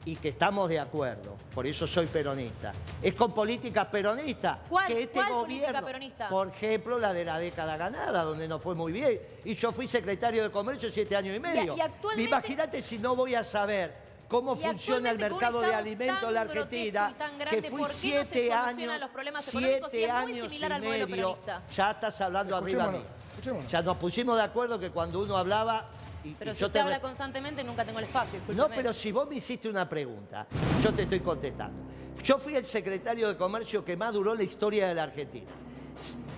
y 0.09 0.17
que 0.17 0.31
estamos 0.31 0.71
de 0.71 0.81
acuerdo, 0.81 1.37
por 1.55 1.67
eso 1.67 1.87
soy 1.87 2.07
peronista, 2.07 2.73
es 3.03 3.13
con 3.15 3.35
políticas 3.35 3.89
peronistas. 3.89 4.57
¿Cuál- 4.67 4.87
que 4.87 5.03
este 5.03 5.13
cuál 5.19 5.29
política 5.29 5.67
gobierno, 5.67 5.87
peronista? 5.87 6.29
Por 6.31 6.49
ejemplo, 6.49 6.99
la 6.99 7.13
de 7.13 7.25
la 7.27 7.39
década 7.39 7.77
ganada, 7.77 8.23
donde 8.25 8.49
no 8.49 8.59
fue 8.59 8.75
muy 8.75 8.91
bien. 8.91 9.21
Y 9.45 9.55
yo 9.55 9.71
fui 9.71 9.87
secretario 9.87 10.43
de 10.45 10.51
Comercio 10.51 10.91
siete 10.91 11.15
años 11.15 11.37
y 11.37 11.41
medio. 11.41 11.77
y 11.77 11.81
actualmente- 11.81 12.27
Imagínate 12.29 12.83
si 12.83 12.99
no 12.99 13.15
voy 13.15 13.35
a 13.35 13.45
saber 13.45 13.95
cómo 14.29 14.55
Y 14.55 14.61
funciona 14.61 15.11
el 15.11 15.19
mercado 15.19 15.61
de 15.61 15.75
alimentos 15.75 16.23
en 16.27 16.35
la 16.35 16.41
Argentina, 16.41 17.11
y 17.11 17.19
tan 17.19 17.31
que 17.33 17.39
grande, 17.45 17.71
fui 17.71 17.79
¿por 17.81 17.89
qué 17.89 17.93
no 17.93 17.95
se 17.95 17.99
siete 18.01 18.25
solucionan 18.25 18.69
años, 18.69 19.01
los 19.01 19.11
problemas 19.11 19.49
económicos? 19.49 19.89
Y 19.89 19.91
siete 19.91 20.07
es 20.07 20.13
muy 20.15 20.23
años 20.33 20.47
similar 20.49 20.71
y 20.71 20.75
al 20.75 20.83
modelo 20.83 21.07
medio, 21.09 21.17
peronista. 21.17 21.63
ya 21.75 21.91
estás 21.91 22.21
hablando 22.23 22.57
arriba 22.57 22.87
mío. 22.87 23.03
Escuchémonos, 23.03 23.29
escuchémonos. 23.33 23.71
Ya 23.71 23.83
nos 23.83 23.97
pusimos 23.99 24.37
de 24.37 24.43
acuerdo 24.43 24.79
que 24.79 24.91
cuando 24.91 25.21
uno 25.21 25.37
hablaba... 25.37 25.85
Y, 26.25 26.31
Pero 26.31 26.53
y 26.53 26.55
si 26.55 26.61
yo 26.61 26.67
usted 26.67 26.81
te 26.81 26.81
habla 26.81 27.01
constantemente, 27.01 27.63
nunca 27.65 27.85
tengo 27.85 27.99
el 27.99 28.07
espacio. 28.07 28.41
no, 28.55 28.69
pero 28.69 28.93
si 28.93 29.13
vos 29.13 29.29
me 29.29 29.37
hiciste 29.37 29.69
una 29.69 29.89
pregunta, 29.89 30.47
yo 30.83 30.93
te 30.93 31.03
estoy 31.03 31.21
contestando. 31.21 31.79
Yo 32.23 32.39
fui 32.39 32.57
el 32.57 32.65
secretario 32.65 33.29
de 33.29 33.37
Comercio 33.37 33.85
que 33.85 33.97
más 33.97 34.13
duró 34.13 34.35
la 34.35 34.43
historia 34.43 34.89
de 34.89 34.95
la 34.95 35.05
Argentina. 35.05 35.51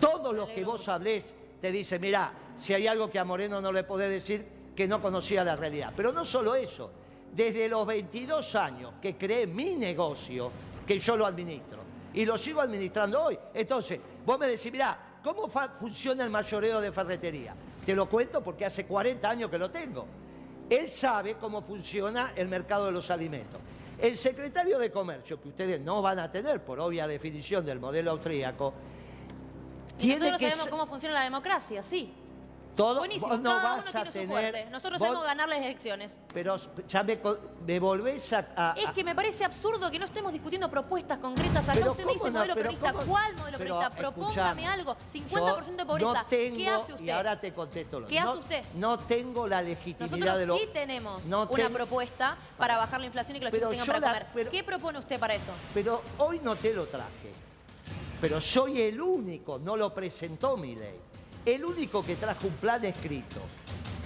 Todos 0.01 0.35
los 0.35 0.49
que 0.51 0.65
vos 0.65 0.89
hablés 0.89 1.35
te 1.61 1.73
dicen, 1.73 2.01
mirá, 2.01 2.33
si 2.57 2.75
hay 2.75 2.87
algo 2.87 3.11
que 3.11 3.19
a 3.19 3.25
Moreno 3.25 3.61
no 3.61 3.73
le 3.73 3.85
podés 3.85 4.11
decir, 4.11 4.47
que 4.75 4.87
no 4.87 5.03
conocía 5.03 5.45
la 5.45 5.57
realidad. 5.57 5.93
Pero 5.97 6.13
no 6.13 6.25
solo 6.25 6.55
eso, 6.55 6.91
desde 7.35 7.69
los 7.69 7.87
22 7.87 8.55
años 8.55 8.95
que 9.01 9.17
creé 9.17 9.47
mi 9.47 9.77
negocio, 9.77 10.51
que 10.87 10.99
yo 10.99 11.17
lo 11.17 11.27
administro, 11.27 11.81
y 12.15 12.25
lo 12.25 12.37
sigo 12.39 12.61
administrando 12.61 13.23
hoy. 13.23 13.39
Entonces, 13.55 14.01
vos 14.25 14.39
me 14.39 14.47
decís, 14.47 14.73
mirá, 14.73 14.99
¿cómo 15.23 15.49
funciona 15.79 16.25
el 16.25 16.31
mayoreo 16.31 16.81
de 16.81 16.93
ferretería? 16.93 17.55
Te 17.85 17.95
lo 17.95 18.09
cuento 18.09 18.43
porque 18.43 18.65
hace 18.65 18.87
40 18.87 19.29
años 19.29 19.51
que 19.51 19.59
lo 19.59 19.71
tengo. 19.71 20.07
Él 20.69 20.89
sabe 20.89 21.35
cómo 21.35 21.63
funciona 21.63 22.33
el 22.37 22.49
mercado 22.49 22.87
de 22.87 22.93
los 22.93 23.11
alimentos. 23.11 23.61
El 23.99 24.17
secretario 24.17 24.79
de 24.79 24.91
Comercio, 24.91 25.41
que 25.41 25.49
ustedes 25.49 25.81
no 25.81 26.01
van 26.01 26.19
a 26.19 26.31
tener 26.31 26.65
por 26.65 26.81
obvia 26.81 27.07
definición 27.07 27.67
del 27.67 27.81
modelo 27.81 28.13
austríaco, 28.13 28.73
Y 29.99 30.03
tiene 30.03 30.21
nosotros 30.21 30.39
que 30.39 30.51
sabemos 30.51 30.69
cómo 30.69 30.87
funciona 30.87 31.15
la 31.17 31.25
democracia, 31.25 31.83
sí. 31.83 32.13
Todo 32.77 32.99
Buenísimo, 33.01 33.37
no 33.37 33.51
cada 33.51 33.63
vas 33.63 33.81
uno 33.81 33.89
a 33.89 33.93
tiene 33.93 34.07
su 34.07 34.13
tener 34.13 34.29
fuerte. 34.29 34.65
Nosotros 34.71 34.99
vos- 34.99 35.07
sabemos 35.09 35.27
ganar 35.27 35.49
las 35.49 35.59
elecciones. 35.59 36.21
pero 36.33 36.57
ya 36.89 37.03
me, 37.03 37.19
volvés 37.79 38.33
a, 38.33 38.49
a- 38.57 38.75
Es 38.77 38.91
que 38.91 39.05
me 39.05 39.15
parece 39.15 39.45
absurdo 39.45 39.91
que 39.91 39.99
no 39.99 40.05
estemos 40.07 40.33
discutiendo 40.33 40.71
propuestas 40.71 41.19
concretas. 41.19 41.69
Acá 41.69 41.79
Pero 41.79 41.91
usted 41.93 42.05
me 42.05 42.13
dice 42.13 42.25
¿cómo 42.25 42.33
no? 42.33 42.39
modelo 42.39 42.55
Pero 42.55 42.71
peronista. 42.71 42.93
¿Cuál 43.11 43.37
modelo 43.37 43.59
Pero, 43.59 43.75
peronista? 43.79 43.97
Propóngame 43.97 44.67
algo. 44.67 44.97
yo 45.13 45.21
50% 45.21 45.77
de 45.77 45.87
pobreza. 45.87 46.13
no 46.13 46.27
tengo, 46.27 46.57
¿Qué 46.57 46.69
hace 46.69 46.93
usted? 46.93 47.05
Y 47.05 47.11
ahora 47.11 47.41
te 47.41 47.53
contesto. 47.53 48.01
lo- 48.01 48.07
¿Qué 48.07 48.19
hace 48.19 48.39
usted? 48.39 48.65
No 48.75 48.99
tengo 49.01 49.47
la 49.47 49.63
legitimidad 49.63 50.11
Nosotros 50.17 50.39
de 50.39 50.47
lo... 50.47 50.57
sí 50.57 50.69
tenemos 50.73 51.25
no 51.27 51.49
una 51.51 51.69
propuesta 51.71 52.37
para 52.57 52.77
bajar 52.77 53.01
la 53.01 53.07
inflación 53.07 53.37
y 53.37 53.41
que 53.41 53.45
los 53.47 53.53
Pero 53.53 53.71
chicos 53.71 53.87
tengan 53.87 53.87
para 53.87 54.01
la- 54.01 54.19
comer. 54.21 54.27
pero- 54.35 54.51
¿Qué 54.51 54.65
propone 54.65 54.99
usted 54.99 55.19
para 55.19 55.35
eso? 55.35 55.53
Pero 55.75 56.03
hoy 56.19 56.41
no 56.43 56.57
te 56.57 56.73
lo 56.73 56.87
traje. 56.87 57.33
Pero 58.21 58.41
soy 58.41 58.83
el 58.83 59.01
único, 59.01 59.59
no 59.59 59.77
lo 59.77 59.93
presentó 59.95 60.57
mi 60.57 60.75
ley. 60.77 61.01
El 61.45 61.65
único 61.65 62.05
que 62.05 62.17
trajo 62.17 62.47
un 62.47 62.55
plan 62.55 62.85
escrito. 62.85 63.41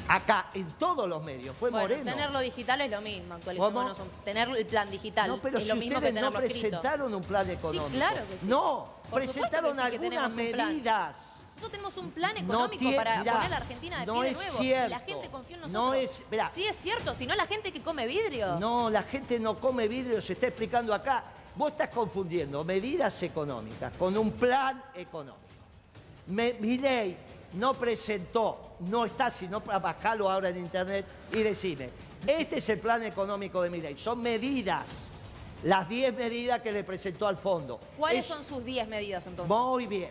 Acá, 0.06 0.50
en 0.52 0.70
todos 0.72 1.08
los 1.08 1.22
medios. 1.24 1.56
Fue 1.56 1.70
Bueno, 1.70 1.84
Moreno. 1.88 2.10
tenerlo 2.10 2.40
digital 2.40 2.80
es 2.82 2.90
lo 2.90 3.00
mismo, 3.00 3.36
un- 3.36 4.10
Tener 4.24 4.48
el 4.50 4.66
plan 4.66 4.90
digital 4.90 5.28
No, 5.28 5.38
pero 5.38 5.56
es 5.56 5.62
si 5.64 5.68
lo 5.70 5.76
mismo 5.76 5.94
ustedes 5.96 6.14
que 6.14 6.20
no 6.20 6.28
escrito. 6.28 6.48
presentaron 6.62 7.14
un 7.14 7.22
plan 7.22 7.48
económico. 7.50 7.88
claro 7.96 8.20
que 8.28 8.38
sí. 8.38 8.46
No, 8.46 8.86
Por 9.10 9.20
presentaron 9.22 9.70
que 9.70 9.80
sí 9.80 9.82
algunas 9.82 10.32
medidas. 10.34 11.16
Nosotros 11.54 11.70
tenemos 11.70 11.96
un 11.96 12.10
plan 12.10 12.34
No 12.34 12.40
económico 12.40 12.78
tiene- 12.80 12.96
para 12.96 13.18
mirá, 13.20 13.32
poner 13.32 13.46
a 13.46 13.50
la 13.50 13.56
Argentina 13.56 14.00
de 14.00 14.06
no 14.06 14.12
pie 14.14 14.22
de 14.24 14.28
es 14.30 14.36
nuevo. 14.36 14.58
cierto. 14.58 14.88
La 14.90 14.98
gente 14.98 15.30
confía 15.30 15.56
en 15.56 15.62
No 15.62 15.68
nosotros. 15.68 16.02
es- 16.20 16.22
mirá. 16.30 16.50
sí 16.52 16.64
es 16.66 16.76
cierto, 16.76 17.14
si 17.14 17.26
no 17.26 17.34
la 17.34 17.46
gente 17.46 17.72
que 17.72 17.80
come 17.82 18.06
vidrio. 18.06 18.56
No, 18.56 18.90
la 18.90 19.04
gente 19.04 19.40
no 19.40 19.58
come 19.58 19.88
vidrio, 19.88 20.20
se 20.20 20.34
está 20.34 20.48
explicando 20.48 20.92
acá. 20.92 21.24
Vos 21.56 21.70
estás 21.70 21.88
confundiendo 21.88 22.62
medidas 22.64 23.22
económicas 23.22 23.96
con 23.96 24.18
un 24.18 24.32
plan 24.32 24.82
económico. 24.94 25.38
Me, 26.26 26.54
mi 26.54 26.76
ley 26.78 27.16
no 27.54 27.74
presentó, 27.74 28.76
no 28.80 29.04
está, 29.04 29.30
sino 29.30 29.62
para 29.62 29.78
bajarlo 29.78 30.30
ahora 30.30 30.48
en 30.50 30.58
internet 30.58 31.04
y 31.32 31.42
decime, 31.42 31.90
este 32.26 32.58
es 32.58 32.68
el 32.68 32.78
plan 32.78 33.02
económico 33.04 33.62
de 33.62 33.70
mi 33.70 33.80
ley, 33.80 33.96
son 33.96 34.22
medidas, 34.22 34.84
las 35.62 35.88
10 35.88 36.14
medidas 36.14 36.60
que 36.60 36.72
le 36.72 36.84
presentó 36.84 37.26
al 37.26 37.36
fondo. 37.36 37.80
¿Cuáles 37.96 38.20
Es- 38.20 38.26
son 38.26 38.44
sus 38.44 38.64
10 38.64 38.86
medidas 38.88 39.26
entonces? 39.26 39.54
Muy 39.56 39.86
bien. 39.86 40.10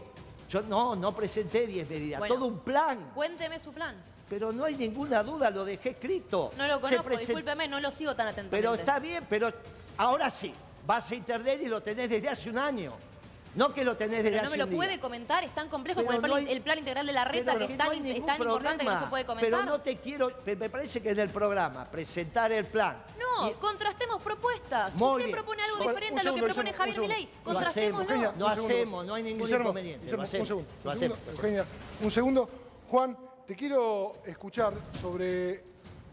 Yo 0.50 0.62
no, 0.62 0.96
no 0.96 1.16
presenté 1.16 1.66
10 1.68 1.90
medidas, 1.90 2.20
Bueno. 2.20 2.36
todo 2.36 2.46
un 2.46 2.60
plan. 2.60 3.12
Cuénteme 3.16 3.60
su 3.60 3.72
plan. 3.72 3.96
Pero 4.30 4.52
no 4.52 4.66
hay 4.66 4.76
ninguna 4.76 5.22
duda, 5.24 5.50
lo 5.50 5.66
dejé 5.66 5.90
escrito. 5.92 6.52
No 6.58 6.68
lo 6.68 6.80
conozco, 6.80 7.04
present- 7.10 7.20
discúlpeme, 7.20 7.68
no 7.68 7.80
lo 7.80 7.92
sigo 7.92 8.16
tan 8.16 8.28
atentamente. 8.28 8.58
Pero 8.58 8.74
está 8.76 9.00
bien, 9.00 9.26
pero 9.30 9.52
ahora 9.98 10.30
sí, 10.30 10.54
vas 10.86 11.10
a 11.12 11.16
internet 11.16 11.60
y 11.64 11.68
lo 11.68 11.82
tenés 11.82 12.10
desde 12.10 12.30
hace 12.30 12.50
un 12.50 12.58
año. 12.58 12.94
No 13.56 13.72
que 13.74 13.84
lo 13.84 13.96
tenés 13.96 14.24
desde 14.24 14.32
Pero 14.32 14.44
no 14.46 14.50
me 14.52 14.58
lo 14.58 14.64
un 14.64 14.70
día. 14.72 14.78
puede 14.78 15.00
comentar, 15.00 15.44
es 15.44 15.54
tan 15.54 15.70
complejo 15.70 16.00
Pero 16.02 16.08
como 16.08 16.16
el 16.16 16.22
plan, 16.22 16.32
no 16.44 16.48
hay- 16.48 16.56
el 16.56 16.62
plan 16.64 16.80
integral 16.80 17.06
de 17.06 17.14
la 17.14 17.24
reta, 17.26 17.56
que 17.58 17.66
es 17.66 17.78
tan, 17.78 17.88
no 17.88 17.94
es 17.94 18.00
importante 18.00 18.40
que 18.40 18.40
no 18.40 18.40
se 18.40 18.48
problema. 18.48 19.10
puede 19.12 19.26
comentar. 19.26 19.50
Pero 19.52 19.64
no 19.66 19.82
te 19.82 19.98
quiero, 19.98 20.32
me 20.46 20.56
me 20.56 20.70
parece 20.72 21.02
que 21.04 21.10
en 21.12 21.20
el 21.20 21.30
programa 21.30 21.86
presentar 21.86 22.52
el 22.52 22.66
plan. 22.66 23.04
No, 23.20 23.50
y- 23.50 23.54
contrastemos 23.54 24.24
propuestas. 24.24 24.96
Muy 24.96 25.08
Usted 25.12 25.26
bien. 25.26 25.32
propone 25.32 25.62
algo 25.64 25.78
diferente 25.78 26.14
un 26.14 26.20
a 26.20 26.24
lo 26.24 26.34
que 26.34 26.40
segundo, 26.40 26.46
propone 26.48 26.70
un 26.72 26.76
Javier 26.78 26.96
segundo. 26.96 27.14
Milei. 27.14 27.24
Hacemos, 27.30 27.44
Contrastémoslo. 27.44 28.02
Eugenia, 28.04 28.34
lo 28.38 28.46
un 28.48 28.54
segundo. 28.54 28.74
hacemos, 28.74 29.06
no 29.06 29.14
hay 29.14 29.24
ningún 29.24 29.42
Guillermo, 29.46 29.64
inconveniente. 29.66 30.06
Lo 30.12 30.22
hacemos, 30.24 30.42
Un 30.42 30.48
segundo, 30.48 30.70
lo 30.84 30.90
un 30.92 30.98
hacemos. 30.98 31.18
segundo, 31.20 31.42
Eugenia, 31.42 31.66
un 32.02 32.12
segundo. 32.12 32.50
Juan, 32.90 33.18
te 33.46 33.56
quiero 33.56 34.14
escuchar 34.26 34.74
sobre 35.00 35.64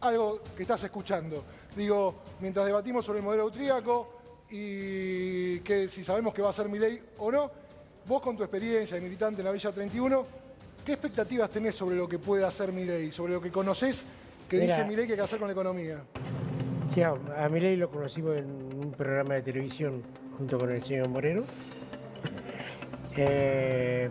algo 0.03 0.41
que 0.55 0.63
estás 0.63 0.83
escuchando. 0.85 1.43
Digo, 1.75 2.17
mientras 2.41 2.67
debatimos 2.67 3.05
sobre 3.05 3.21
el 3.21 3.25
modelo 3.25 3.45
austríaco 3.45 4.20
y 4.51 5.61
que 5.61 5.89
si 5.89 6.05
sabemos 6.05 6.35
que 6.35 6.43
va 6.43 6.51
a 6.51 6.53
ser 6.53 6.69
mi 6.69 6.79
ley 6.79 7.01
o 7.19 7.31
no, 7.31 7.51
vos 8.07 8.21
con 8.21 8.37
tu 8.37 8.43
experiencia 8.43 8.97
de 8.97 9.03
militante 9.03 9.41
en 9.41 9.47
la 9.47 9.53
Villa 9.53 9.73
31, 9.73 10.27
¿qué 10.85 10.93
expectativas 10.93 11.51
tenés 11.51 11.75
sobre 11.75 11.97
lo 11.97 12.09
que 12.09 12.19
puede 12.19 12.45
hacer 12.45 12.73
mi 12.73 12.85
ley? 12.85 13.13
Sobre 13.13 13.35
lo 13.35 13.41
que 13.41 13.51
conocés 13.51 14.05
que 14.49 14.59
Mira. 14.59 14.77
dice 14.77 14.89
mi 14.89 14.97
ley 14.97 15.07
que 15.07 15.13
hay 15.13 15.19
que 15.19 15.25
hacer 15.25 15.39
con 15.39 15.49
la 15.49 15.53
economía. 15.53 16.03
Sí, 16.93 17.03
a, 17.03 17.11
a 17.11 17.49
Milei 17.49 17.77
lo 17.77 17.89
conocimos 17.89 18.37
en 18.37 18.47
un 18.47 18.93
programa 18.93 19.35
de 19.35 19.43
televisión 19.43 20.03
junto 20.37 20.59
con 20.59 20.71
el 20.71 20.83
señor 20.83 21.09
Moreno. 21.09 21.43
Eh, 23.17 24.09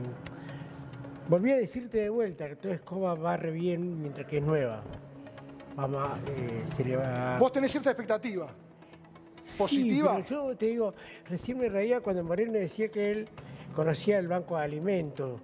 volví 1.29 1.51
a 1.51 1.55
decirte 1.55 1.99
de 1.99 2.09
vuelta 2.09 2.47
que 2.49 2.57
toda 2.57 2.75
escoba 2.75 3.15
va 3.15 3.37
re 3.37 3.49
bien 3.49 4.01
mientras 4.01 4.27
que 4.27 4.37
es 4.37 4.43
nueva. 4.43 4.83
Vamos 5.75 6.05
a, 6.05 6.19
eh, 6.29 6.65
se 6.75 6.83
le 6.83 6.97
va... 6.97 7.39
Vos 7.39 7.51
tenés 7.51 7.71
cierta 7.71 7.89
expectativa. 7.89 8.49
¿Positiva? 9.57 10.15
Sí, 10.17 10.23
pero 10.27 10.49
yo 10.49 10.57
te 10.57 10.65
digo, 10.67 10.93
recién 11.27 11.59
me 11.59 11.69
reía 11.69 12.01
cuando 12.01 12.23
Moreno 12.23 12.53
decía 12.53 12.89
que 12.89 13.11
él 13.11 13.27
conocía 13.75 14.19
el 14.19 14.27
Banco 14.27 14.57
de 14.57 14.63
Alimentos, 14.63 15.41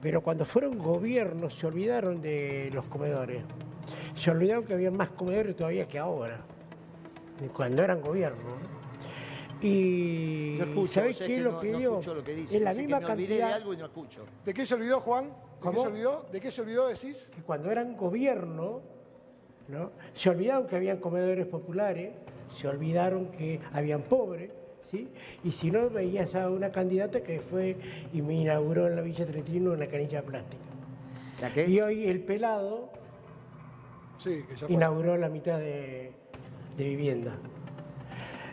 pero 0.00 0.22
cuando 0.22 0.44
fueron 0.44 0.78
gobiernos 0.78 1.54
se 1.54 1.66
olvidaron 1.66 2.20
de 2.20 2.70
los 2.72 2.84
comedores. 2.86 3.42
Se 4.14 4.30
olvidaron 4.30 4.64
que 4.64 4.74
había 4.74 4.90
más 4.90 5.10
comedores 5.10 5.56
todavía 5.56 5.86
que 5.86 5.98
ahora, 5.98 6.40
cuando 7.54 7.82
eran 7.82 8.00
gobiernos. 8.00 8.44
¿no? 8.44 8.80
Y 9.62 10.56
No 10.58 10.64
escucho, 10.64 10.92
¿sabés 10.92 11.16
qué 11.18 11.24
es 11.24 11.30
que 11.30 11.40
lo 11.40 11.60
que 11.60 11.72
no 11.72 11.78
digo? 11.78 11.92
escucho 11.98 12.14
lo 12.14 12.24
que 12.24 12.34
dice. 12.34 12.56
Es 12.56 12.62
la 12.62 12.72
que 12.72 12.80
misma 12.80 13.00
me 13.00 13.06
olvidé 13.06 13.26
cantidad 13.28 13.48
de 13.48 13.54
algo 13.54 13.74
y 13.74 13.76
no 13.76 13.84
escucho. 13.86 14.24
¿De 14.44 14.54
qué 14.54 14.66
se 14.66 14.74
olvidó, 14.74 15.00
Juan? 15.00 15.26
¿De 15.62 15.70
qué 15.70 15.76
se 15.76 15.86
olvidó? 15.86 16.26
¿De 16.32 16.40
qué 16.40 16.50
se 16.50 16.60
olvidó, 16.62 16.88
decís? 16.88 17.30
que 17.34 17.42
cuando 17.42 17.70
eran 17.70 17.96
gobierno, 17.96 18.80
¿no? 19.68 19.90
se 20.14 20.30
olvidaron 20.30 20.66
que 20.66 20.76
habían 20.76 20.98
comedores 20.98 21.46
populares, 21.46 22.12
se 22.56 22.68
olvidaron 22.68 23.26
que 23.32 23.60
habían 23.72 24.02
pobres, 24.02 24.50
¿sí? 24.90 25.08
y 25.44 25.52
si 25.52 25.70
no 25.70 25.88
veías 25.90 26.34
a 26.34 26.50
una 26.50 26.70
candidata 26.70 27.22
que 27.22 27.40
fue 27.40 27.76
y 28.12 28.22
me 28.22 28.34
inauguró 28.34 28.86
en 28.88 28.96
la 28.96 29.02
Villa 29.02 29.24
31 29.26 29.72
una 29.72 29.86
canilla 29.86 30.22
plástica. 30.22 30.62
¿La 31.40 31.52
qué? 31.52 31.66
Y 31.68 31.80
hoy 31.80 32.06
el 32.06 32.20
pelado 32.20 32.90
Sí, 34.18 34.42
que 34.48 34.54
ya 34.56 34.66
fue. 34.66 34.74
inauguró 34.74 35.16
la 35.16 35.28
mitad 35.30 35.58
de, 35.58 36.12
de 36.76 36.84
vivienda. 36.84 37.32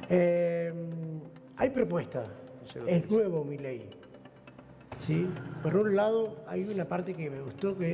Eh, 0.09 0.71
hay 1.57 1.69
propuestas, 1.71 2.29
es 2.85 3.09
nuevo 3.11 3.43
mi 3.43 3.57
ley. 3.57 3.89
¿sí? 4.97 5.27
Por 5.61 5.75
un 5.75 5.95
lado, 5.95 6.37
hay 6.47 6.63
una 6.63 6.85
parte 6.85 7.13
que 7.13 7.29
me 7.29 7.41
gustó 7.41 7.77
que 7.77 7.93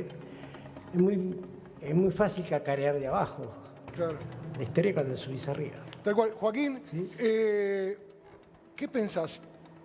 es 0.94 1.00
muy, 1.00 1.40
es 1.80 1.94
muy 1.94 2.10
fácil 2.12 2.44
cacarear 2.48 2.98
de 3.00 3.08
abajo. 3.08 3.46
Claro. 3.92 4.16
La 4.56 4.62
historia 4.62 4.94
cuando 4.94 5.16
subís 5.16 5.48
arriba. 5.48 5.76
Tal 6.04 6.14
cual. 6.14 6.32
Joaquín, 6.32 6.80
Sí. 6.84 7.10
eh, 7.18 7.96
¿qué 8.76 8.86
pensás? 8.88 9.40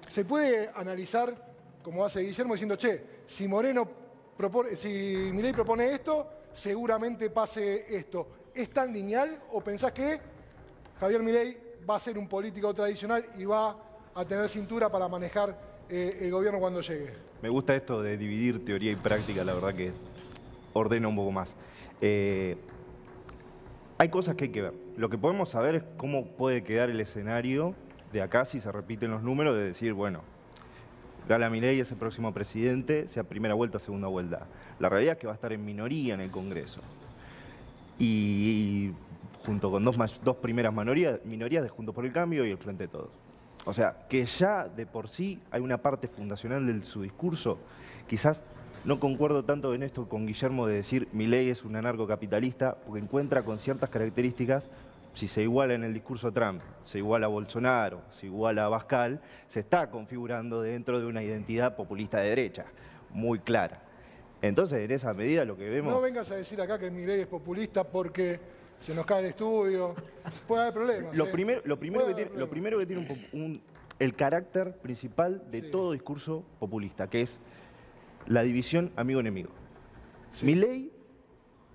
¿Se 0.10 0.26
puede 0.26 0.70
analizar, 0.76 1.34
como 1.82 2.04
hace 2.04 2.20
Guillermo, 2.22 2.54
diciendo, 2.54 2.76
che, 2.76 3.02
si 3.26 3.48
Moreno 3.48 3.88
propone, 4.36 4.76
si 4.76 5.30
Milei 5.34 5.54
propone 5.54 5.94
esto, 5.94 6.28
seguramente 6.52 7.30
pase 7.30 7.86
esto? 7.96 8.28
¿Es 8.54 8.70
tan 8.70 8.92
lineal 8.92 9.40
o 9.54 9.62
pensás 9.62 9.94
que 9.94 10.20
Javier 11.00 11.22
Milei 11.24 11.58
va 11.90 11.96
a 11.96 12.00
ser 12.00 12.18
un 12.18 12.28
político 12.28 12.74
tradicional 12.74 13.24
y 13.38 13.46
va 13.46 13.78
a 14.14 14.26
tener 14.26 14.50
cintura 14.50 14.90
para 14.92 15.08
manejar 15.08 15.58
eh, 15.88 16.18
el 16.22 16.32
gobierno 16.32 16.60
cuando 16.60 16.82
llegue? 16.82 17.14
Me 17.42 17.48
gusta 17.48 17.74
esto 17.76 18.02
de 18.02 18.18
dividir 18.18 18.66
teoría 18.66 18.92
y 18.92 18.98
práctica, 18.98 19.46
la 19.46 19.54
verdad 19.54 19.74
que 19.74 19.94
ordena 20.74 21.08
un 21.08 21.16
poco 21.16 21.32
más. 21.32 21.56
Eh, 22.02 22.58
hay 24.00 24.08
cosas 24.08 24.36
que 24.36 24.46
hay 24.46 24.52
que 24.52 24.62
ver. 24.62 24.74
Lo 24.96 25.10
que 25.10 25.18
podemos 25.18 25.50
saber 25.50 25.76
es 25.76 25.84
cómo 25.98 26.26
puede 26.26 26.64
quedar 26.64 26.90
el 26.90 27.02
escenario 27.02 27.76
de 28.14 28.22
acá 28.22 28.46
si 28.46 28.62
se 28.62 28.72
repiten 28.72 29.12
los 29.12 29.22
números, 29.22 29.56
de 29.56 29.66
decir, 29.66 29.94
bueno, 29.94 30.22
Gala 31.28 31.50
Milei 31.50 31.82
es 31.82 31.92
el 31.92 31.98
próximo 31.98 32.34
presidente, 32.34 33.10
sea 33.10 33.24
primera 33.24 33.54
vuelta, 33.56 33.78
segunda 33.78 34.08
vuelta. 34.08 34.48
La 34.80 34.88
realidad 34.88 35.14
es 35.14 35.20
que 35.20 35.28
va 35.28 35.34
a 35.34 35.36
estar 35.36 35.52
en 35.52 35.66
minoría 35.66 36.14
en 36.14 36.22
el 36.22 36.32
Congreso. 36.32 36.80
Y 38.00 38.94
junto 39.46 39.70
con 39.70 39.84
dos, 39.84 39.98
dos 40.24 40.38
primeras 40.38 40.74
minorías, 40.74 41.20
minorías 41.26 41.62
de 41.62 41.70
Juntos 41.70 41.94
por 41.94 42.06
el 42.06 42.14
Cambio 42.14 42.46
y 42.46 42.52
el 42.52 42.58
Frente 42.58 42.86
de 42.86 42.88
Todos. 42.88 43.12
O 43.66 43.74
sea, 43.74 44.08
que 44.08 44.26
ya 44.26 44.70
de 44.70 44.86
por 44.86 45.10
sí 45.10 45.42
hay 45.52 45.60
una 45.60 45.78
parte 45.78 46.08
fundacional 46.08 46.66
de 46.66 46.86
su 46.86 47.02
discurso. 47.02 47.60
Quizás 48.08 48.46
no 48.86 49.00
concuerdo 49.00 49.44
tanto 49.44 49.74
en 49.74 49.84
esto 49.84 50.08
con 50.08 50.26
Guillermo 50.26 50.68
de 50.68 50.76
decir 50.76 51.08
Milei 51.12 51.50
es 51.50 51.64
un 51.64 51.76
anarcocapitalista, 51.76 52.76
porque 52.76 53.02
encuentra 53.02 53.44
con 53.44 53.58
ciertas 53.58 53.90
características, 53.90 54.70
si 55.14 55.28
se 55.28 55.42
iguala 55.42 55.74
en 55.74 55.84
el 55.84 55.94
discurso 55.94 56.28
a 56.30 56.32
Trump, 56.32 56.62
se 56.84 57.00
iguala 57.00 57.26
a 57.26 57.30
Bolsonaro, 57.30 58.02
se 58.12 58.28
iguala 58.28 58.66
a 58.66 58.70
Bascal, 58.70 59.20
se 59.48 59.60
está 59.62 59.90
configurando 59.90 60.62
dentro 60.62 61.00
de 61.00 61.06
una 61.08 61.22
identidad 61.24 61.76
populista 61.76 62.20
de 62.20 62.30
derecha, 62.30 62.66
muy 63.12 63.40
clara. 63.40 63.82
Entonces, 64.42 64.80
en 64.80 64.92
esa 64.92 65.14
medida 65.14 65.44
lo 65.44 65.58
que 65.58 65.70
vemos... 65.70 65.92
No 65.92 66.00
vengas 66.00 66.32
a 66.32 66.36
decir 66.36 66.62
acá 66.62 66.80
que 66.80 66.90
mi 66.90 67.06
ley 67.06 67.22
es 67.22 67.28
populista 67.28 67.84
porque 67.84 68.40
se 68.78 68.96
nos 68.96 69.06
cae 69.06 69.20
el 69.20 69.26
estudio. 69.26 69.94
Puede 70.48 70.62
haber 70.62 70.74
problemas. 70.74 71.18
Lo 71.18 71.26
¿eh? 71.26 71.30
primero, 71.30 71.62
lo 71.66 71.78
primero, 71.78 72.06
que 72.08 72.14
tiene, 72.14 72.30
lo 72.30 72.48
problemas. 72.48 72.50
primero 72.52 72.80
que 72.80 72.86
tiene 72.86 73.02
un 73.02 73.08
po- 73.08 73.38
un- 73.38 73.62
el 74.00 74.16
carácter 74.16 74.78
principal 74.78 75.44
de 75.52 75.64
todo 75.64 75.92
discurso 75.92 76.46
populista, 76.58 77.10
que 77.10 77.24
es 77.24 77.42
la 78.28 78.42
división 78.44 78.92
amigo-enemigo. 78.96 79.50
Milei, 80.44 80.92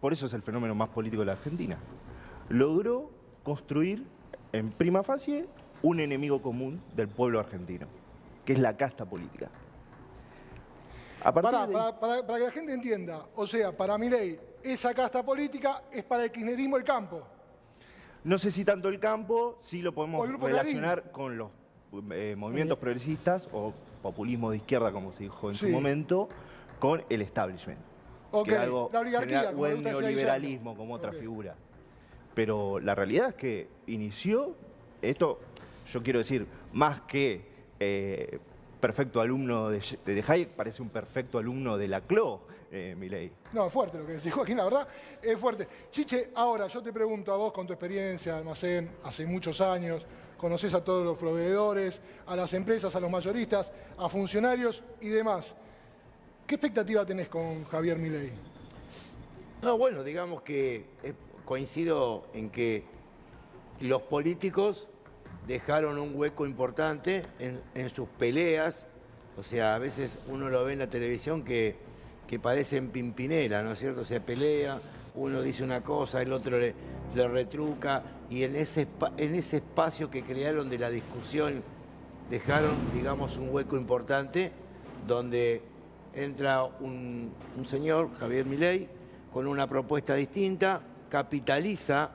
por 0.00 0.12
eso 0.12 0.26
es 0.26 0.32
el 0.34 0.42
fenómeno 0.42 0.74
más 0.74 0.88
político 0.90 1.20
de 1.20 1.26
la 1.26 1.32
Argentina, 1.32 1.78
logró 2.48 3.10
construir 3.42 4.04
en 4.52 4.70
prima 4.70 5.02
facie 5.02 5.46
un 5.82 6.00
enemigo 6.00 6.40
común 6.40 6.80
del 6.94 7.08
pueblo 7.08 7.40
argentino, 7.40 7.86
que 8.44 8.52
es 8.54 8.58
la 8.58 8.76
casta 8.76 9.04
política. 9.04 9.50
De- 11.66 11.72
para, 11.72 12.00
para- 12.00 12.26
para 12.26 12.38
que 12.38 12.44
la 12.44 12.50
gente 12.50 12.72
entienda, 12.74 13.26
o 13.34 13.46
sea, 13.46 13.76
para 13.76 13.96
mi 13.98 14.08
ley, 14.08 14.38
esa 14.62 14.94
casta 14.94 15.22
política 15.24 15.82
es 15.92 16.04
para 16.04 16.24
el 16.24 16.30
kirchnerismo 16.32 16.76
el 16.76 16.84
campo. 16.84 17.22
No 18.24 18.38
sé 18.38 18.50
si 18.50 18.64
tanto 18.64 18.88
el 18.88 18.98
campo, 19.00 19.56
sí 19.58 19.82
lo 19.82 19.92
podemos 19.94 20.20
relacionar 20.62 21.10
con 21.12 21.36
los 21.36 21.50
eh, 22.12 22.34
movimientos 22.38 22.78
progresistas 22.78 23.48
o 23.52 23.72
populismo 24.08 24.50
de 24.50 24.58
izquierda, 24.58 24.92
como 24.92 25.12
se 25.14 25.22
dijo 25.22 25.48
en 25.48 25.54
Sí. 25.56 25.66
su 25.66 25.72
momento, 25.72 26.28
con 26.78 27.02
el 27.08 27.22
establishment. 27.22 27.80
Ok, 28.32 28.48
que 28.48 28.52
es 28.54 28.60
algo 28.60 28.90
la 28.92 29.00
oligarquía, 29.00 29.52
como 29.52 29.66
el 29.66 29.82
neoliberalismo 29.82 30.76
como 30.76 30.94
otra 30.94 31.10
figura. 31.12 31.54
Pero 32.34 32.78
la 32.80 32.94
realidad 32.94 33.30
es 33.30 33.34
que 33.34 33.68
inició, 33.86 34.54
esto 35.00 35.40
yo 35.90 36.02
quiero 36.02 36.18
decir, 36.18 36.46
más 36.74 37.00
que 37.02 37.46
eh, 37.80 38.38
perfecto 38.78 39.22
alumno 39.22 39.70
de, 39.70 39.80
de 40.04 40.24
Hayek, 40.26 40.50
parece 40.50 40.82
un 40.82 40.90
perfecto 40.90 41.38
alumno 41.38 41.78
de 41.78 41.88
la 41.88 42.02
CLO, 42.02 42.42
eh, 42.70 42.94
Milei. 42.98 43.30
No, 43.54 43.66
es 43.68 43.72
fuerte 43.72 43.96
lo 43.98 44.04
que 44.06 44.12
decís, 44.14 44.32
Joaquín, 44.34 44.58
la 44.58 44.64
verdad, 44.64 44.86
es 45.22 45.38
fuerte. 45.38 45.66
Chiche, 45.90 46.30
ahora 46.34 46.66
yo 46.66 46.82
te 46.82 46.92
pregunto 46.92 47.32
a 47.32 47.36
vos 47.36 47.52
con 47.54 47.66
tu 47.66 47.72
experiencia, 47.72 48.36
almacén, 48.36 48.90
hace 49.04 49.24
muchos 49.24 49.60
años, 49.62 50.04
conoces 50.44 50.74
a 50.74 50.84
todos 50.84 51.06
los 51.06 51.16
proveedores, 51.16 52.02
a 52.26 52.36
las 52.36 52.52
empresas, 52.52 52.94
a 52.94 53.00
los 53.00 53.10
mayoristas, 53.10 53.72
a 53.96 54.10
funcionarios 54.10 54.82
y 55.00 55.08
demás. 55.08 55.54
¿Qué 56.46 56.56
expectativa 56.56 57.06
tenés 57.06 57.28
con 57.28 57.64
Javier 57.64 57.96
Milei? 57.96 58.30
No, 59.62 59.78
bueno, 59.78 60.04
digamos 60.04 60.42
que 60.42 60.84
eh, 61.02 61.14
coincido 61.46 62.26
en 62.34 62.50
que 62.50 62.84
los 63.80 64.02
políticos 64.02 64.86
dejaron 65.46 65.98
un 65.98 66.14
hueco 66.14 66.44
importante 66.44 67.24
en, 67.38 67.88
sus 67.88 68.06
peleas. 68.10 68.86
O 69.38 69.42
sea, 69.42 69.74
a 69.74 69.78
veces 69.78 70.18
uno 70.28 70.50
lo 70.50 70.62
ve 70.62 70.74
en 70.74 70.80
la 70.80 70.90
televisión 70.90 71.42
que, 71.42 71.74
que 72.28 72.38
parecen 72.38 72.90
pimpinela, 72.90 73.62
¿no 73.62 73.72
es 73.72 73.78
cierto? 73.78 74.04
Se 74.04 74.20
pelea, 74.20 74.78
uno 75.14 75.42
dice 75.42 75.62
una 75.62 75.82
cosa, 75.82 76.20
el 76.22 76.32
otro 76.32 76.58
le, 76.58 76.74
le 77.14 77.28
retruca, 77.28 78.02
y 78.30 78.42
en 78.42 78.56
ese, 78.56 78.86
en 79.16 79.34
ese 79.34 79.58
espacio 79.58 80.10
que 80.10 80.22
crearon 80.22 80.68
de 80.68 80.78
la 80.78 80.90
discusión 80.90 81.62
dejaron, 82.30 82.72
digamos, 82.92 83.36
un 83.36 83.50
hueco 83.50 83.76
importante 83.76 84.50
donde 85.06 85.62
entra 86.14 86.64
un, 86.64 87.32
un 87.56 87.66
señor, 87.66 88.10
Javier 88.18 88.44
Milei, 88.46 88.88
con 89.32 89.46
una 89.46 89.66
propuesta 89.66 90.14
distinta, 90.14 90.80
capitaliza 91.08 92.10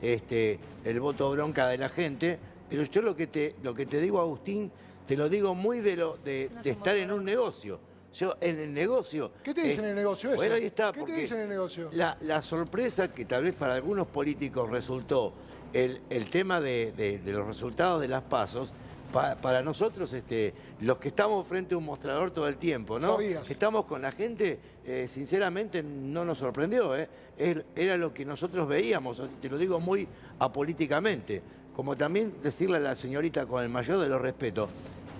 este, 0.00 0.58
el 0.84 1.00
voto 1.00 1.30
bronca 1.30 1.68
de 1.68 1.78
la 1.78 1.88
gente, 1.88 2.38
pero 2.68 2.82
yo 2.82 3.02
lo 3.02 3.16
que 3.16 3.28
te, 3.28 3.56
lo 3.62 3.72
que 3.72 3.86
te 3.86 4.00
digo, 4.00 4.20
Agustín, 4.20 4.70
te 5.06 5.16
lo 5.16 5.28
digo 5.28 5.54
muy 5.54 5.80
de, 5.80 5.96
lo, 5.96 6.18
de, 6.18 6.50
de 6.62 6.70
estar 6.70 6.96
en 6.96 7.12
un 7.12 7.24
negocio. 7.24 7.78
Yo 8.14 8.34
en 8.40 8.58
el 8.58 8.72
negocio... 8.74 9.32
¿Qué 9.42 9.54
te 9.54 9.62
dicen 9.62 9.84
en 9.84 9.90
el 9.90 9.96
negocio 9.96 10.30
eso? 10.30 10.36
Bueno, 10.36 10.54
ahí 10.56 10.66
está, 10.66 10.92
¿Qué 10.92 11.02
te 11.02 11.12
dicen 11.14 11.38
en 11.38 11.42
el 11.44 11.48
negocio? 11.50 11.88
La, 11.92 12.16
la 12.20 12.42
sorpresa 12.42 13.12
que 13.12 13.24
tal 13.24 13.44
vez 13.44 13.54
para 13.54 13.74
algunos 13.74 14.06
políticos 14.06 14.68
resultó 14.70 15.32
el, 15.72 16.00
el 16.10 16.28
tema 16.28 16.60
de, 16.60 16.92
de- 16.92 17.18
de 17.18 17.32
los 17.32 17.46
resultados 17.46 18.00
de 18.02 18.08
las 18.08 18.22
pasos, 18.22 18.70
pa- 19.12 19.36
para 19.36 19.62
nosotros, 19.62 20.12
este, 20.12 20.52
los 20.80 20.98
que 20.98 21.08
estamos 21.08 21.46
frente 21.46 21.74
a 21.74 21.78
un 21.78 21.84
mostrador 21.86 22.30
todo 22.32 22.46
el 22.48 22.56
tiempo, 22.58 22.98
¿no? 22.98 23.12
Sabías. 23.14 23.50
Estamos 23.50 23.86
con 23.86 24.02
la 24.02 24.12
gente, 24.12 24.58
eh, 24.84 25.06
sinceramente 25.08 25.82
no 25.82 26.24
nos 26.26 26.36
sorprendió, 26.38 26.94
¿eh? 26.94 27.08
Er- 27.38 27.64
Era 27.74 27.96
lo 27.96 28.12
que 28.12 28.26
nosotros 28.26 28.68
veíamos, 28.68 29.22
te 29.40 29.48
lo 29.48 29.56
digo 29.56 29.80
muy 29.80 30.06
apolíticamente. 30.38 31.42
Como 31.74 31.96
también 31.96 32.34
decirle 32.42 32.76
a 32.76 32.80
la 32.80 32.94
señorita 32.94 33.46
con 33.46 33.62
el 33.62 33.70
mayor 33.70 33.98
de 34.00 34.08
los 34.10 34.20
respetos, 34.20 34.68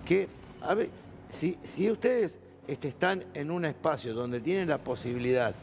que, 0.04 0.28
a 0.60 0.74
ver, 0.74 0.90
si, 1.30 1.56
si 1.64 1.90
ustedes 1.90 2.38
este, 2.72 2.88
están 2.88 3.24
en 3.34 3.50
un 3.50 3.64
espacio 3.64 4.14
donde 4.14 4.40
tienen 4.40 4.68
la 4.68 4.78
posibilidad 4.78 5.54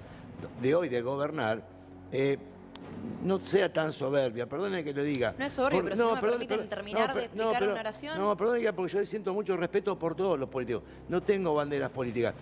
de 0.62 0.76
hoy 0.76 0.90
de 0.90 1.02
gobernar, 1.02 1.64
eh, 2.12 2.38
no 3.24 3.40
sea 3.40 3.72
tan 3.72 3.92
soberbia, 3.94 4.48
perdone 4.48 4.84
que 4.84 4.94
lo 4.94 5.04
diga. 5.04 5.34
No 5.38 5.46
es 5.46 5.54
soberbio, 5.54 5.84
pero 5.84 5.96
si 5.96 6.02
no 6.02 6.16
me 6.16 6.22
perdone, 6.22 6.32
permiten 6.46 6.58
perdone, 6.58 6.70
terminar 6.76 7.08
de 7.10 7.14
per- 7.14 7.24
explicar 7.24 7.60
pero- 7.60 7.72
una 7.72 7.80
oración. 7.82 8.18
No, 8.18 8.38
perdón, 8.38 8.58
diga, 8.58 8.72
porque 8.74 8.94
yo 8.94 9.06
siento 9.06 9.34
mucho 9.34 9.58
respeto 9.58 9.98
por 9.98 10.16
todos 10.16 10.40
los 10.40 10.50
políticos. 10.50 10.84
No 11.10 11.22
tengo 11.22 11.54
banderas 11.56 11.90
políticas. 11.92 12.36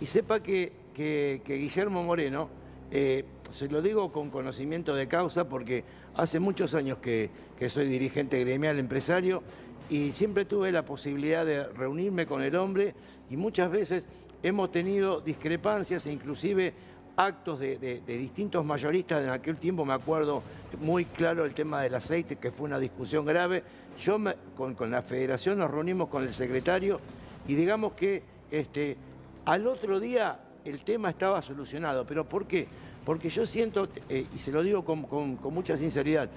Y 0.00 0.06
sepa 0.06 0.40
que, 0.40 0.72
que- 0.94 1.42
que 1.44 1.54
Guillermo 1.56 2.02
Moreno, 2.02 2.48
eh, 2.90 3.24
se 3.52 3.68
lo 3.68 3.82
digo 3.82 4.10
con 4.12 4.30
conocimiento 4.30 4.94
de 4.94 5.06
causa, 5.06 5.48
porque 5.48 5.84
hace 6.16 6.38
muchos 6.40 6.74
años 6.74 6.98
que, 6.98 7.30
que 7.58 7.68
soy 7.68 7.86
dirigente 7.88 8.40
gremial 8.40 8.78
empresario 8.78 9.42
y 9.90 10.12
siempre 10.12 10.44
tuve 10.44 10.72
la 10.72 10.84
posibilidad 10.84 11.44
de 11.44 11.64
reunirme 11.68 12.26
con 12.26 12.42
el 12.42 12.56
hombre 12.56 12.94
y 13.30 13.36
muchas 13.36 13.70
veces 13.70 14.06
hemos 14.42 14.70
tenido 14.72 15.20
discrepancias 15.20 16.06
e 16.06 16.12
inclusive 16.12 16.72
actos 17.16 17.60
de, 17.60 18.02
distintos 18.06 18.64
mayoristas. 18.64 19.22
En 19.22 19.30
aquel 19.30 19.56
tiempo 19.58 19.84
me 19.84 19.92
acuerdo 19.92 20.42
muy 20.80 21.04
claro 21.04 21.44
el 21.44 21.54
tema 21.54 21.82
del 21.82 21.94
aceite, 21.94 22.36
que 22.36 22.50
fue 22.50 22.66
una 22.66 22.78
discusión 22.78 23.24
grave. 23.24 23.62
Yo 24.00 24.18
con, 24.56 24.74
con 24.74 24.90
la 24.90 25.02
federación 25.02 25.58
nos 25.58 25.70
reunimos 25.70 26.08
con 26.08 26.24
el 26.24 26.32
secretario 26.32 26.98
y 27.46 27.54
digamos 27.54 27.92
que 27.92 28.22
este, 28.50 28.96
al 29.44 29.66
otro 29.66 30.00
día 30.00 30.40
el 30.64 30.80
tema 30.82 31.10
estaba 31.10 31.40
solucionado. 31.42 32.04
¿Pero 32.06 32.28
por 32.28 32.46
qué? 32.46 32.66
Porque 33.04 33.28
yo 33.28 33.46
siento, 33.46 33.86
eh, 34.08 34.26
y 34.34 34.38
se 34.38 34.50
lo 34.50 34.62
digo 34.62 34.84
con, 34.84 35.02
con- 35.04 35.36
con 35.36 35.52
mucha 35.54 35.76
sinceridad, 35.76 36.28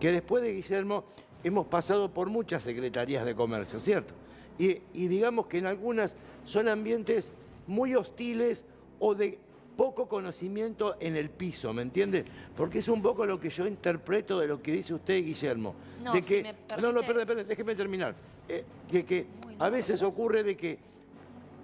que 0.00 0.12
después 0.12 0.42
de 0.42 0.52
Guillermo 0.52 1.04
hemos 1.46 1.66
pasado 1.66 2.10
por 2.10 2.28
muchas 2.28 2.64
secretarías 2.64 3.24
de 3.24 3.34
comercio, 3.34 3.78
¿cierto? 3.78 4.14
Y, 4.58 4.78
y 4.92 5.06
digamos 5.06 5.46
que 5.46 5.58
en 5.58 5.66
algunas 5.66 6.16
son 6.44 6.66
ambientes 6.68 7.30
muy 7.66 7.94
hostiles 7.94 8.64
o 8.98 9.14
de 9.14 9.38
poco 9.76 10.08
conocimiento 10.08 10.96
en 10.98 11.16
el 11.16 11.30
piso, 11.30 11.72
¿me 11.72 11.82
entiende? 11.82 12.24
Porque 12.56 12.78
es 12.78 12.88
un 12.88 13.00
poco 13.00 13.26
lo 13.26 13.38
que 13.38 13.50
yo 13.50 13.66
interpreto 13.66 14.40
de 14.40 14.48
lo 14.48 14.60
que 14.60 14.72
dice 14.72 14.94
usted, 14.94 15.22
Guillermo. 15.22 15.74
No, 16.02 16.12
de 16.12 16.22
si 16.22 16.42
que, 16.42 16.54
no, 16.80 16.92
no, 16.92 17.02
perdón, 17.02 17.26
perdón, 17.26 17.46
déjeme 17.46 17.74
terminar. 17.74 18.14
Eh, 18.48 18.64
de 18.90 19.04
que 19.04 19.26
a 19.58 19.68
veces 19.68 20.02
ocurre 20.02 20.42
de 20.42 20.56
que 20.56 20.78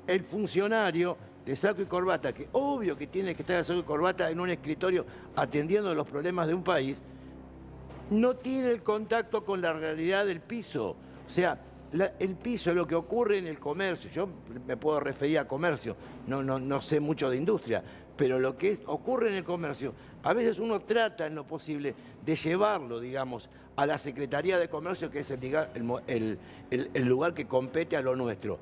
el 0.06 0.22
funcionario 0.22 1.16
de 1.44 1.56
saco 1.56 1.82
y 1.82 1.86
corbata, 1.86 2.32
que 2.32 2.48
obvio 2.52 2.96
que 2.96 3.06
tiene 3.08 3.34
que 3.34 3.42
estar 3.42 3.56
de 3.56 3.64
saco 3.64 3.80
y 3.80 3.84
corbata 3.84 4.30
en 4.30 4.38
un 4.38 4.50
escritorio 4.50 5.06
atendiendo 5.34 5.92
los 5.94 6.06
problemas 6.06 6.46
de 6.46 6.54
un 6.54 6.62
país, 6.62 7.02
no 8.12 8.36
tiene 8.36 8.70
el 8.70 8.82
contacto 8.82 9.44
con 9.44 9.60
la 9.60 9.72
realidad 9.72 10.26
del 10.26 10.40
piso. 10.40 10.96
O 11.26 11.30
sea, 11.30 11.58
el 12.18 12.36
piso 12.36 12.72
lo 12.72 12.86
que 12.86 12.94
ocurre 12.94 13.38
en 13.38 13.46
el 13.46 13.58
comercio. 13.58 14.10
Yo 14.10 14.28
me 14.66 14.76
puedo 14.76 15.00
referir 15.00 15.38
a 15.38 15.48
comercio, 15.48 15.96
no, 16.26 16.42
no, 16.42 16.58
no 16.58 16.80
sé 16.80 17.00
mucho 17.00 17.28
de 17.28 17.36
industria, 17.36 17.82
pero 18.16 18.38
lo 18.38 18.56
que 18.56 18.78
ocurre 18.86 19.30
en 19.30 19.36
el 19.36 19.44
comercio, 19.44 19.94
a 20.22 20.32
veces 20.32 20.58
uno 20.58 20.80
trata 20.80 21.26
en 21.26 21.34
lo 21.34 21.46
posible 21.46 21.94
de 22.24 22.36
llevarlo, 22.36 23.00
digamos, 23.00 23.50
a 23.76 23.86
la 23.86 23.98
Secretaría 23.98 24.58
de 24.58 24.68
Comercio, 24.68 25.10
que 25.10 25.20
es 25.20 25.30
el 25.30 26.38
lugar 27.04 27.34
que 27.34 27.46
compete 27.46 27.96
a 27.96 28.02
lo 28.02 28.14
nuestro. 28.14 28.58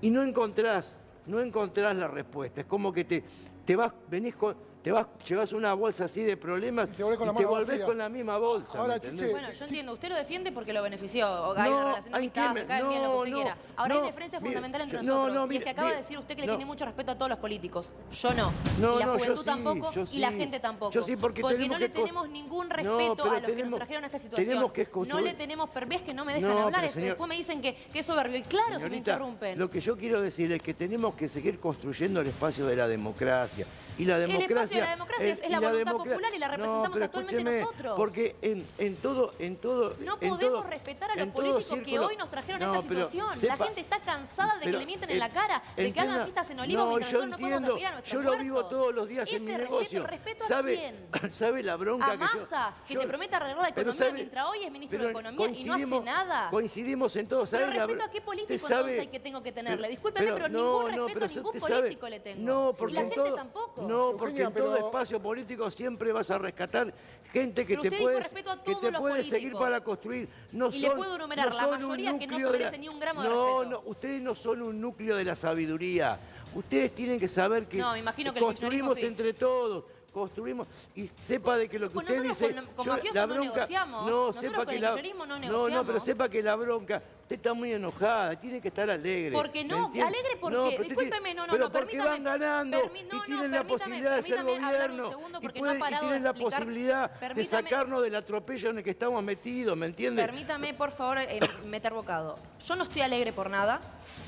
Y 0.00 0.10
no 0.10 0.22
encontrás, 0.22 0.96
no 1.26 1.40
encontrás 1.40 1.96
la 1.96 2.08
respuesta. 2.08 2.62
Es 2.62 2.66
como 2.66 2.92
que 2.92 3.04
te, 3.04 3.24
te 3.64 3.76
vas, 3.76 3.92
venís 4.10 4.34
con, 4.34 4.56
te 4.86 4.92
vas, 4.92 5.04
llevas 5.28 5.52
una 5.52 5.74
bolsa 5.74 6.04
así 6.04 6.22
de 6.22 6.36
problemas 6.36 6.88
y 6.90 6.92
te, 6.92 7.02
volvés 7.02 7.18
con 7.18 7.26
la 7.26 7.32
mano 7.32 7.48
volvés 7.48 7.66
vacía. 7.66 7.86
con 7.86 7.98
la 7.98 8.08
misma 8.08 8.38
bolsa. 8.38 8.78
Ahora. 8.78 9.00
Bueno, 9.00 9.50
yo 9.50 9.64
entiendo, 9.64 9.92
usted 9.94 10.08
lo 10.10 10.14
defiende 10.14 10.52
porque 10.52 10.72
lo 10.72 10.80
benefició, 10.80 11.26
o 11.28 11.58
hay 11.58 11.70
No, 11.70 11.76
una 11.76 11.84
relación 11.88 12.12
de 12.12 12.18
amistad, 12.18 12.54
me- 12.54 12.64
bien, 12.64 12.68
lo 12.84 12.90
que 12.90 12.98
no, 13.00 13.16
usted 13.18 13.30
no, 13.32 13.36
quiera. 13.36 13.56
Ahora 13.74 13.94
no, 13.94 14.00
hay 14.00 14.06
diferencias 14.06 14.42
mire, 14.42 14.54
fundamentales 14.54 14.84
entre 14.84 14.98
yo- 15.00 15.04
no, 15.08 15.14
nosotros. 15.26 15.48
no, 15.48 15.52
y 15.52 15.56
es 15.56 15.64
que 15.64 15.70
acaba 15.70 15.90
de 15.90 15.96
decir 15.96 16.16
usted 16.20 16.36
que 16.36 16.42
le 16.42 16.46
no. 16.46 16.52
tiene 16.52 16.64
mucho 16.66 16.84
respeto 16.84 17.10
a 17.10 17.14
todos 17.16 17.28
los 17.28 17.38
políticos. 17.38 17.90
Yo 18.12 18.32
no. 18.34 18.52
No, 18.80 18.94
y 18.94 18.98
la 19.00 19.06
no, 19.06 19.12
juventud 19.14 19.40
sí, 19.40 19.44
tampoco, 19.44 19.90
y 20.12 20.18
la 20.20 20.30
gente 20.30 20.60
tampoco. 20.60 20.92
Yo 20.92 21.02
sí, 21.02 21.16
porque 21.16 21.42
tenemos 21.42 21.68
no 21.68 21.78
le 21.78 21.88
tenemos 21.88 22.28
ningún 22.28 22.68
No, 22.68 22.76
respeto 22.76 23.24
a 23.24 23.40
los 23.40 23.50
que 23.50 23.64
nos 23.64 23.74
trajeron 23.74 24.04
a 24.04 24.06
esta 24.06 24.18
situación. 24.20 24.48
tenemos 24.48 24.70
que 24.70 24.88
no 25.08 25.20
le 25.20 25.34
tenemos, 25.34 25.68
ves 25.88 26.02
que 26.02 26.14
no 26.14 26.24
me 26.24 26.34
dejan 26.34 26.48
No, 26.48 26.62
hablar, 26.62 26.88
después 26.88 27.28
me 27.28 27.36
dicen 27.36 27.60
que, 27.60 27.76
es 27.92 28.06
soberbio. 28.06 28.36
Y 28.38 28.42
claro, 28.42 28.78
se 28.78 28.88
me 28.88 28.98
interrumpen. 28.98 29.58
Lo 29.58 29.68
que 29.68 29.80
yo 29.80 29.96
quiero 29.96 30.20
decir 30.20 30.52
es 30.52 30.62
que 30.62 30.74
tenemos 30.74 31.16
que 31.16 31.28
seguir 31.28 31.58
construyendo 31.58 32.20
el 32.20 32.28
espacio 32.28 32.66
de 32.66 32.76
la 32.76 32.86
democracia. 32.86 33.66
Y 33.98 34.04
la 34.04 34.16
El 34.16 34.26
democracia. 34.28 34.46
espacio 34.56 34.76
de 34.76 34.84
la 34.84 34.90
democracia 34.90 35.26
es- 35.26 35.40
es 35.42 35.48
y 35.48 35.52
la 35.52 35.60
voluntad 35.60 35.92
popular 35.92 36.34
y 36.34 36.38
la 36.38 36.48
representamos 36.48 36.90
pero 36.92 37.04
actualmente 37.06 37.44
nosotros. 37.60 37.94
Porque 37.96 38.36
en, 38.42 38.66
en 38.78 38.96
todo, 38.96 39.32
en 39.38 39.56
todo. 39.56 39.96
No 40.00 40.18
en 40.20 40.28
podemos 40.30 40.38
todo- 40.40 40.62
respetar 40.64 41.10
a 41.10 41.14
los 41.16 41.28
políticos 41.28 41.78
que 41.84 41.98
hoy 41.98 42.16
nos 42.16 42.28
trajeron 42.30 42.62
a 42.62 42.76
esta 42.76 42.88
pero 42.88 43.04
situación. 43.08 43.40
sepa- 43.40 43.56
la 43.58 43.64
gente 43.66 43.80
está 43.80 44.00
cansada 44.00 44.54
de 44.54 44.60
que 44.60 44.66
pero, 44.66 44.78
le 44.80 44.86
mienten 44.86 45.10
en 45.10 45.18
la 45.18 45.28
cara, 45.30 45.62
de 45.76 45.92
que 45.92 46.00
hagan 46.00 46.22
fiestas 46.24 46.50
en 46.50 46.60
Olivos 46.60 46.84
no, 46.84 46.88
mientras 46.90 47.10
yo 47.12 47.18
nosotros 47.26 47.40
no 47.40 47.46
podemos 47.46 47.82
a 47.84 47.90
nuestros 47.92 48.12
Yo 48.12 48.20
lo 48.30 48.38
vivo 48.38 48.64
todos 48.66 48.94
los 48.94 49.08
días 49.08 49.26
Ese 49.28 49.36
en 49.36 49.44
mi 49.44 49.50
respeto, 49.52 49.70
negocio. 49.72 50.06
¿respeto 50.06 50.44
a 50.44 50.48
¿Sabe, 50.48 50.76
quién? 50.76 51.32
¿Sabe 51.32 51.62
la 51.62 51.76
bronca 51.76 52.06
A 52.06 52.10
que 52.12 52.18
yo- 52.18 52.24
Massa, 52.40 52.74
que 52.86 52.94
yo- 52.94 53.00
te 53.00 53.06
promete 53.06 53.34
arreglar 53.36 53.56
la 53.58 53.74
pero 53.74 53.90
economía 53.90 53.98
sabe- 53.98 54.12
mientras 54.12 54.46
hoy 54.46 54.64
es 54.64 54.70
ministro 54.72 54.98
pero 54.98 55.04
de 55.06 55.10
Economía 55.12 55.46
y 55.48 55.64
no 55.64 55.74
hace 55.74 56.00
nada. 56.00 56.50
Coincidimos 56.50 57.16
en 57.16 57.28
todo. 57.28 57.40
Pero 57.40 57.46
¿sabe 57.46 57.66
la 57.74 57.86
respeto 57.86 58.04
a 58.04 58.10
qué 58.10 58.20
político 58.20 58.52
entonces 58.52 59.08
que 59.08 59.20
tengo 59.20 59.42
que 59.42 59.52
tenerle. 59.52 59.76
pero- 59.78 59.90
Discúlpeme, 59.90 60.32
pero, 60.32 60.48
ningún 60.48 60.84
respeto 60.86 61.06
pero 61.14 61.24
a 61.24 61.28
ningún 61.28 61.60
político 61.60 62.08
le 62.08 62.20
tengo. 62.20 62.42
No, 62.42 62.76
y 62.88 62.92
la 62.92 63.00
en 63.00 63.10
gente 63.10 63.30
tampoco. 63.32 63.82
No, 63.86 64.16
porque 64.16 64.42
en 64.42 64.52
todo 64.52 64.74
pero- 64.74 64.86
espacio 64.86 65.20
político 65.20 65.70
siempre 65.70 66.12
vas 66.12 66.30
a 66.30 66.38
rescatar 66.38 66.92
gente 67.32 67.66
que 67.66 67.76
Pero 67.76 67.82
te 67.90 67.98
puede, 67.98 68.22
que 68.64 68.74
te 68.76 68.92
puede 68.92 69.22
seguir 69.24 69.52
para 69.52 69.80
construir. 69.82 70.28
No 70.52 70.68
Y 70.68 70.78
le 70.80 70.88
son- 70.88 70.96
puedo 70.96 71.16
enumerar 71.16 71.48
no 71.48 71.54
la 71.54 71.60
son 71.62 71.74
un 71.74 71.80
mayoría 71.80 72.18
que 72.18 72.26
no 72.26 72.32
núcleo 72.32 72.52
se 72.52 72.58
la- 72.58 72.64
merece 72.64 72.78
ni 72.78 72.88
un 72.88 72.98
gramo 73.00 73.22
de 73.22 73.28
no, 73.28 73.58
respeto. 73.60 73.70
No, 73.70 73.90
ustedes 73.90 74.22
no 74.22 74.34
son 74.34 74.62
un 74.62 74.80
núcleo 74.80 75.16
de 75.16 75.24
la 75.24 75.34
sabiduría. 75.34 76.18
Ustedes 76.54 76.94
tienen 76.94 77.18
que 77.20 77.28
saber 77.28 77.66
que 77.66 77.78
No, 77.78 77.92
me 77.92 77.98
imagino 77.98 78.32
que 78.32 78.38
el 78.38 78.44
construimos 78.44 78.94
sí. 78.94 79.04
entre 79.06 79.32
todos. 79.34 79.84
Construimos 80.20 80.66
y 80.94 81.10
sepa 81.18 81.58
de 81.58 81.68
que 81.68 81.78
lo 81.78 81.92
que 81.92 81.98
usted 81.98 82.22
dice. 82.22 82.54
con- 82.54 82.66
con 82.74 82.86
yo- 82.86 83.12
la 83.12 83.26
no 83.26 83.34
bronca, 83.34 83.52
negociamos. 83.54 84.02
No, 84.06 84.26
Nosotros 84.28 84.40
sepa 84.40 84.56
con 84.56 84.66
que 84.66 84.74
el 84.76 84.80
la, 84.80 84.90
no 84.90 84.96
no, 84.96 85.26
no, 85.26 85.26
pero 85.26 85.52
negociamos. 85.58 86.04
sepa 86.04 86.28
que 86.30 86.42
la 86.42 86.54
bronca. 86.56 87.02
Usted 87.20 87.36
está 87.36 87.52
muy 87.52 87.72
enojada, 87.74 88.34
tiene 88.40 88.58
que 88.62 88.68
estar 88.68 88.88
alegre. 88.88 89.32
Porque 89.32 89.62
¿me 89.62 89.68
no, 89.74 89.86
alegre 89.92 90.38
porque, 90.40 90.56
No, 90.56 90.70
discúlpeme, 90.70 91.34
no, 91.34 91.46
no, 91.46 91.52
pero 91.52 91.64
no, 91.66 91.70
porque 91.72 91.86
permítame. 91.98 92.08
van 92.08 92.24
ganando 92.24 92.78
permi- 92.78 93.04
no, 93.04 93.16
y 93.16 93.18
no, 93.18 93.24
tienen 93.24 93.50
la 93.50 93.56
permítame, 93.58 93.64
posibilidad 93.68 94.16
de 94.16 94.22
ser 94.22 94.42
gobierno 94.44 95.04
y, 95.04 95.46
no 95.46 95.52
pueden- 95.52 95.98
tienen 96.00 96.24
la 96.24 96.32
posibilidad 96.32 97.10
de 97.34 97.44
sacarnos 97.44 98.02
del 98.02 98.14
atropello 98.14 98.70
en 98.70 98.78
el 98.78 98.84
que 98.84 98.90
estamos 98.90 99.22
metidos, 99.22 99.76
¿me 99.76 99.84
entiende? 99.84 100.22
Permítame, 100.22 100.72
por 100.72 100.92
favor, 100.92 101.18
eh, 101.18 101.40
meter 101.66 101.92
bocado. 101.92 102.38
Yo 102.64 102.74
no 102.74 102.84
estoy 102.84 103.02
alegre 103.02 103.34
por 103.34 103.50
nada, 103.50 103.82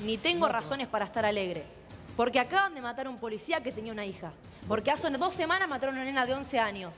ni 0.05 0.19
tengo 0.19 0.47
razones 0.47 0.87
para 0.87 1.05
estar 1.05 1.25
alegre. 1.25 1.78
Porque 2.19 2.37
acaban 2.37 2.75
de 2.75 2.81
matar 2.81 3.07
a 3.07 3.09
un 3.09 3.17
policía 3.17 3.63
que 3.63 3.71
tenía 3.71 3.93
una 3.93 4.05
hija. 4.05 4.33
Porque 4.67 4.91
hace 4.91 5.09
dos 5.09 5.33
semanas 5.33 5.69
mataron 5.69 5.95
a 5.95 6.01
una 6.01 6.05
nena 6.05 6.25
de 6.25 6.33
11 6.33 6.59
años. 6.59 6.97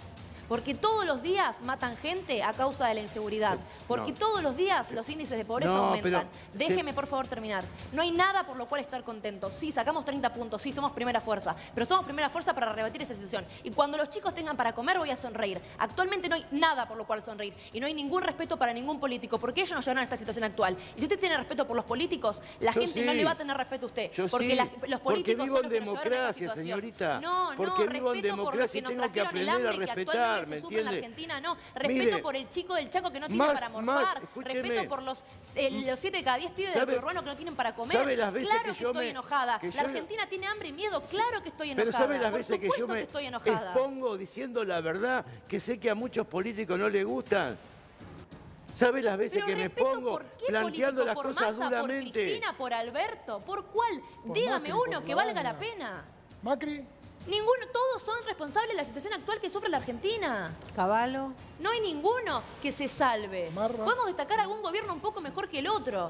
Porque 0.52 0.76
todos 0.76 1.06
los 1.06 1.22
días 1.22 1.62
matan 1.62 1.96
gente 1.96 2.44
a 2.44 2.52
causa 2.52 2.86
de 2.88 2.96
la 2.96 3.00
inseguridad. 3.00 3.58
Porque 3.88 4.12
no. 4.12 4.18
todos 4.18 4.44
los 4.44 4.58
días 4.58 4.92
los 4.92 5.08
índices 5.08 5.38
de 5.38 5.46
pobreza 5.46 5.74
No, 5.74 5.86
aumentan. 5.86 6.28
Déjeme, 6.54 6.94
por 6.94 7.08
favor, 7.08 7.26
terminar. 7.26 7.64
No 7.94 8.02
hay 8.02 8.12
nada 8.12 8.46
por 8.46 8.58
lo 8.58 8.68
cual 8.68 8.82
estar 8.82 9.02
contentos. 9.06 9.54
Sí, 9.54 9.72
sacamos 9.72 10.04
30 10.04 10.34
puntos, 10.34 10.62
sí, 10.62 10.74
somos 10.74 10.92
primera 10.92 11.22
fuerza. 11.22 11.56
Pero 11.74 11.86
somos 11.86 12.04
primera 12.04 12.30
fuerza 12.30 12.54
para 12.54 12.74
rebatir 12.74 13.02
esa 13.02 13.14
situación. 13.14 13.46
Y 13.64 13.72
cuando 13.72 13.98
los 13.98 14.10
chicos 14.10 14.34
tengan 14.34 14.58
para 14.58 14.74
comer, 14.74 14.98
voy 14.98 15.10
a 15.10 15.16
sonreír. 15.16 15.62
Actualmente 15.78 16.28
no 16.28 16.36
hay 16.36 16.46
nada 16.52 16.86
por 16.86 16.98
lo 16.98 17.08
cual 17.08 17.24
sonreír. 17.24 17.54
Y 17.72 17.80
no 17.80 17.88
hay 17.88 17.94
ningún 17.94 18.22
respeto 18.22 18.58
para 18.58 18.74
ningún 18.74 19.00
político, 19.00 19.40
porque 19.40 19.62
ellos 19.62 19.74
nos 19.74 19.86
llevaron 19.86 20.02
a 20.02 20.04
esta 20.04 20.18
situación 20.18 20.44
actual. 20.44 20.76
Y 20.98 21.00
si 21.00 21.06
usted 21.06 21.18
tiene 21.18 21.38
respeto 21.38 21.66
por 21.66 21.78
los 21.78 21.86
políticos, 21.86 22.42
la 22.60 22.74
Yo 22.74 22.82
gente 22.82 23.06
no 23.06 23.14
le 23.14 23.24
va 23.24 23.32
a 23.32 23.38
tener 23.38 23.56
respeto 23.56 23.86
a 23.86 23.88
usted. 23.88 24.12
Yo 24.12 24.28
porque 24.28 24.50
sí, 24.50 24.56
las- 24.56 24.70
los 24.70 25.00
porque 25.00 25.24
políticos 25.24 25.46
vivo 25.46 25.56
son 25.56 25.66
en 25.66 25.72
los 25.72 25.80
esta 25.80 25.86
democracia, 25.86 26.50
señorita. 26.50 27.22
No, 27.22 27.52
Porque 27.56 27.86
no, 27.86 27.94
vivo 27.94 28.14
en 28.14 28.22
respeto 28.22 28.44
por 28.44 28.56
los 28.58 28.70
democracia 28.70 28.72
que 28.74 28.78
y 28.80 28.82
nos 28.82 28.92
tengo 28.92 29.14
que 29.14 29.22
aprender 29.22 29.68
a 29.68 29.72
respetar, 29.72 30.41
¿me 30.48 30.56
se 30.58 30.62
sufre 30.62 30.80
en 30.80 30.86
la 30.86 30.92
entiende? 30.92 31.06
Argentina, 31.24 31.42
no. 31.42 31.56
Respeto 31.76 32.04
Mire, 32.04 32.18
por 32.20 32.36
el 32.36 32.50
chico 32.50 32.76
del 32.76 32.90
Chaco 32.90 33.12
que 33.12 33.20
no 33.20 33.28
tiene 33.28 33.38
más- 33.44 33.54
para 33.54 33.70
más, 33.70 33.84
morfar. 33.84 34.24
escúcheme. 34.24 34.62
respeto 34.62 34.90
por 34.90 35.04
los, 35.04 35.24
eh, 35.56 35.84
los 35.86 36.00
7 36.00 36.18
de 36.18 36.24
cada 36.24 36.38
10 36.38 36.52
pibes 36.52 36.74
del 36.74 36.82
¿Sabe- 36.82 36.98
urbano 36.98 37.22
que 37.24 37.30
no 37.30 37.36
tienen 37.36 37.56
para 37.56 37.74
comer. 37.76 37.98
sabe 37.98 38.16
las 38.18 38.34
veces 38.34 38.50
claro 38.50 38.64
que 38.66 38.72
que, 38.74 38.80
yo 38.84 38.90
estoy 38.90 39.06
me- 39.06 39.12
enojada. 39.12 39.60
que 39.60 39.68
La 39.68 39.74
yo- 39.74 39.80
Argentina 39.82 40.28
tiene 40.28 40.48
hambre 40.48 40.68
y 40.70 40.74
miedo, 40.74 41.02
claro 41.10 41.42
que 41.44 41.50
estoy 41.50 41.72
enojada. 41.72 41.86
Pero 41.92 41.98
¿sabe 41.98 42.18
las 42.20 42.30
Por 42.32 42.40
veces 42.40 42.60
que 42.60 42.70
yo 42.78 42.88
me 42.88 43.02
estoy 43.02 43.26
enojada. 43.26 43.72
expongo 43.74 44.18
diciendo 44.18 44.64
la 44.64 44.82
verdad 44.82 45.26
que 45.48 45.60
sé 45.60 45.80
que 45.80 45.90
a 45.90 45.96
muchos 45.96 46.26
políticos 46.28 46.78
no 46.80 46.90
les 46.90 47.06
gustan? 47.06 47.58
¿Sabe 48.74 49.02
las 49.02 49.18
veces 49.18 49.34
Pero 49.44 49.48
que 49.48 49.56
me 49.58 49.64
respeto 49.64 49.86
pongo 49.92 50.12
por 50.12 50.24
qué 50.24 50.46
planteando 50.48 51.02
político, 51.02 51.06
las 51.06 51.16
por 51.16 51.26
cosas 51.26 51.54
Massa, 51.58 51.66
duramente? 51.66 52.04
por 52.06 52.14
Cristina, 52.14 52.58
por 52.58 52.74
Alberto, 52.74 53.40
¿por 53.46 53.66
cuál? 53.66 54.02
Por 54.26 54.34
Dígame 54.34 54.70
Macri, 54.70 54.72
uno 54.88 55.04
que 55.04 55.14
valga 55.16 55.44
la 55.44 55.60
pena. 55.60 56.06
Macri, 56.42 56.86
Ninguno, 57.28 57.68
todos 57.72 58.02
son 58.04 58.16
responsables 58.26 58.72
de 58.72 58.78
la 58.78 58.84
situación 58.86 59.14
actual 59.14 59.40
que 59.40 59.50
sufre 59.50 59.70
la 59.70 59.78
Argentina. 59.78 60.56
Caballo. 60.76 61.32
No 61.60 61.70
hay 61.70 61.80
ninguno 61.82 62.42
que 62.62 62.72
se 62.72 62.88
salve. 62.88 63.50
Marra. 63.52 63.84
Podemos 63.86 64.08
destacar 64.08 64.40
algún 64.40 64.62
gobierno 64.62 64.94
un 64.94 65.00
poco 65.00 65.22
mejor 65.22 65.48
que 65.48 65.60
el 65.60 65.68
otro. 65.68 66.10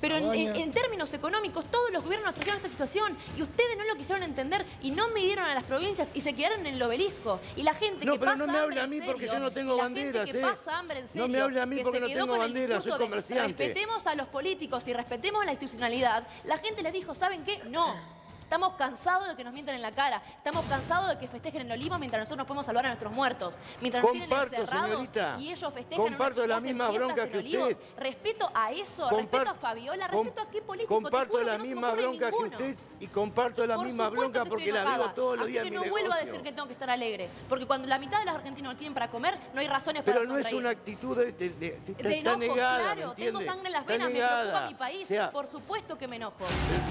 Pero 0.00 0.16
en, 0.16 0.32
en- 0.32 0.54
en 0.54 0.72
términos 0.72 1.12
económicos, 1.12 1.64
todos 1.72 1.90
los 1.90 2.04
gobiernos 2.04 2.26
nos 2.26 2.34
trajeron 2.36 2.58
esta 2.58 2.68
situación 2.68 3.16
y 3.36 3.42
ustedes 3.42 3.76
no 3.76 3.82
lo 3.84 3.96
quisieron 3.96 4.22
entender 4.22 4.64
y 4.80 4.92
no 4.92 5.08
midieron 5.08 5.44
a 5.44 5.54
las 5.54 5.64
provincias 5.64 6.08
y 6.14 6.20
se 6.20 6.34
quedaron 6.34 6.60
en 6.66 6.74
el 6.74 6.82
obelisco. 6.82 7.40
Y 7.56 7.64
la 7.64 7.74
gente 7.74 8.04
No, 8.04 8.12
que 8.12 8.18
pero 8.20 8.30
pasa 8.32 8.46
no 8.46 8.52
me 8.52 8.58
hable 8.60 8.78
hambre 8.78 8.80
a 8.80 8.84
en 8.84 8.90
mí 8.90 8.96
serio, 8.98 9.12
porque 9.12 9.26
yo 9.26 9.38
no 9.40 9.50
tengo 9.50 9.76
banderas, 9.76 10.26
gente 10.26 10.32
que 10.40 10.46
¿eh? 10.46 10.50
pasa 10.50 10.78
hambre 10.78 10.98
en 11.00 11.04
No 11.06 11.10
serio, 11.10 11.28
me 11.28 11.40
hable 11.40 11.60
a 11.60 11.66
mí 11.66 11.76
que 11.76 11.82
porque 11.82 11.96
se 11.98 12.00
no 12.02 12.06
quedó 12.06 12.24
tengo 12.26 12.38
banderas, 12.38 12.68
soy 12.84 12.92
discurso 12.92 12.98
de 12.98 13.04
comerciante. 13.10 13.64
Respetemos 13.66 14.06
a 14.06 14.14
los 14.14 14.28
políticos 14.28 14.86
y 14.86 14.92
respetemos 14.92 15.44
la 15.44 15.50
institucionalidad. 15.50 16.28
La 16.44 16.58
gente 16.58 16.80
les 16.82 16.92
dijo, 16.92 17.14
¿saben 17.16 17.42
qué? 17.44 17.58
No. 17.68 18.17
Estamos 18.48 18.72
cansados 18.76 19.28
de 19.28 19.36
que 19.36 19.44
nos 19.44 19.52
mientan 19.52 19.74
en 19.74 19.82
la 19.82 19.92
cara. 19.92 20.22
Estamos 20.38 20.64
cansados 20.64 21.10
de 21.10 21.18
que 21.18 21.28
festejen 21.28 21.60
en 21.60 21.70
Olivos 21.72 21.98
mientras 22.00 22.20
nosotros 22.22 22.38
nos 22.38 22.46
podemos 22.46 22.64
salvar 22.64 22.86
a 22.86 22.88
nuestros 22.88 23.12
muertos. 23.12 23.58
Mientras 23.82 24.02
nos 24.02 24.12
tienen 24.12 24.30
Comparto, 24.30 24.56
encerrados 24.56 24.90
señorita. 24.90 25.36
y 25.38 25.50
ellos 25.52 25.74
festejan 25.74 26.02
Comparto 26.06 26.42
en 26.44 26.48
la 26.48 26.58
misma 26.60 26.88
bronca 26.90 27.24
en 27.24 27.30
que 27.30 27.38
Olivos. 27.40 27.68
usted. 27.72 27.84
Respeto 27.98 28.50
a 28.54 28.72
eso, 28.72 29.10
respeto 29.10 29.50
a 29.50 29.54
Fabiola, 29.54 30.08
respeto 30.08 30.40
a 30.40 30.48
qué 30.48 30.62
político. 30.62 30.94
Comparto 30.94 31.42
la 31.42 31.52
que 31.52 31.58
no 31.58 31.64
misma 31.64 31.90
bronca 31.92 32.30
ninguno. 32.30 32.56
que 32.56 32.64
usted 32.70 32.76
y 33.00 33.06
comparto 33.08 33.66
la 33.66 33.74
Por 33.76 33.84
misma 33.84 34.08
bronca 34.08 34.42
que 34.44 34.48
porque 34.48 34.72
la 34.72 34.84
vivo 34.96 35.10
todos 35.14 35.36
los 35.36 35.44
Así 35.44 35.52
días 35.52 35.64
que 35.64 35.70
no 35.70 35.82
mi 35.82 35.90
vuelvo 35.90 36.12
a 36.14 36.16
decir 36.16 36.40
que 36.40 36.50
tengo 36.52 36.66
que 36.66 36.72
estar 36.72 36.88
alegre. 36.88 37.28
Porque 37.50 37.66
cuando 37.66 37.86
la 37.86 37.98
mitad 37.98 38.18
de 38.20 38.24
los 38.24 38.34
argentinos 38.34 38.72
no 38.72 38.78
tienen 38.78 38.94
para 38.94 39.08
comer, 39.10 39.38
no 39.52 39.60
hay 39.60 39.68
razones 39.68 40.02
Pero 40.06 40.20
para 40.20 40.32
no 40.32 40.38
es 40.38 40.50
una 40.54 40.70
actitud 40.70 41.14
de, 41.18 41.32
de- 41.32 41.50
de- 41.50 41.80
De 41.80 41.92
está 41.98 42.32
enojo, 42.32 42.38
negada, 42.38 42.78
¿me 42.78 42.94
claro, 42.94 43.12
tengo 43.14 43.42
sangre 43.42 43.66
en 43.66 43.72
las 43.74 43.84
venas, 43.84 44.08
me 44.10 44.14
preocupa 44.18 44.66
mi 44.68 44.74
país. 44.74 45.04
O 45.04 45.06
sea, 45.08 45.30
Por 45.32 45.46
supuesto 45.46 45.98
que 45.98 46.08
me 46.08 46.16
enojo. 46.16 46.46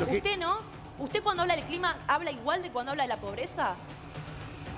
que- 0.06 0.18
¿Usted 0.18 0.38
no? 0.38 0.86
¿Usted 1.00 1.22
cuando 1.22 1.44
habla 1.44 1.56
del 1.56 1.66
clima 1.66 1.96
habla 2.08 2.32
igual 2.32 2.64
de 2.64 2.72
cuando 2.72 2.92
habla 2.92 3.04
de 3.04 3.10
la 3.10 3.18
pobreza? 3.18 3.76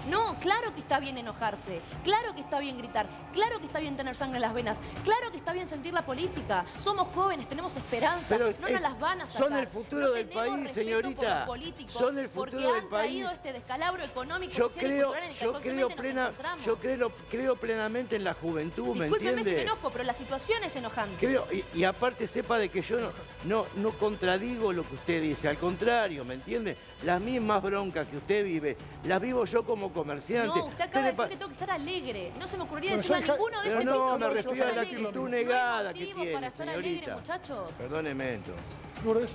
No, 0.08 0.38
claro 0.40 0.74
que 0.74 0.80
está 0.82 1.00
bien 1.00 1.18
enojarse, 1.18 1.82
claro 2.04 2.34
que 2.34 2.42
está 2.42 2.60
bien 2.60 2.78
gritar, 2.78 3.08
claro 3.34 3.60
que 3.60 3.66
está 3.66 3.80
bien 3.80 3.96
tener 3.98 4.16
sangre 4.16 4.38
en 4.38 4.42
las 4.42 4.54
venas, 4.54 4.80
claro 5.04 5.32
que 5.32 5.38
está 5.38 5.54
bien 5.54 5.68
sentir 5.68 5.94
la 5.94 6.06
política. 6.06 6.66
Somos 6.80 7.08
jóvenes, 7.10 7.48
tenemos 7.50 7.76
esperanza, 7.76 8.26
Pero 8.30 8.54
no 8.60 8.68
es- 8.68 8.74
nos 8.74 8.82
las 8.82 9.00
van 9.00 9.22
a 9.22 9.28
sacar. 9.28 9.48
son 9.50 9.58
el 9.58 9.68
futuro 9.68 10.08
No 10.08 10.12
del 10.14 10.30
país, 10.30 10.72
señorita. 10.72 11.46
Son 11.90 12.18
el 12.18 12.30
porque 12.30 12.56
futuro 12.58 12.74
del 12.74 12.84
han 12.84 12.90
traído 12.90 13.28
país. 13.28 13.38
este 13.38 13.54
descalabro 13.54 14.04
económico, 14.04 14.54
yo 14.54 14.70
social 14.70 14.86
y 14.86 14.88
creo, 14.90 15.16
en 15.16 15.24
el 15.24 15.34
que 15.34 15.40
yo 15.46 15.54
creo, 15.60 15.90
plena, 15.90 16.32
yo 16.66 16.78
creo, 16.78 17.12
creo 17.30 17.56
plenamente 17.56 18.16
en 18.16 18.24
la 18.24 18.34
juventud, 18.34 18.96
¿me 18.96 19.06
Discúlpeme 19.06 19.44
si 19.44 19.50
me 19.52 19.62
enojo, 19.64 19.90
pero 19.92 20.04
la 20.04 20.14
situación 20.14 20.64
es 20.64 20.76
enojante. 20.76 21.26
Creo, 21.26 21.48
y, 21.52 21.64
y 21.74 21.84
aparte 21.84 22.26
sepa 22.28 22.58
de 22.58 22.70
que 22.70 22.82
yo 22.82 23.00
no, 23.00 23.12
no, 23.46 23.66
no 23.76 23.92
contradigo 23.98 24.72
lo 24.74 24.88
que 24.88 24.96
usted 24.96 25.22
dice, 25.22 25.48
al 25.50 25.58
contrario, 25.58 26.24
¿me 26.26 26.36
entiende? 26.36 26.78
Las 27.04 27.22
mismas 27.22 27.64
broncas 27.64 28.08
que 28.08 28.18
usted 28.18 28.44
vive, 28.44 28.76
las 29.06 29.22
vivo 29.22 29.46
yo 29.46 29.64
como 29.64 29.94
comerciante. 29.94 30.60
No, 30.60 30.66
usted 30.66 30.84
acaba 30.84 31.06
de 31.06 31.12
decir 31.12 31.28
que 31.30 31.38
tengo 31.38 31.48
que 31.48 31.54
estar 31.54 31.72
alegre. 31.72 32.32
No 32.38 32.46
se 32.46 32.58
me 32.58 32.64
ocurriría 32.64 32.92
decirle 32.92 33.18
a 33.18 33.20
ninguno 33.22 33.62
de 33.62 33.70
este 33.70 33.86
no, 33.86 34.10
país 34.10 34.20
me 34.20 34.30
refiero 34.30 34.68
a 34.68 34.72
la 34.74 34.82
actitud 34.82 35.30
negada 35.30 35.94
que 35.94 36.00
motivos 36.00 36.22
tiene, 36.22 36.34
para 36.34 36.48
estar 36.48 36.70
alegre, 36.70 37.14
muchachos. 37.14 37.72
Perdóneme 37.78 38.34
entonces. 38.34 38.66
Lourdes. 39.06 39.32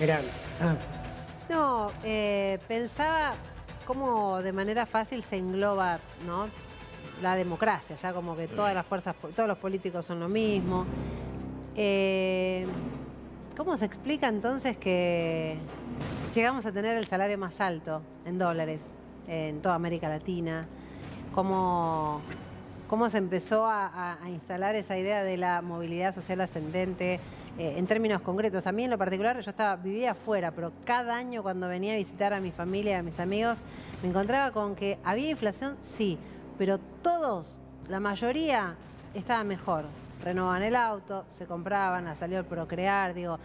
Mirá, 0.00 0.22
ah, 0.60 0.74
No, 1.48 1.92
eh, 2.02 2.58
pensaba 2.66 3.36
cómo 3.86 4.42
de 4.42 4.52
manera 4.52 4.84
fácil 4.84 5.22
se 5.22 5.36
engloba, 5.36 6.00
¿no? 6.26 6.48
La 7.20 7.36
democracia, 7.36 7.94
ya 7.94 8.12
como 8.12 8.36
que 8.36 8.48
todas 8.48 8.74
las 8.74 8.84
fuerzas, 8.86 9.14
todos 9.36 9.48
los 9.48 9.58
políticos 9.58 10.04
son 10.04 10.18
lo 10.18 10.28
mismo. 10.28 10.84
Eh, 11.76 12.66
¿Cómo 13.56 13.76
se 13.76 13.84
explica 13.84 14.28
entonces 14.28 14.78
que 14.78 15.58
llegamos 16.34 16.64
a 16.64 16.72
tener 16.72 16.96
el 16.96 17.06
salario 17.06 17.36
más 17.36 17.60
alto 17.60 18.00
en 18.24 18.38
dólares 18.38 18.80
en 19.26 19.60
toda 19.60 19.74
América 19.74 20.08
Latina? 20.08 20.66
¿Cómo, 21.34 22.22
cómo 22.88 23.10
se 23.10 23.18
empezó 23.18 23.66
a, 23.66 24.16
instalar 24.26 24.74
esa 24.74 24.96
idea 24.96 25.22
de 25.22 25.36
la 25.36 25.60
movilidad 25.60 26.14
social 26.14 26.40
ascendente 26.40 27.20
eh, 27.58 27.74
en 27.76 27.86
términos 27.86 28.22
concretos. 28.22 28.66
A 28.66 28.72
mí 28.72 28.84
en 28.84 28.90
lo 28.90 28.96
particular 28.96 29.38
yo 29.38 29.50
estaba, 29.50 29.76
vivía 29.76 30.12
afuera, 30.12 30.50
pero 30.52 30.72
cada 30.86 31.14
año 31.14 31.42
cuando 31.42 31.68
venía 31.68 31.92
a 31.92 31.96
visitar 31.96 32.32
a 32.32 32.40
mi 32.40 32.52
familia, 32.52 33.00
a 33.00 33.02
mis 33.02 33.20
amigos, 33.20 33.58
me 34.02 34.08
encontraba 34.08 34.50
con 34.52 34.74
que 34.74 34.98
había 35.04 35.28
inflación, 35.28 35.76
sí, 35.82 36.18
pero 36.56 36.78
todos, 37.02 37.60
la 37.90 38.00
mayoría, 38.00 38.76
estaba 39.12 39.44
mejor. 39.44 39.84
Renovaban 40.22 40.62
el 40.62 40.76
auto, 40.76 41.24
se 41.28 41.46
compraban, 41.46 42.06
ha 42.06 42.14
salido 42.14 42.40
el 42.40 42.46
procrear, 42.46 43.14
digo. 43.14 43.38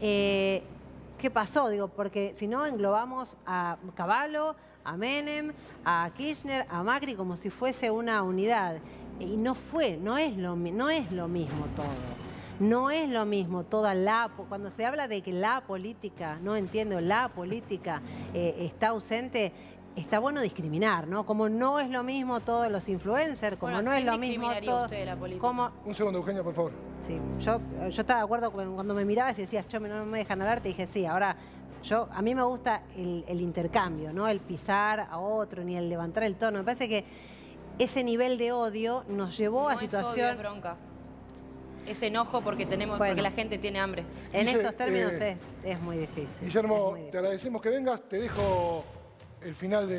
eh, 0.00 0.62
¿Qué 1.18 1.30
pasó? 1.30 1.68
Digo, 1.68 1.86
porque 1.88 2.34
si 2.36 2.48
no 2.48 2.66
englobamos 2.66 3.36
a 3.46 3.76
Caballo, 3.94 4.56
a 4.84 4.96
Menem, 4.96 5.52
a 5.84 6.10
Kirchner, 6.16 6.66
a 6.68 6.82
Macri 6.82 7.14
como 7.14 7.36
si 7.36 7.48
fuese 7.48 7.92
una 7.92 8.22
unidad. 8.22 8.78
Y 9.20 9.36
no 9.36 9.54
fue, 9.54 9.96
no 9.98 10.18
es 10.18 10.36
lo, 10.36 10.56
no 10.56 10.90
es 10.90 11.12
lo 11.12 11.28
mismo 11.28 11.66
todo. 11.76 11.86
No 12.58 12.90
es 12.90 13.08
lo 13.08 13.24
mismo 13.24 13.64
toda 13.64 13.94
la... 13.94 14.30
Cuando 14.48 14.70
se 14.70 14.84
habla 14.84 15.06
de 15.06 15.22
que 15.22 15.32
la 15.32 15.60
política, 15.60 16.38
no 16.42 16.56
entiendo, 16.56 17.00
la 17.00 17.28
política 17.28 18.02
eh, 18.34 18.56
está 18.58 18.88
ausente, 18.88 19.52
está 19.96 20.18
bueno 20.18 20.40
discriminar, 20.40 21.06
¿no? 21.06 21.24
Como 21.26 21.48
no 21.48 21.78
es 21.78 21.90
lo 21.90 22.02
mismo 22.02 22.40
todos 22.40 22.70
los 22.70 22.88
influencers, 22.88 23.56
como 23.58 23.72
Bueno, 23.72 23.90
no 23.90 23.92
es 23.96 24.02
¿quién 24.02 24.06
lo 24.06 24.12
mismo 24.18 24.26
discriminaría 24.48 24.70
todo... 24.70 24.84
usted 24.84 24.98
de 24.98 25.04
la 25.06 25.16
política? 25.16 25.46
como, 25.46 25.70
Un 25.84 25.94
segundo, 25.94 26.18
Eugenia, 26.18 26.42
por 26.42 26.54
favor. 26.54 26.72
Sí, 27.06 27.20
yo, 27.40 27.60
yo 27.90 28.00
estaba 28.02 28.20
de 28.20 28.24
acuerdo 28.24 28.50
cuando 28.52 28.94
me 28.94 29.04
mirabas 29.04 29.38
y 29.38 29.42
decías, 29.42 29.66
yo 29.68 29.80
no 29.80 30.04
me 30.06 30.18
dejan 30.18 30.40
hablar, 30.40 30.60
te 30.60 30.68
dije, 30.68 30.86
sí, 30.86 31.04
ahora 31.04 31.36
yo, 31.82 32.08
a 32.12 32.22
mí 32.22 32.34
me 32.34 32.42
gusta 32.44 32.82
el, 32.96 33.24
el 33.26 33.40
intercambio, 33.40 34.12
no 34.12 34.28
el 34.28 34.38
pisar 34.40 35.00
a 35.10 35.18
otro, 35.18 35.64
ni 35.64 35.76
el 35.76 35.88
levantar 35.88 36.22
el 36.22 36.36
tono. 36.36 36.58
Me 36.58 36.64
parece 36.64 36.88
que 36.88 37.04
ese 37.78 38.04
nivel 38.04 38.38
de 38.38 38.52
odio 38.52 39.02
nos 39.08 39.36
llevó 39.36 39.68
a 39.68 39.74
No 39.74 39.80
es 39.80 39.88
odio, 39.92 39.98
situación... 39.98 40.30
es 40.30 40.38
bronca. 40.38 40.76
Es 41.86 42.00
enojo 42.04 42.40
porque 42.42 42.64
tenemos, 42.66 42.96
Bueno. 42.98 43.10
porque 43.10 43.22
la 43.22 43.32
gente 43.32 43.58
tiene 43.58 43.80
hambre. 43.80 44.04
En 44.32 44.46
Dice, 44.46 44.58
estos 44.58 44.76
términos 44.76 45.10
eh, 45.14 45.36
es, 45.64 45.72
es 45.76 45.80
muy 45.82 45.96
difícil. 45.96 46.28
es 46.40 46.40
Guillermo, 46.42 46.76
muy 46.92 46.92
te 46.92 46.98
difícil. 47.06 47.18
agradecemos 47.18 47.60
que 47.62 47.68
vengas. 47.70 48.00
Te 48.08 48.18
dejo 48.20 48.84
el 49.44 49.54
final 49.54 49.90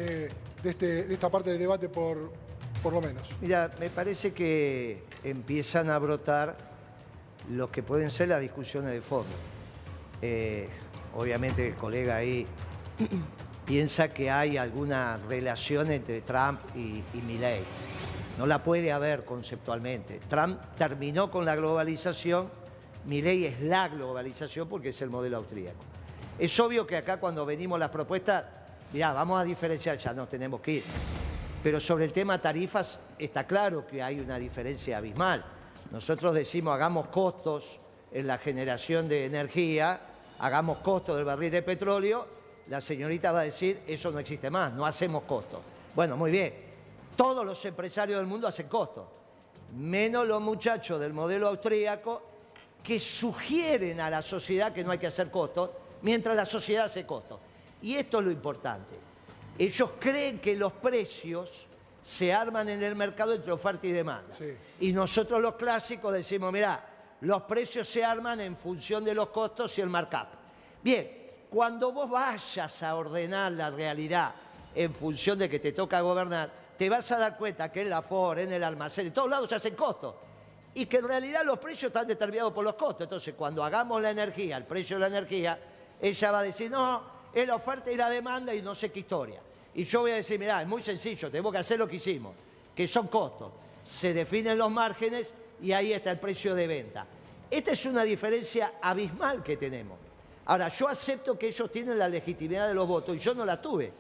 este- 0.63 1.05
de 1.05 1.13
esta 1.13 1.29
parte 1.29 1.51
del 1.51 1.59
debate 1.59 1.89
por, 1.89 2.31
lo 2.83 3.01
menos. 3.01 3.23
Mira, 3.41 3.69
me 3.79 3.89
parece 3.89 4.33
que 4.33 5.03
empiezan 5.23 5.89
a 5.89 5.97
brotar 5.97 6.57
lo 7.49 7.71
que 7.71 7.83
pueden 7.83 8.11
ser 8.11 8.29
las 8.29 8.41
discusiones 8.41 8.91
de 8.91 9.01
fondo. 9.01 9.33
Eh, 10.21 10.67
obviamente 11.15 11.67
el 11.67 11.75
colega 11.75 12.17
ahí 12.17 12.45
piensa 13.65 14.09
que 14.09 14.29
hay 14.29 14.57
alguna 14.57 15.17
relación 15.29 15.91
entre 15.91 16.21
Trump 16.21 16.59
y, 16.75 17.03
y 17.13 17.21
Milley. 17.21 17.61
No 18.37 18.45
la 18.45 18.63
puede 18.63 18.91
haber 18.91 19.25
conceptualmente. 19.25 20.19
Trump 20.27 20.59
terminó 20.77 21.29
con 21.29 21.45
la 21.45 21.55
globalización, 21.55 22.49
Milley 23.05 23.45
es 23.45 23.61
la 23.61 23.87
globalización 23.89 24.67
porque 24.67 24.89
es 24.89 25.01
el 25.01 25.09
modelo 25.09 25.37
austríaco. 25.37 25.83
Es 26.39 26.59
obvio 26.59 26.87
que 26.87 26.97
acá 26.97 27.19
cuando 27.19 27.45
venimos 27.45 27.77
las 27.77 27.89
propuestas, 27.89 28.45
mirá, 28.93 29.11
vamos 29.11 29.41
a 29.41 29.43
diferenciar, 29.43 29.97
ya 29.97 30.13
nos 30.13 30.29
tenemos 30.29 30.61
que 30.61 30.71
ir. 30.71 30.83
Pero 31.63 31.79
sobre 31.79 32.05
el 32.05 32.13
tema 32.13 32.39
tarifas 32.39 32.99
está 33.17 33.45
claro 33.45 33.87
que 33.87 34.03
hay 34.03 34.19
una 34.19 34.37
diferencia 34.37 34.97
abismal. 34.97 35.43
Nosotros 35.91 36.35
decimos 36.35 36.75
hagamos 36.75 37.07
costos 37.07 37.79
en 38.11 38.27
la 38.27 38.37
generación 38.37 39.09
de 39.09 39.25
energía, 39.25 39.99
hagamos 40.39 40.77
costos 40.77 41.15
del 41.15 41.25
barril 41.25 41.51
de 41.51 41.63
petróleo, 41.63 42.27
la 42.67 42.79
señorita 42.79 43.31
va 43.31 43.41
a 43.41 43.43
decir 43.43 43.81
eso 43.87 44.11
no 44.11 44.19
existe 44.19 44.49
más, 44.49 44.73
no 44.73 44.85
hacemos 44.85 45.23
costos. 45.23 45.59
Bueno, 45.95 46.15
muy 46.15 46.31
bien, 46.31 46.53
todos 47.15 47.45
los 47.45 47.63
empresarios 47.65 48.19
del 48.19 48.27
mundo 48.27 48.47
hacen 48.47 48.67
costos, 48.67 49.05
menos 49.75 50.27
los 50.27 50.41
muchachos 50.41 50.99
del 50.99 51.13
modelo 51.13 51.47
austríaco 51.47 52.21
que 52.83 52.99
sugieren 52.99 53.99
a 53.99 54.09
la 54.09 54.21
sociedad 54.21 54.73
que 54.73 54.83
no 54.83 54.91
hay 54.91 54.97
que 54.97 55.07
hacer 55.07 55.31
costos, 55.31 55.71
mientras 56.01 56.35
la 56.35 56.45
sociedad 56.45 56.85
hace 56.85 57.05
costos. 57.05 57.39
Y 57.84 57.95
esto 57.95 58.19
es 58.19 58.25
lo 58.25 58.31
importante. 58.31 58.95
Ellos 59.59 59.91
creen 59.99 60.39
que 60.39 60.55
los 60.55 60.73
precios 60.73 61.67
se 62.01 62.34
arman 62.34 62.67
en 62.69 62.81
el 62.81 62.95
mercado 62.95 63.34
entre 63.34 63.51
oferta 63.51 63.86
y 63.86 63.91
demanda. 63.91 64.34
Sí. 64.34 64.55
Y 64.79 64.91
nosotros 64.91 65.41
los 65.41 65.55
clásicos 65.55 66.11
decimos, 66.11 66.51
mirá, 66.51 66.84
los 67.21 67.43
precios 67.43 67.88
se 67.88 68.03
arman 68.03 68.41
en 68.41 68.57
función 68.57 69.03
de 69.03 69.13
los 69.13 69.29
costos 69.29 69.77
y 69.77 69.81
el 69.81 69.89
markup. 69.89 70.27
Bien, 70.81 71.27
cuando 71.49 71.91
vos 71.91 72.09
vayas 72.09 72.84
a 72.84 72.95
ordenar 72.95 73.51
la 73.51 73.69
realidad 73.69 74.34
en 74.73 74.93
función 74.93 75.38
de 75.38 75.49
que 75.49 75.59
te 75.59 75.71
toca 75.71 76.01
gobernar, 76.01 76.51
te 76.77 76.89
vas 76.89 77.11
a 77.11 77.17
dar 77.17 77.38
cuenta 77.38 77.71
que 77.71 77.81
en 77.81 77.89
la 77.89 78.01
FOR, 78.01 78.39
en 78.39 78.51
el 78.51 78.63
almacén, 78.63 79.07
en 79.07 79.13
todos 79.13 79.29
lados 79.29 79.47
se 79.47 79.55
hacen 79.55 79.75
costos. 79.75 80.15
Y 80.73 80.88
que 80.88 80.97
en 80.97 81.07
realidad 81.07 81.45
los 81.45 81.59
precios 81.59 81.89
están 81.89 82.07
determinados 82.07 82.51
por 82.51 82.63
los 82.63 82.73
costos. 82.73 83.05
Entonces, 83.05 83.36
cuando 83.38 83.63
hagamos 83.63 84.01
la 84.01 84.09
energía, 84.09 84.57
el 84.57 84.63
precio 84.63 84.95
de 84.95 85.01
la 85.01 85.07
energía, 85.07 85.59
ella 86.01 86.31
va 86.31 86.39
a 86.39 86.43
decir, 86.43 86.71
no, 86.71 87.12
es 87.34 87.47
la 87.47 87.55
oferta 87.55 87.91
y 87.91 87.95
la 87.95 88.09
demanda 88.09 88.53
y 88.53 88.61
no 88.61 88.75
sé 88.75 88.91
qué 88.91 88.99
historia. 88.99 89.41
Y 89.75 89.84
yo 89.86 90.01
voy 90.01 90.11
a 90.11 90.15
decir, 90.15 90.39
mirá, 90.39 90.61
es 90.61 90.67
muy 90.67 90.84
sencillo, 90.84 91.31
tenemos 91.31 91.51
que 91.51 91.57
hacer 91.57 91.79
lo 91.79 91.88
que 91.88 91.95
hicimos, 91.95 92.34
que 92.75 92.88
son 92.88 93.07
costos. 93.07 93.51
Se 93.84 94.13
definen 94.13 94.57
los 94.57 94.71
márgenes 94.71 95.34
y 95.61 95.71
ahí 95.71 95.93
está 95.93 96.11
el 96.11 96.19
precio 96.19 96.53
de 96.53 96.67
venta. 96.67 97.05
Esta 97.49 97.71
es 97.71 97.86
una 97.86 98.03
diferencia 98.03 98.73
abismal 98.81 99.43
que 99.43 99.57
tenemos. 99.57 99.97
Ahora, 100.45 100.69
yo 100.69 100.88
acepto 100.88 101.38
que 101.38 101.47
ellos 101.47 101.71
tienen 101.71 101.97
la 101.97 102.09
legitimidad 102.09 102.67
de 102.67 102.73
los 102.73 102.88
votos 102.88 103.15
y 103.15 103.19
yo 103.19 103.34
no 103.34 103.45
la 103.45 103.61
tuve. 103.61 103.91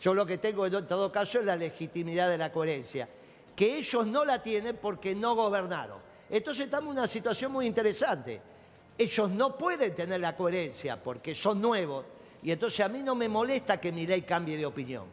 Yo 0.00 0.14
lo 0.14 0.24
que 0.24 0.38
tengo 0.38 0.66
en 0.66 0.86
todo 0.86 1.12
caso 1.12 1.38
es 1.40 1.44
la 1.44 1.56
legitimidad 1.56 2.30
de 2.30 2.38
la 2.38 2.50
coherencia, 2.50 3.06
que 3.54 3.78
ellos 3.78 4.06
no 4.06 4.24
la 4.24 4.42
tienen 4.42 4.78
porque 4.78 5.14
no 5.14 5.34
gobernaron. 5.34 5.98
Entonces 6.30 6.64
estamos 6.64 6.92
en 6.92 6.98
una 6.98 7.08
situación 7.08 7.52
muy 7.52 7.66
interesante. 7.66 8.40
Ellos 8.96 9.30
no 9.30 9.56
pueden 9.56 9.94
tener 9.94 10.20
la 10.20 10.36
coherencia 10.36 10.96
porque 11.02 11.34
son 11.34 11.60
nuevos 11.60 12.04
y 12.42 12.50
entonces 12.50 12.80
a 12.80 12.88
mí 12.88 13.00
no 13.00 13.14
me 13.14 13.28
molesta 13.28 13.80
que 13.80 13.92
mi 13.92 14.06
ley 14.06 14.22
cambie 14.22 14.56
de 14.56 14.66
opinión, 14.66 15.04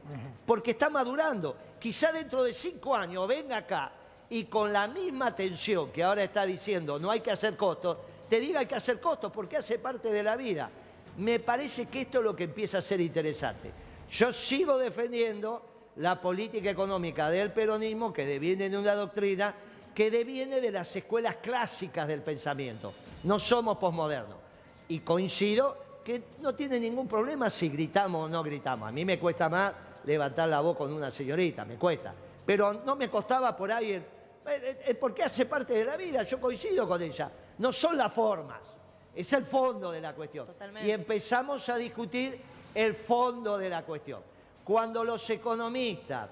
porque 0.46 0.72
está 0.72 0.90
madurando. 0.90 1.56
Quizá 1.80 2.12
dentro 2.12 2.44
de 2.44 2.54
cinco 2.54 2.96
años 2.96 3.28
venga 3.28 3.58
acá 3.58 3.92
y 4.30 4.46
con 4.46 4.72
la 4.74 4.88
misma 4.88 5.36
tensión 5.36 5.92
que 5.92 6.04
ahora 6.04 6.24
está 6.24 6.46
diciendo 6.46 7.00
no 7.00 7.12
hay 7.12 7.20
que 7.20 7.32
hacer 7.32 7.56
costos, 7.56 7.98
te 8.30 8.40
diga 8.40 8.62
hay 8.62 8.66
que 8.66 8.76
hacer 8.76 9.00
costos 9.00 9.32
porque 9.32 9.58
hace 9.58 9.80
parte 9.80 10.12
de 10.12 10.24
la 10.24 10.36
vida. 10.36 10.70
Me 11.18 11.40
parece 11.40 11.88
que 11.88 12.02
esto 12.02 12.20
es 12.20 12.24
lo 12.24 12.36
que 12.36 12.46
empieza 12.46 12.78
a 12.78 12.82
ser 12.82 13.02
interesante. 13.02 13.72
Yo 14.12 14.32
sigo 14.32 14.78
defendiendo 14.78 15.64
la 15.98 16.22
política 16.22 16.70
económica 16.70 17.30
del 17.30 17.52
peronismo 17.52 18.14
que 18.14 18.26
deviene 18.26 18.70
de 18.70 18.78
una 18.78 18.94
doctrina 18.94 19.54
que 19.94 20.12
deviene 20.12 20.62
de 20.62 20.72
las 20.72 20.96
escuelas 20.96 21.38
clásicas 21.38 22.08
del 22.08 22.22
pensamiento. 22.22 22.94
No 23.24 23.40
somos 23.40 23.80
posmodernos. 23.80 24.38
Y 24.90 25.00
coincido 25.00 25.87
que 26.08 26.24
no 26.40 26.56
tiene 26.56 26.80
ningún 26.80 27.06
problema 27.06 27.50
si 27.50 27.68
gritamos 27.68 28.28
o 28.28 28.30
no 28.30 28.42
gritamos. 28.42 28.88
A 28.88 28.94
mí 28.94 29.04
me 29.04 29.20
cuesta 29.20 29.50
más 29.50 29.74
levantar 30.06 30.48
la 30.48 30.62
voz 30.62 30.78
con 30.78 30.94
una 30.94 31.12
señorita, 31.12 31.66
me 31.66 31.76
cuesta. 31.76 32.14
Pero 32.46 32.72
no 32.86 32.96
me 32.96 33.10
costaba 33.10 33.54
por 33.58 33.70
ahí, 33.70 33.92
el- 33.92 34.98
porque 34.98 35.24
hace 35.24 35.46
parte 35.46 35.74
de 35.74 35.84
la 35.84 35.98
vida, 35.98 36.24
yo 36.24 36.40
coincido 36.40 36.88
con 36.88 37.02
ella. 37.02 37.30
No 37.58 37.74
son 37.74 37.98
las 37.98 38.14
formas, 38.14 38.60
es 39.14 39.34
el 39.34 39.46
fondo 39.46 39.92
de 39.92 40.00
la 40.00 40.14
cuestión. 40.16 40.48
Totalmente. 40.48 40.88
Y 40.88 40.92
empezamos 40.92 41.68
a 41.68 41.76
discutir 41.76 42.40
el 42.74 42.96
fondo 42.96 43.58
de 43.58 43.68
la 43.70 43.84
cuestión. 43.84 44.22
Cuando 44.64 45.04
los 45.04 45.30
economistas 45.30 46.30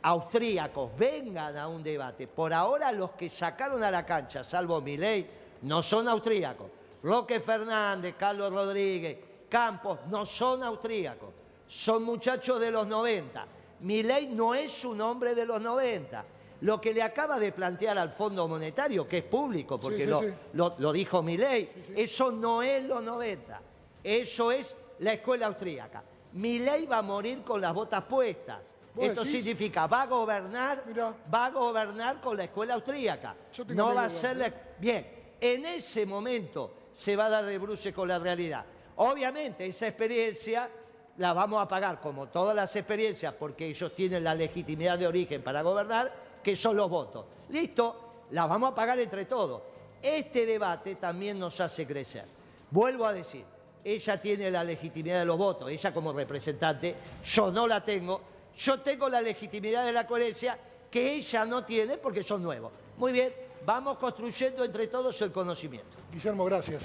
austríacos 0.00 0.96
vengan 0.96 1.58
a 1.58 1.68
un 1.68 1.82
debate, 1.82 2.26
por 2.28 2.50
ahora 2.54 2.90
los 2.92 3.10
que 3.10 3.28
sacaron 3.28 3.82
a 3.84 3.90
la 3.90 4.06
cancha, 4.06 4.42
salvo 4.42 4.80
Milei, 4.80 5.26
no 5.62 5.82
son 5.82 6.08
austríacos. 6.08 6.68
Roque 7.02 7.40
Fernández, 7.40 8.14
Carlos 8.18 8.52
Rodríguez, 8.52 9.18
Campos, 9.48 9.98
no 10.08 10.26
son 10.26 10.62
austríacos. 10.62 11.30
Son 11.68 12.02
muchachos 12.02 12.60
de 12.60 12.70
los 12.70 12.86
90. 12.86 13.46
Milei 13.80 14.28
no 14.28 14.54
es 14.54 14.84
un 14.84 15.00
hombre 15.00 15.34
de 15.34 15.44
los 15.46 15.60
90. 15.60 16.24
Lo 16.62 16.80
que 16.80 16.94
le 16.94 17.02
acaba 17.02 17.38
de 17.38 17.52
plantear 17.52 17.98
al 17.98 18.12
Fondo 18.12 18.48
Monetario, 18.48 19.06
que 19.06 19.18
es 19.18 19.24
público, 19.24 19.78
porque 19.78 20.04
sí, 20.04 20.10
lo, 20.10 20.20
sí. 20.20 20.26
lo- 20.54 20.74
lo 20.78 20.92
dijo 20.92 21.22
Milei, 21.22 21.68
eso 21.94 22.32
no 22.32 22.62
es 22.62 22.84
los 22.84 23.02
90. 23.02 23.60
Eso 24.02 24.50
es 24.50 24.74
la 25.00 25.12
escuela 25.12 25.46
austríaca. 25.46 26.02
Milei 26.32 26.86
va 26.86 26.98
a 26.98 27.02
morir 27.02 27.42
con 27.42 27.60
las 27.60 27.74
botas 27.74 28.04
puestas. 28.04 28.58
¿Vos 28.94 29.04
Esto 29.04 29.24
decís? 29.24 29.36
significa, 29.36 29.86
va 29.86 30.02
a 30.02 30.06
gobernar, 30.06 30.84
Mirá. 30.86 31.14
va 31.32 31.46
a 31.46 31.50
gobernar 31.50 32.20
con 32.22 32.36
la 32.36 32.44
escuela 32.44 32.74
austríaca. 32.74 33.34
No 33.68 33.94
va 33.94 34.02
a 34.02 34.04
amigos, 34.06 34.20
ser 34.20 34.36
la... 34.38 34.46
¿eh? 34.46 34.54
Bien, 34.78 35.06
en 35.38 35.66
ese 35.66 36.06
momento 36.06 36.72
se 36.96 37.16
va 37.16 37.26
a 37.26 37.30
dar 37.30 37.44
de 37.44 37.58
bruce 37.58 37.92
con 37.92 38.08
la 38.08 38.18
realidad. 38.18 38.64
Obviamente, 38.96 39.66
esa 39.66 39.88
experiencia 39.88 40.70
la 41.18 41.32
vamos 41.32 41.62
a 41.62 41.68
pagar 41.68 42.00
como 42.00 42.28
todas 42.28 42.54
las 42.54 42.74
experiencias, 42.76 43.34
porque 43.34 43.66
ellos 43.66 43.94
tienen 43.94 44.24
la 44.24 44.34
legitimidad 44.34 44.98
de 44.98 45.06
origen 45.06 45.42
para 45.42 45.62
gobernar, 45.62 46.12
que 46.42 46.56
son 46.56 46.76
los 46.76 46.88
votos. 46.88 47.26
Listo, 47.50 48.24
la 48.30 48.46
vamos 48.46 48.72
a 48.72 48.74
pagar 48.74 48.98
entre 48.98 49.24
todos. 49.24 49.62
Este 50.02 50.46
debate 50.46 50.96
también 50.96 51.38
nos 51.38 51.60
hace 51.60 51.86
crecer. 51.86 52.24
Vuelvo 52.70 53.06
a 53.06 53.12
decir, 53.12 53.44
ella 53.84 54.20
tiene 54.20 54.50
la 54.50 54.64
legitimidad 54.64 55.20
de 55.20 55.24
los 55.24 55.38
votos, 55.38 55.70
ella 55.70 55.94
como 55.94 56.12
representante, 56.12 56.96
yo 57.24 57.50
no 57.50 57.66
la 57.66 57.84
tengo, 57.84 58.20
yo 58.56 58.80
tengo 58.80 59.08
la 59.08 59.20
legitimidad 59.20 59.84
de 59.84 59.92
la 59.92 60.06
coherencia 60.06 60.58
que 60.90 61.14
ella 61.14 61.44
no 61.44 61.64
tiene 61.64 61.98
porque 61.98 62.22
son 62.22 62.42
nuevos. 62.42 62.72
Muy 62.96 63.12
bien, 63.12 63.32
Vamos 63.66 63.98
construyendo 63.98 64.64
entre 64.64 64.86
todos 64.86 65.20
el 65.22 65.32
conocimiento. 65.32 65.96
Guillermo, 66.12 66.44
gracias. 66.44 66.84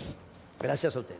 Gracias 0.60 0.96
a 0.96 1.00
usted. 1.00 1.16